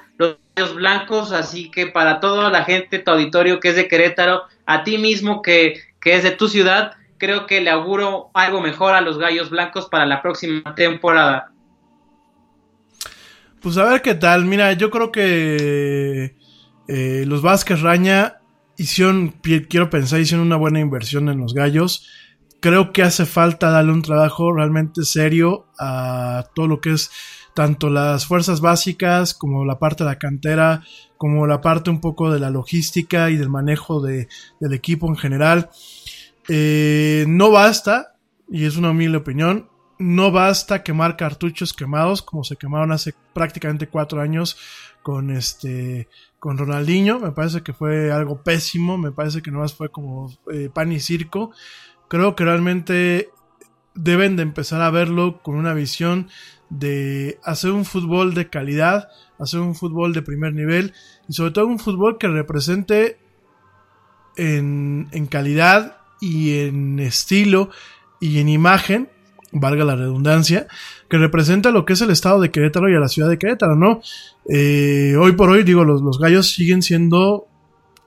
[0.73, 4.97] blancos, así que para toda la gente, tu auditorio que es de Querétaro, a ti
[4.97, 9.17] mismo que, que es de tu ciudad, creo que le auguro algo mejor a los
[9.17, 11.51] gallos blancos para la próxima temporada.
[13.61, 14.45] Pues a ver qué tal.
[14.45, 16.35] Mira, yo creo que
[16.87, 18.37] eh, los Vázquez Raña
[18.77, 19.29] hicieron,
[19.69, 22.07] quiero pensar, hicieron una buena inversión en los gallos.
[22.59, 27.11] Creo que hace falta darle un trabajo realmente serio a todo lo que es
[27.55, 30.83] tanto las fuerzas básicas como la parte de la cantera,
[31.17, 34.27] como la parte un poco de la logística y del manejo de-
[34.59, 35.69] del equipo en general.
[36.47, 38.15] Eh, no basta,
[38.49, 43.87] y es una humilde opinión, no basta quemar cartuchos quemados como se quemaron hace prácticamente
[43.87, 44.57] cuatro años
[45.01, 49.89] con este con Ronaldinho me parece que fue algo pésimo me parece que nomás fue
[49.89, 51.51] como eh, pan y circo
[52.09, 53.29] creo que realmente
[53.95, 56.27] deben de empezar a verlo con una visión
[56.69, 59.09] de hacer un fútbol de calidad
[59.39, 60.93] hacer un fútbol de primer nivel
[61.27, 63.17] y sobre todo un fútbol que represente
[64.37, 67.69] en, calidad y en estilo
[68.19, 69.09] y en imagen
[69.57, 70.67] valga la redundancia,
[71.09, 73.77] que representa lo que es el estado de Querétaro y a la ciudad de Querétaro,
[73.77, 74.01] ¿no?
[74.49, 77.47] Eh, hoy por hoy, digo, los, los gallos siguen siendo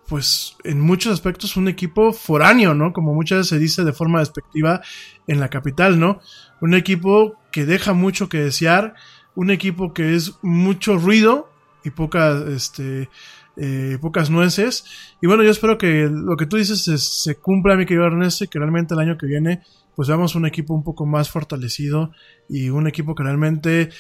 [0.09, 2.93] pues en muchos aspectos un equipo foráneo, ¿no?
[2.93, 4.82] Como muchas veces se dice de forma despectiva
[5.26, 6.20] en la capital, ¿no?
[6.60, 8.94] Un equipo que deja mucho que desear,
[9.35, 11.51] un equipo que es mucho ruido
[11.85, 13.09] y pocas, este,
[13.56, 14.85] eh, pocas nueces.
[15.20, 18.44] Y bueno, yo espero que lo que tú dices se, se cumpla, mi querido Ernesto,
[18.44, 19.62] y que realmente el año que viene,
[19.94, 22.12] pues veamos un equipo un poco más fortalecido
[22.48, 23.90] y un equipo que realmente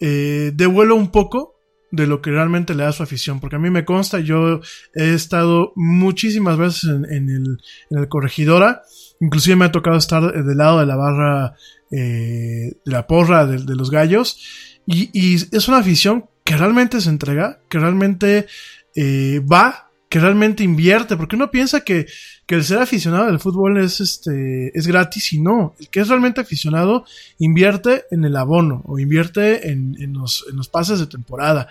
[0.00, 1.54] eh, devuelva un poco
[1.90, 3.40] de lo que realmente le da su afición.
[3.40, 4.60] Porque a mí me consta, yo
[4.94, 7.58] he estado muchísimas veces en, en el,
[7.90, 8.82] en el corregidora.
[9.24, 11.54] Inclusive me ha tocado estar del lado de la barra,
[11.90, 14.38] eh, de la porra de, de los gallos.
[14.86, 18.46] Y, es una afición que realmente se entrega, que realmente
[18.94, 21.16] eh, va, que realmente invierte.
[21.16, 22.06] Porque uno piensa que,
[22.46, 25.74] que el ser aficionado del fútbol es, este, es gratis y no.
[25.80, 27.06] El que es realmente aficionado
[27.38, 31.68] invierte en el abono o invierte en, en, los, en los pases de temporada.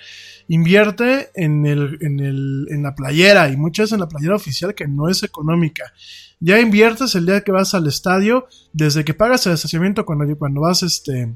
[0.48, 4.74] Invierte en, el, en, el, en la playera y muchas veces en la playera oficial
[4.74, 5.94] que no es económica.
[6.40, 10.62] Ya inviertes el día que vas al estadio, desde que pagas el estacionamiento cuando, cuando
[10.62, 11.34] vas, este,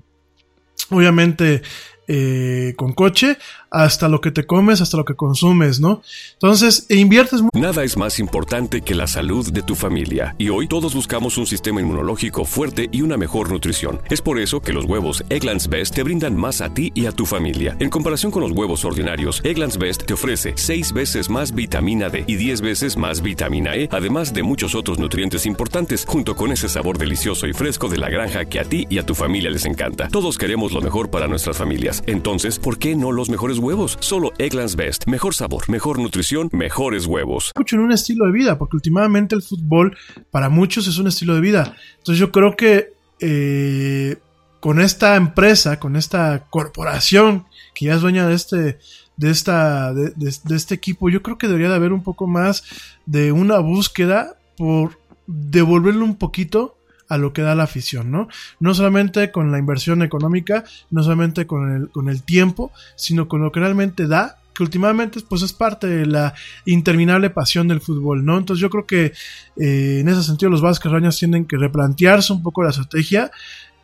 [0.90, 1.62] obviamente,
[2.08, 3.38] eh, con coche,
[3.70, 6.02] hasta lo que te comes, hasta lo que consumes, ¿no?
[6.34, 7.42] Entonces, e inviertes.
[7.54, 10.36] Nada es más importante que la salud de tu familia.
[10.38, 14.00] Y hoy todos buscamos un sistema inmunológico fuerte y una mejor nutrición.
[14.10, 17.12] Es por eso que los huevos Egglands Best te brindan más a ti y a
[17.12, 17.76] tu familia.
[17.80, 22.24] En comparación con los huevos ordinarios, Egglands Best te ofrece 6 veces más vitamina D
[22.26, 26.70] y 10 veces más vitamina E, además de muchos otros nutrientes importantes, junto con ese
[26.70, 29.66] sabor delicioso y fresco de la granja que a ti y a tu familia les
[29.66, 30.08] encanta.
[30.08, 31.97] Todos queremos lo mejor para nuestras familias.
[32.06, 33.98] Entonces, ¿por qué no los mejores huevos?
[34.00, 35.08] Solo Egglands Best.
[35.08, 37.52] Mejor sabor, mejor nutrición, mejores huevos.
[37.56, 39.98] Mucho en un estilo de vida, porque últimamente el fútbol
[40.32, 41.76] para muchos es un estilo de vida.
[41.98, 44.18] Entonces yo creo que eh,
[44.60, 48.80] con esta empresa, con esta corporación que ya es dueña de este,
[49.16, 50.14] de esta, de,
[50.50, 52.64] este equipo, yo creo que debería de haber un poco más
[53.06, 56.77] de una búsqueda por devolverle un poquito
[57.10, 58.28] a lo que da la afición, ¿no?
[58.60, 63.42] No solamente con la inversión económica, no solamente con el, con el tiempo, sino con
[63.42, 66.34] lo que realmente da, que últimamente pues es parte de la
[66.66, 68.38] interminable pasión del fútbol, ¿no?
[68.38, 69.14] Entonces yo creo que
[69.56, 73.32] eh, en ese sentido los Vázquez Rañas tienen que replantearse un poco la estrategia,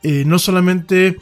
[0.02, 1.18] eh, no solamente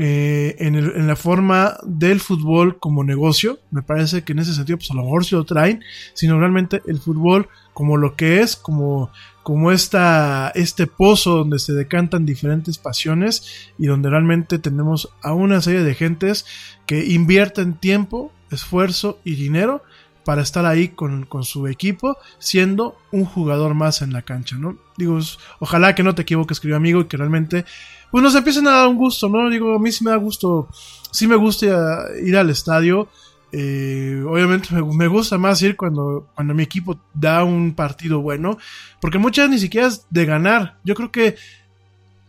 [0.00, 4.54] eh, en, el, en, la forma del fútbol como negocio, me parece que en ese
[4.54, 5.82] sentido pues a lo mejor se lo traen,
[6.14, 9.10] sino realmente el fútbol como lo que es, como
[9.48, 15.62] como esta, este pozo donde se decantan diferentes pasiones y donde realmente tenemos a una
[15.62, 16.44] serie de gentes
[16.84, 19.82] que invierten tiempo, esfuerzo y dinero
[20.28, 24.76] para estar ahí con, con, su equipo, siendo un jugador más en la cancha, ¿no?
[24.98, 25.18] Digo,
[25.58, 27.64] ojalá que no te equivoques, querido amigo, y que realmente,
[28.10, 29.48] pues nos empiecen a dar un gusto, ¿no?
[29.48, 30.68] Digo, a mí sí me da gusto,
[31.12, 33.08] sí me gusta ir al estadio,
[33.52, 38.58] eh, obviamente me, gusta más ir cuando, cuando mi equipo da un partido bueno,
[39.00, 40.76] porque muchas ni siquiera es de ganar.
[40.84, 41.36] Yo creo que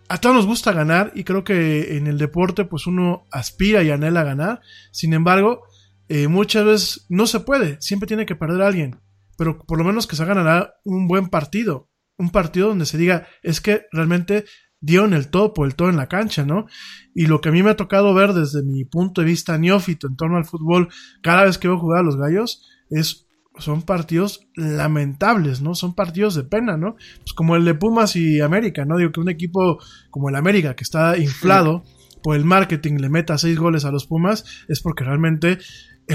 [0.07, 3.91] a todos nos gusta ganar y creo que en el deporte pues uno aspira y
[3.91, 4.61] anhela ganar.
[4.91, 5.63] Sin embargo,
[6.09, 8.99] eh, muchas veces no se puede, siempre tiene que perder a alguien,
[9.37, 13.27] pero por lo menos que se ganará un buen partido, un partido donde se diga
[13.41, 14.45] es que realmente
[14.81, 16.65] dieron el todo por el todo en la cancha, ¿no?
[17.13, 20.07] Y lo que a mí me ha tocado ver desde mi punto de vista neófito
[20.07, 20.89] en torno al fútbol,
[21.21, 23.27] cada vez que veo jugar a los gallos, es
[23.57, 25.75] son partidos lamentables, ¿no?
[25.75, 26.95] Son partidos de pena, ¿no?
[27.19, 28.97] Pues como el de Pumas y América, ¿no?
[28.97, 29.79] Digo que un equipo
[30.09, 31.83] como el América, que está inflado
[32.23, 35.59] por el marketing, le meta seis goles a los Pumas, es porque realmente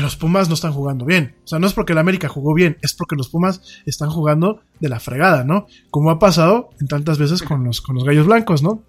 [0.01, 1.37] los Pumas no están jugando bien.
[1.45, 4.63] O sea, no es porque el América jugó bien, es porque los Pumas están jugando
[4.81, 5.67] de la fregada, ¿no?
[5.91, 8.83] Como ha pasado en tantas veces con los, con los gallos blancos, ¿no?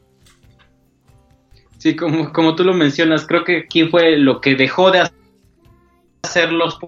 [1.77, 5.07] Sí, como, como tú lo mencionas, creo que aquí fue lo que dejó de
[6.23, 6.80] hacer los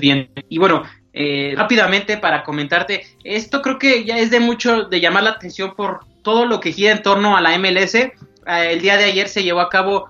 [0.00, 0.30] bien.
[0.48, 5.24] Y bueno, eh, rápidamente para comentarte, esto creo que ya es de mucho de llamar
[5.24, 7.94] la atención por todo lo que gira en torno a la MLS.
[7.94, 8.12] Eh,
[8.46, 10.08] el día de ayer se llevó a cabo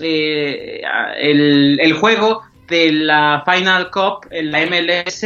[0.00, 0.82] eh,
[1.18, 5.24] el, el, juego de la Final Cup en la MLS.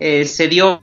[0.00, 0.82] Eh, se dio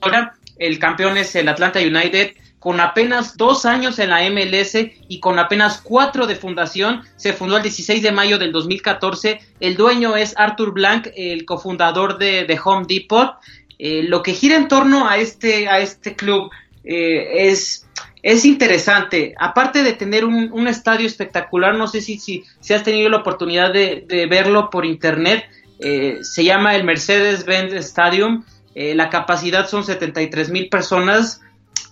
[0.00, 4.76] ahora, el campeón es el Atlanta United con apenas dos años en la MLS
[5.08, 9.40] y con apenas cuatro de fundación, se fundó el 16 de mayo del 2014.
[9.60, 13.36] El dueño es Arthur Blank, el cofundador de, de Home Depot.
[13.78, 16.50] Eh, lo que gira en torno a este, a este club
[16.84, 17.88] es,
[18.22, 19.34] es interesante.
[19.38, 23.18] Aparte de tener un, un estadio espectacular, no sé si, si, si, has tenido la
[23.18, 25.44] oportunidad de, de verlo por internet,
[25.80, 28.44] eh, se llama el Mercedes-Benz Stadium.
[28.74, 31.40] la capacidad son 73 mil personas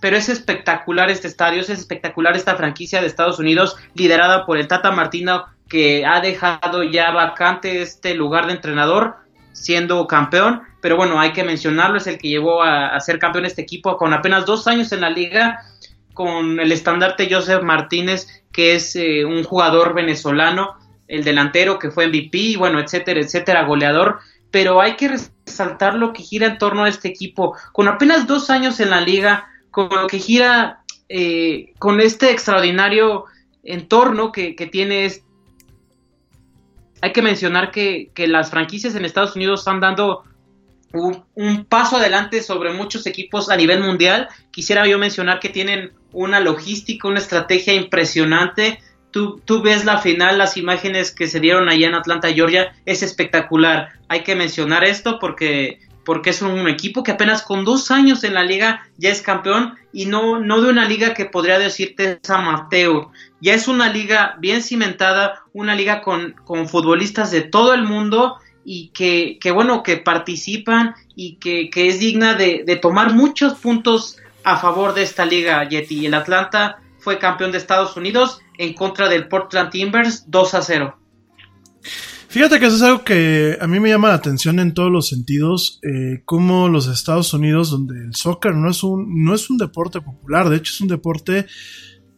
[0.01, 4.69] pero es espectacular este estadio, es espectacular esta franquicia de Estados Unidos liderada por el
[4.69, 9.17] Tata Martino que ha dejado ya vacante este lugar de entrenador
[9.53, 13.63] siendo campeón, pero bueno, hay que mencionarlo, es el que llevó a, ser campeón este
[13.63, 15.63] equipo con apenas dos años en la liga,
[16.19, 20.75] con el estandarte Joseph Martínez, que es eh, un jugador venezolano,
[21.07, 24.19] el delantero que fue MVP, bueno, etcétera, etcétera, goleador,
[24.51, 25.11] pero hay que
[25.47, 29.01] resaltar lo que gira en torno a este equipo, con apenas dos años en la
[29.01, 33.27] liga, con lo que gira, eh, con este extraordinario
[33.63, 35.29] entorno que, que tiene este
[37.01, 40.25] hay que mencionar que, las franquicias en Estados Unidos están dando
[40.93, 44.29] un, paso adelante sobre muchos equipos a nivel mundial.
[44.51, 48.81] Quisiera yo mencionar que tienen una logística, una estrategia impresionante.
[49.11, 53.03] Tú, tú ves la final, las imágenes que se dieron allá en Atlanta, Georgia, es
[53.03, 53.91] espectacular.
[54.09, 58.33] Hay que mencionar esto porque porque es un equipo que apenas con dos años en
[58.33, 62.47] la liga ya es campeón y no, no de una liga que podría decirte San
[62.47, 63.13] Mateo.
[63.43, 68.39] Ya es una liga bien cimentada, una liga con, con futbolistas de todo el mundo
[68.65, 73.59] y que, que bueno, que participan y que, que es digna de, de, tomar muchos
[73.59, 74.17] puntos
[74.51, 76.07] a favor de esta liga, Yeti.
[76.07, 80.99] El Atlanta fue campeón de Estados Unidos en contra del Portland Timbers 2 a 0.
[82.29, 85.09] Fíjate que eso es algo que a mí me llama la atención en todos los
[85.09, 89.57] sentidos, eh, como los Estados Unidos, donde el soccer no es un, no es un
[89.57, 91.47] deporte popular, de hecho es un deporte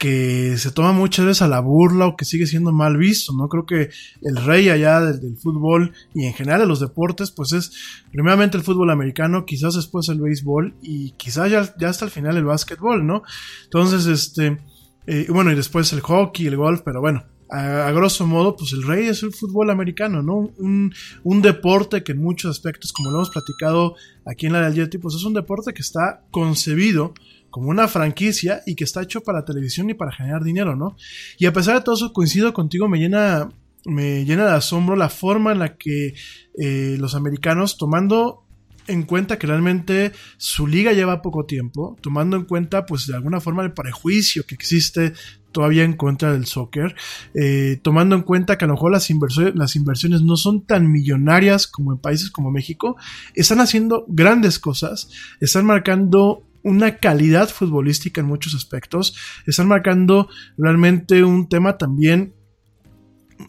[0.01, 3.51] que se toma muchas veces a la burla o que sigue siendo mal visto, ¿no?
[3.51, 3.91] Creo que
[4.23, 7.71] el rey allá del, fútbol y en general de los deportes, pues es
[8.11, 12.39] primeramente el fútbol americano, quizás después el béisbol y quizás ya, ya hasta el final
[12.39, 13.25] el básquetbol, ¿no?
[13.65, 14.59] Entonces, este,
[15.07, 18.85] eh, bueno, y después el hockey, el golf, pero bueno, a, grosso modo, pues el
[18.85, 20.51] rey es el fútbol americano, ¿no?
[20.57, 20.95] Un,
[21.25, 24.97] un, deporte que en muchos aspectos, como lo hemos platicado aquí en la del Yeti,
[24.97, 27.13] pues es un deporte que está concebido
[27.51, 30.97] como una franquicia y que está hecho para televisión y para generar dinero, ¿no?
[31.39, 33.49] Y a pesar de todo eso, coincido contigo, me llena,
[33.85, 36.15] me llena de asombro la forma en la que
[36.59, 38.45] eh, los americanos, tomando
[38.87, 43.41] en cuenta que realmente su liga lleva poco tiempo, tomando en cuenta pues de alguna
[43.41, 45.13] forma el prejuicio que existe
[45.53, 46.95] todavía en contra del soccer,
[47.35, 50.91] eh, tomando en cuenta que a lo mejor las, inversiones, las inversiones no son tan
[50.91, 52.97] millonarias como en países como México,
[53.35, 55.09] están haciendo grandes cosas,
[55.41, 59.17] están marcando una calidad futbolística en muchos aspectos,
[59.47, 62.35] están marcando realmente un tema también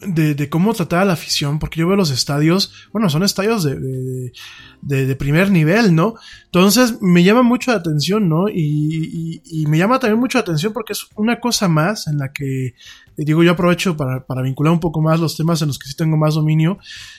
[0.00, 4.32] de, cómo tratar a la afición, porque yo veo los estadios, bueno, son estadios de,
[4.80, 6.14] de, primer nivel, ¿no?
[6.46, 8.48] Entonces me llama mucho la atención, ¿no?
[8.48, 12.32] Y, y, me llama también mucho la atención porque es una cosa más en la
[12.32, 12.74] que, eh,
[13.16, 15.96] digo, yo aprovecho para, para vincular un poco más los temas en los que sí
[15.96, 16.78] tengo más dominio,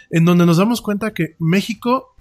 [0.09, 2.12] en donde nos damos cuenta que México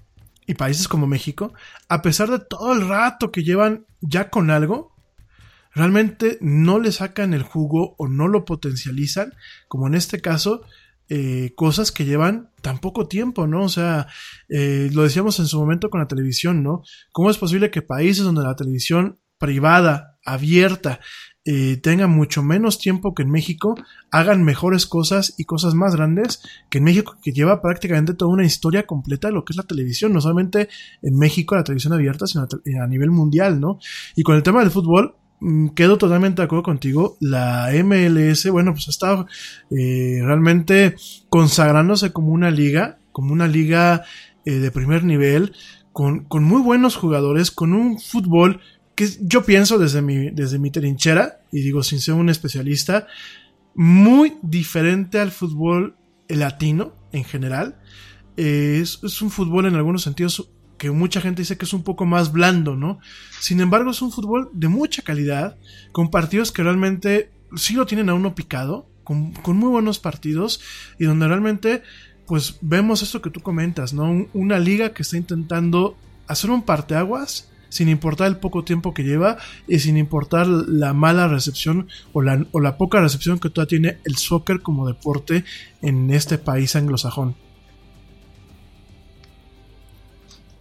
[0.46, 1.52] y países como México,
[1.88, 4.94] a pesar de todo el rato que llevan ya con algo,
[5.74, 9.32] realmente no le sacan el jugo o no lo potencializan,
[9.68, 10.62] como en este caso,
[11.08, 13.64] eh, cosas que llevan tan poco tiempo, ¿no?
[13.64, 14.06] O sea,
[14.48, 16.82] eh, lo decíamos en su momento con la televisión, ¿no?
[17.12, 21.00] ¿Cómo es posible que países donde la televisión privada, abierta,
[21.44, 23.74] eh, tenga mucho menos tiempo que en México,
[24.10, 28.44] hagan mejores cosas y cosas más grandes que en México, que lleva prácticamente toda una
[28.44, 30.68] historia completa de lo que es la televisión, no solamente
[31.02, 32.46] en México la televisión abierta, sino
[32.80, 33.78] a nivel mundial, ¿no?
[34.16, 37.16] Y con el tema del fútbol, Mm, quedo totalmente de acuerdo contigo.
[37.20, 39.26] La MLS, bueno, pues ha estado
[39.70, 40.94] eh, realmente
[41.28, 44.04] consagrándose como una liga, como una liga
[44.44, 45.52] eh, de primer nivel,
[45.92, 48.60] con, con, muy buenos jugadores, con un fútbol
[48.94, 53.06] que yo pienso desde mi, desde mi trinchera, y digo sin ser un especialista,
[53.74, 55.96] muy diferente al fútbol
[56.28, 57.78] latino en general.
[58.36, 61.84] Eh, es, es, un fútbol en algunos sentidos que mucha gente dice que es un
[61.84, 62.98] poco más blando, ¿no?
[63.40, 65.56] Sin embargo, es un fútbol de mucha calidad,
[65.92, 70.60] con partidos que realmente sí lo tienen a uno picado, con, muy buenos partidos,
[70.98, 71.82] y donde realmente,
[72.26, 74.26] pues vemos esto que tú comentas, ¿no?
[74.32, 75.96] una liga que está intentando
[76.26, 81.26] hacer un parteaguas sin importar el poco tiempo que lleva y sin importar la mala
[81.26, 85.44] recepción o la, o la poca recepción que todavía tiene el soccer como deporte
[85.80, 87.34] en este país anglosajón.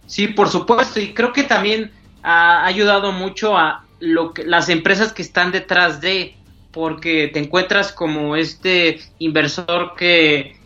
[0.06, 1.90] Sí, por supuesto, y creo que también
[2.22, 6.34] ha ayudado mucho a lo que, las empresas que están detrás de,
[6.70, 10.56] porque te encuentras como este inversor que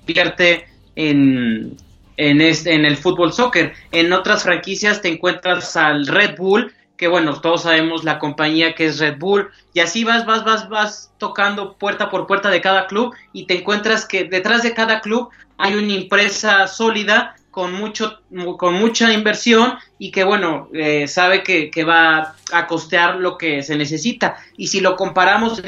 [0.00, 1.76] invierte en,
[2.16, 3.74] en, este, en el fútbol soccer.
[3.92, 8.86] En otras franquicias te encuentras al Red Bull, que bueno, todos sabemos la compañía que
[8.86, 12.86] es Red Bull, y así vas, vas, vas, vas tocando puerta por puerta de cada
[12.86, 15.28] club y te encuentras que detrás de cada club
[15.58, 18.20] hay una empresa sólida con mucho
[18.58, 23.62] con mucha inversión y que bueno eh, sabe que, que, va a costear lo que
[23.62, 25.62] se necesita y si lo comparamos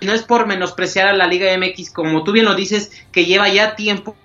[0.00, 3.50] no es por menospreciar a la Liga MX como tú bien lo dices que lleva
[3.50, 4.16] ya tiempo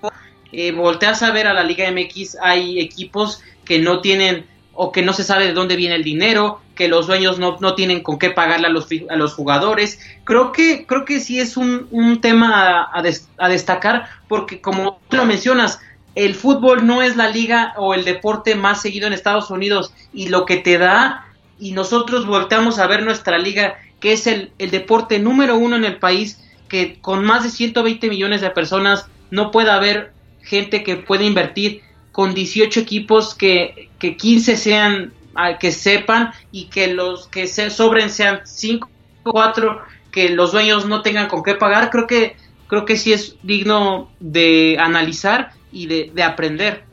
[0.52, 4.46] eh, volteas a ver a la Liga MX hay equipos que no tienen
[4.80, 7.74] o que no se sabe de dónde viene el dinero, que los dueños no, no
[7.74, 10.00] tienen con qué pagarle a los, a los jugadores.
[10.24, 13.04] Creo que, creo que sí es un, un tema a,
[13.38, 15.80] a, destacar, porque como tú lo mencionas,
[16.14, 20.30] el fútbol no es la liga o el deporte más seguido en Estados Unidos y
[20.30, 21.26] lo que te da,
[21.60, 25.86] y nosotros volteamos a ver nuestra liga, que es el, el deporte número uno en
[25.86, 30.14] el país, que con más de 120 millones de personas no puede haber
[30.48, 36.66] gente que pueda invertir con 18 equipos que, que 15 sean ah, que sepan y
[36.66, 38.90] que los que se sobren sean 5
[39.24, 42.36] o 4 que los dueños no tengan con qué pagar creo que
[42.68, 46.88] creo que sí es digno de analizar y de, de aprender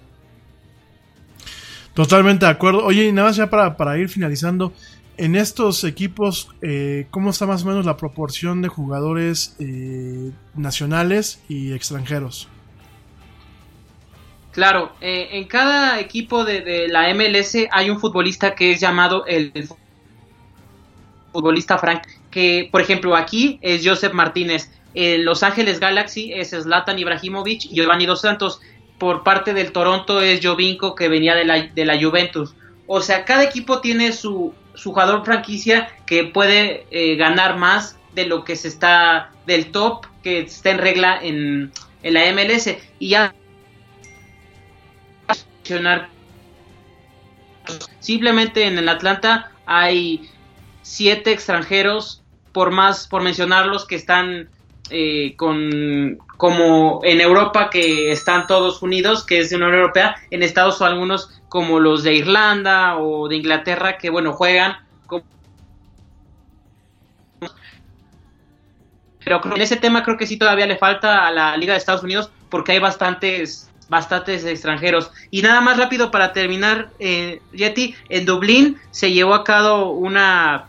[1.94, 2.84] Totalmente de acuerdo.
[2.84, 4.72] Oye, y nada más ya para, para ir finalizando,
[5.16, 11.40] en estos equipos, eh, ¿cómo está más o menos la proporción de jugadores eh, nacionales
[11.48, 12.48] y extranjeros?
[14.54, 19.26] Claro, eh, en cada equipo de, de, la MLS hay un futbolista que es llamado
[19.26, 19.52] el,
[21.32, 27.00] futbolista Frank, que por ejemplo aquí es Joseph Martínez, en Los Ángeles Galaxy es Zlatan
[27.00, 28.60] Ibrahimovic y Giovanni Dos Santos,
[28.96, 32.54] por parte del Toronto es Jovinko que venía de la, de la Juventus.
[32.86, 38.26] O sea, cada equipo tiene su, su jugador franquicia que puede eh, ganar más de
[38.26, 41.72] lo que se está del top que está en regla en,
[42.04, 42.68] en la MLS.
[43.00, 43.34] Y ya
[48.00, 50.30] Simplemente en el Atlanta hay
[50.82, 52.22] siete extranjeros,
[52.52, 54.48] por más, por mencionarlos, que están
[54.90, 60.42] eh, con como en Europa que están todos unidos, que es de Unión Europea, en
[60.42, 64.76] Estados Unidos algunos como los de Irlanda o de Inglaterra que bueno juegan
[69.24, 72.02] pero en ese tema creo que sí todavía le falta a la Liga de Estados
[72.02, 75.10] Unidos porque hay bastantes bastantes extranjeros.
[75.30, 80.66] Y nada más rápido para terminar, eh, Yeti, en Dublín se llevó a cabo una,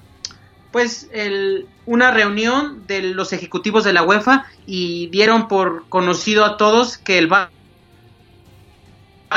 [0.72, 6.58] pues, el, una reunión de los ejecutivos de la UEFA y dieron por conocido a
[6.58, 7.30] todos que el,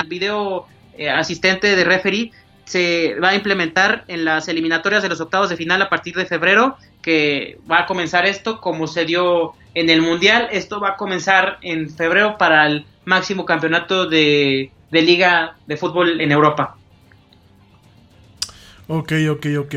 [0.07, 2.33] video eh, asistente de referee
[2.69, 6.27] se va a implementar en las eliminatorias de los octavos de final a partir de
[6.27, 10.49] febrero, que va a comenzar esto como se dio en el Mundial.
[10.53, 16.21] Esto va a comenzar en febrero para el máximo campeonato de, de liga de fútbol
[16.21, 16.77] en Europa.
[18.87, 19.75] Ok, ok, ok.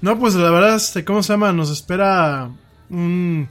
[0.00, 1.52] No, pues la verdad, este, ¿cómo se llama?
[1.52, 2.50] Nos espera
[2.88, 3.48] un,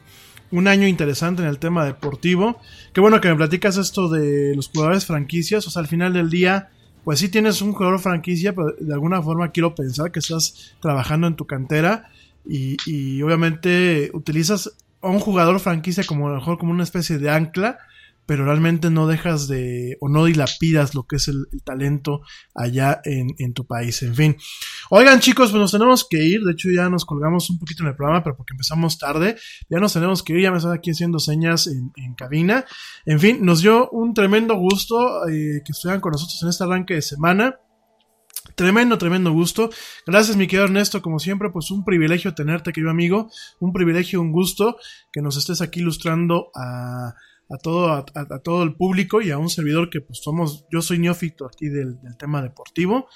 [0.52, 2.60] un, año interesante en el tema deportivo.
[2.92, 5.66] Qué bueno que me platicas esto de los jugadores franquicias.
[5.68, 6.70] O sea, al final del día,
[7.04, 11.28] pues sí tienes un jugador franquicia, pero de alguna forma quiero pensar que estás trabajando
[11.28, 12.10] en tu cantera
[12.48, 17.20] y, y obviamente utilizas a un jugador franquicia como a lo mejor como una especie
[17.20, 17.78] de ancla
[18.26, 22.22] pero realmente no dejas de o no dilapidas lo que es el, talento
[22.56, 24.02] allá en, en, tu país.
[24.04, 24.38] En fin.
[24.90, 26.42] Oigan chicos, pues nos tenemos que ir.
[26.44, 29.36] De hecho ya nos colgamos un poquito en el programa, pero porque empezamos tarde.
[29.70, 30.42] Ya nos tenemos que ir.
[30.42, 32.66] Ya me están aquí haciendo señas en, en cabina.
[33.06, 36.96] En fin, nos dio un tremendo gusto eh, que estuvieran con nosotros en este arranque
[36.96, 37.60] de semana.
[38.56, 39.70] Tremendo, tremendo gusto.
[40.06, 41.02] Gracias, mi querido Ernesto.
[41.02, 43.30] Como siempre, pues un privilegio tenerte, querido amigo.
[43.60, 44.78] Un privilegio, un gusto
[45.12, 47.14] que nos estés aquí ilustrando a
[47.54, 50.82] a todo, a, a, todo el público y a un servidor que pues somos, yo
[50.82, 53.08] soy neófito aquí del, del tema deportivo.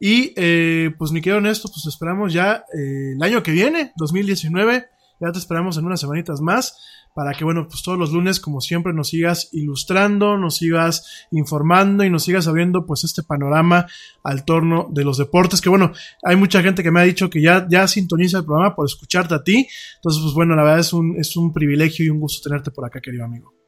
[0.00, 4.86] Y eh, pues mi querido Ernesto, pues esperamos ya eh, el año que viene, 2019,
[5.20, 6.76] ya te esperamos en unas semanitas más
[7.14, 12.04] para que, bueno, pues todos los lunes, como siempre, nos sigas ilustrando, nos sigas informando
[12.04, 13.86] y nos sigas abriendo, pues, este panorama
[14.24, 15.60] al torno de los deportes.
[15.60, 15.92] Que, bueno,
[16.24, 19.34] hay mucha gente que me ha dicho que ya, ya sintoniza el programa por escucharte
[19.34, 19.68] a ti.
[19.96, 22.86] Entonces, pues, bueno, la verdad es un, es un privilegio y un gusto tenerte por
[22.86, 23.61] acá, querido amigo.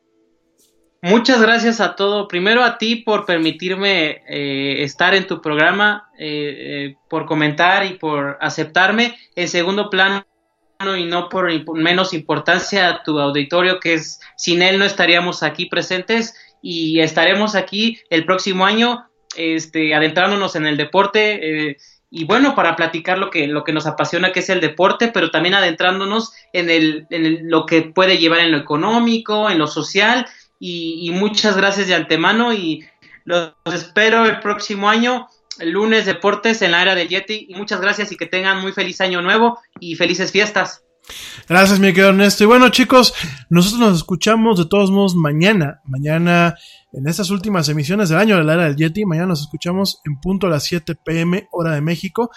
[1.04, 2.28] Muchas gracias a todo.
[2.28, 7.98] Primero a ti por permitirme eh, estar en tu programa, eh, eh, por comentar y
[7.98, 9.14] por aceptarme.
[9.36, 10.24] En segundo plano
[10.96, 15.66] y no por menos importancia a tu auditorio, que es sin él no estaríamos aquí
[15.66, 19.04] presentes y estaremos aquí el próximo año,
[19.36, 21.68] este, adentrándonos en el deporte.
[21.68, 21.76] Eh,
[22.10, 25.30] y bueno, para platicar lo que, lo que nos apasiona, que es el deporte, pero
[25.30, 29.66] también adentrándonos en, el, en el, lo que puede llevar en lo económico, en lo
[29.66, 30.26] social
[30.66, 32.86] y, y, muchas gracias de antemano y
[33.24, 35.28] los espero el próximo año,
[35.58, 38.72] el lunes deportes en la era del Yeti y muchas gracias y que tengan muy
[38.72, 40.82] feliz año nuevo y felices fiestas.
[41.48, 42.44] Gracias, mi querido Ernesto.
[42.44, 43.14] Y bueno, chicos,
[43.50, 45.80] nosotros nos escuchamos de todos modos mañana.
[45.84, 46.56] Mañana
[46.92, 49.04] en estas últimas emisiones del año de la era del Yeti.
[49.04, 52.30] Mañana nos escuchamos en punto a las 7 pm, hora de México.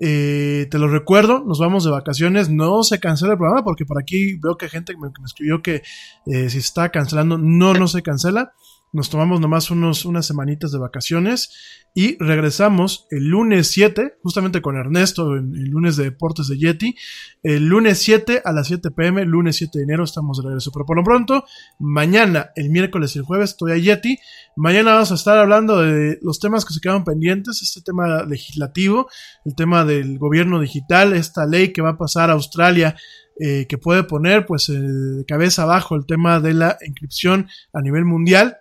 [0.00, 2.48] Eh, te lo recuerdo, nos vamos de vacaciones.
[2.48, 5.82] No se cancela el programa porque por aquí veo que gente me, me escribió que
[6.26, 8.52] eh, si está cancelando, no, no se cancela.
[8.94, 11.50] Nos tomamos nomás unos, unas semanitas de vacaciones
[11.94, 16.94] y regresamos el lunes 7, justamente con Ernesto, en el lunes de Deportes de Yeti.
[17.42, 20.70] El lunes 7 a las 7 pm, lunes 7 de enero estamos de regreso.
[20.72, 21.44] Pero por lo pronto,
[21.80, 24.16] mañana, el miércoles y el jueves estoy a Yeti.
[24.54, 29.08] Mañana vamos a estar hablando de los temas que se quedaron pendientes, este tema legislativo,
[29.44, 32.94] el tema del gobierno digital, esta ley que va a pasar a Australia
[33.40, 38.04] eh, que puede poner pues eh, cabeza abajo el tema de la inscripción a nivel
[38.04, 38.58] mundial.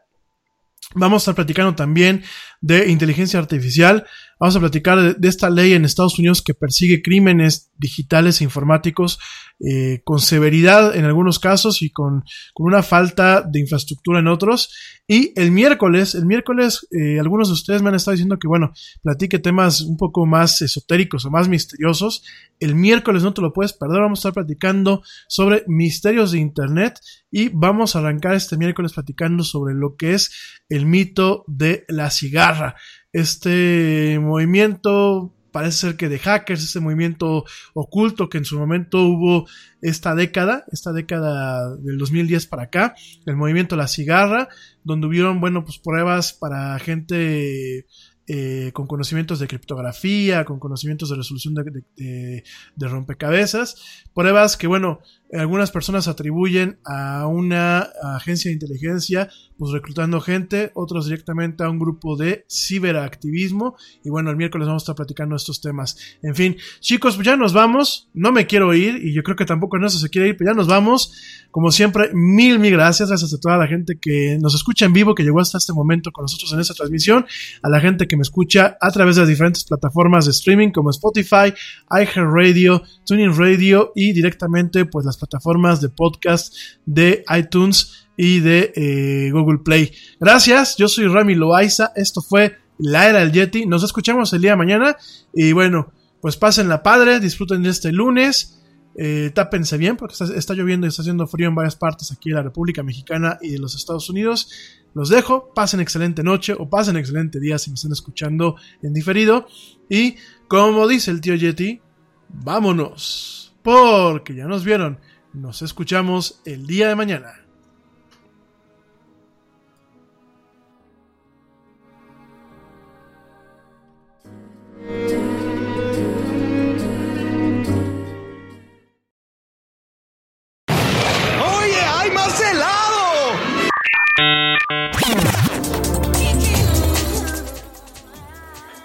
[0.96, 2.24] Vamos a estar platicando también
[2.62, 4.06] de inteligencia artificial.
[4.44, 9.18] Vamos a platicar de, esta ley en Estados Unidos que persigue crímenes digitales e informáticos
[9.62, 15.00] eh, con severidad en algunos casos y con, con, una falta de infraestructura en otros.
[15.08, 18.74] Y el miércoles, el miércoles, eh, algunos de ustedes me han estado diciendo que, bueno,
[19.02, 22.26] platique temas un poco más esotéricos o más misteriosos.
[22.60, 27.00] El miércoles no te lo puedes perder, vamos a estar platicando sobre misterios de Internet
[27.32, 32.10] y vamos a arrancar este miércoles platicando sobre lo que es el mito de la
[32.10, 32.76] cigarra.
[33.14, 37.46] Este movimiento parece ser que de hackers, ese movimiento
[37.76, 39.48] oculto que en su momento hubo
[39.82, 42.96] esta década, esta década del 2010 para acá,
[43.26, 44.50] el movimiento La Cigarra,
[44.84, 47.86] donde hubieron, bueno, pues pruebas para gente
[48.26, 52.44] eh, con conocimientos de criptografía, con conocimientos de resolución de,
[52.80, 55.02] rompecabezas, pruebas que, bueno,
[55.38, 61.80] algunas personas atribuyen a una agencia de inteligencia, pues reclutando gente, otros directamente a un
[61.80, 65.98] grupo de ciberactivismo, y bueno, el miércoles vamos a estar platicando estos temas.
[66.22, 69.46] En fin, chicos, pues ya nos vamos, no me quiero ir, y yo creo que
[69.46, 71.14] tampoco no se quiere ir, pero ya nos vamos.
[71.52, 75.14] Como siempre, mil, mil gracias, gracias a toda la gente que nos escucha en vivo,
[75.14, 77.26] que llegó hasta este momento con nosotros en esta transmisión,
[77.62, 80.90] a la gente que me escucha a través de las diferentes plataformas de streaming como
[80.90, 81.54] Spotify,
[81.92, 86.54] iHeartRadio, TuneIn Radio y directamente pues las plataformas de podcast
[86.86, 89.92] de iTunes y de eh, Google Play.
[90.20, 94.52] Gracias, yo soy Rami Loaiza, esto fue La Era del Yeti, nos escuchamos el día
[94.52, 94.98] de mañana
[95.34, 98.60] y bueno, pues pasen la padre, disfruten de este lunes.
[98.96, 102.30] Eh, tápense bien porque está, está, lloviendo y está haciendo frío en varias partes aquí
[102.30, 104.50] de la República Mexicana y de los Estados Unidos.
[104.94, 109.48] Los dejo, pasen excelente noche o pasen excelente día si me están escuchando en diferido.
[109.90, 110.16] Y
[110.48, 111.82] como dice el tío Yeti,
[112.30, 115.00] vámonos, porque ya nos vieron.
[115.34, 117.40] Nos escuchamos el día de mañana.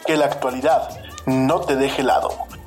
[0.06, 0.88] que la actualidad
[1.26, 2.30] no te deje helado.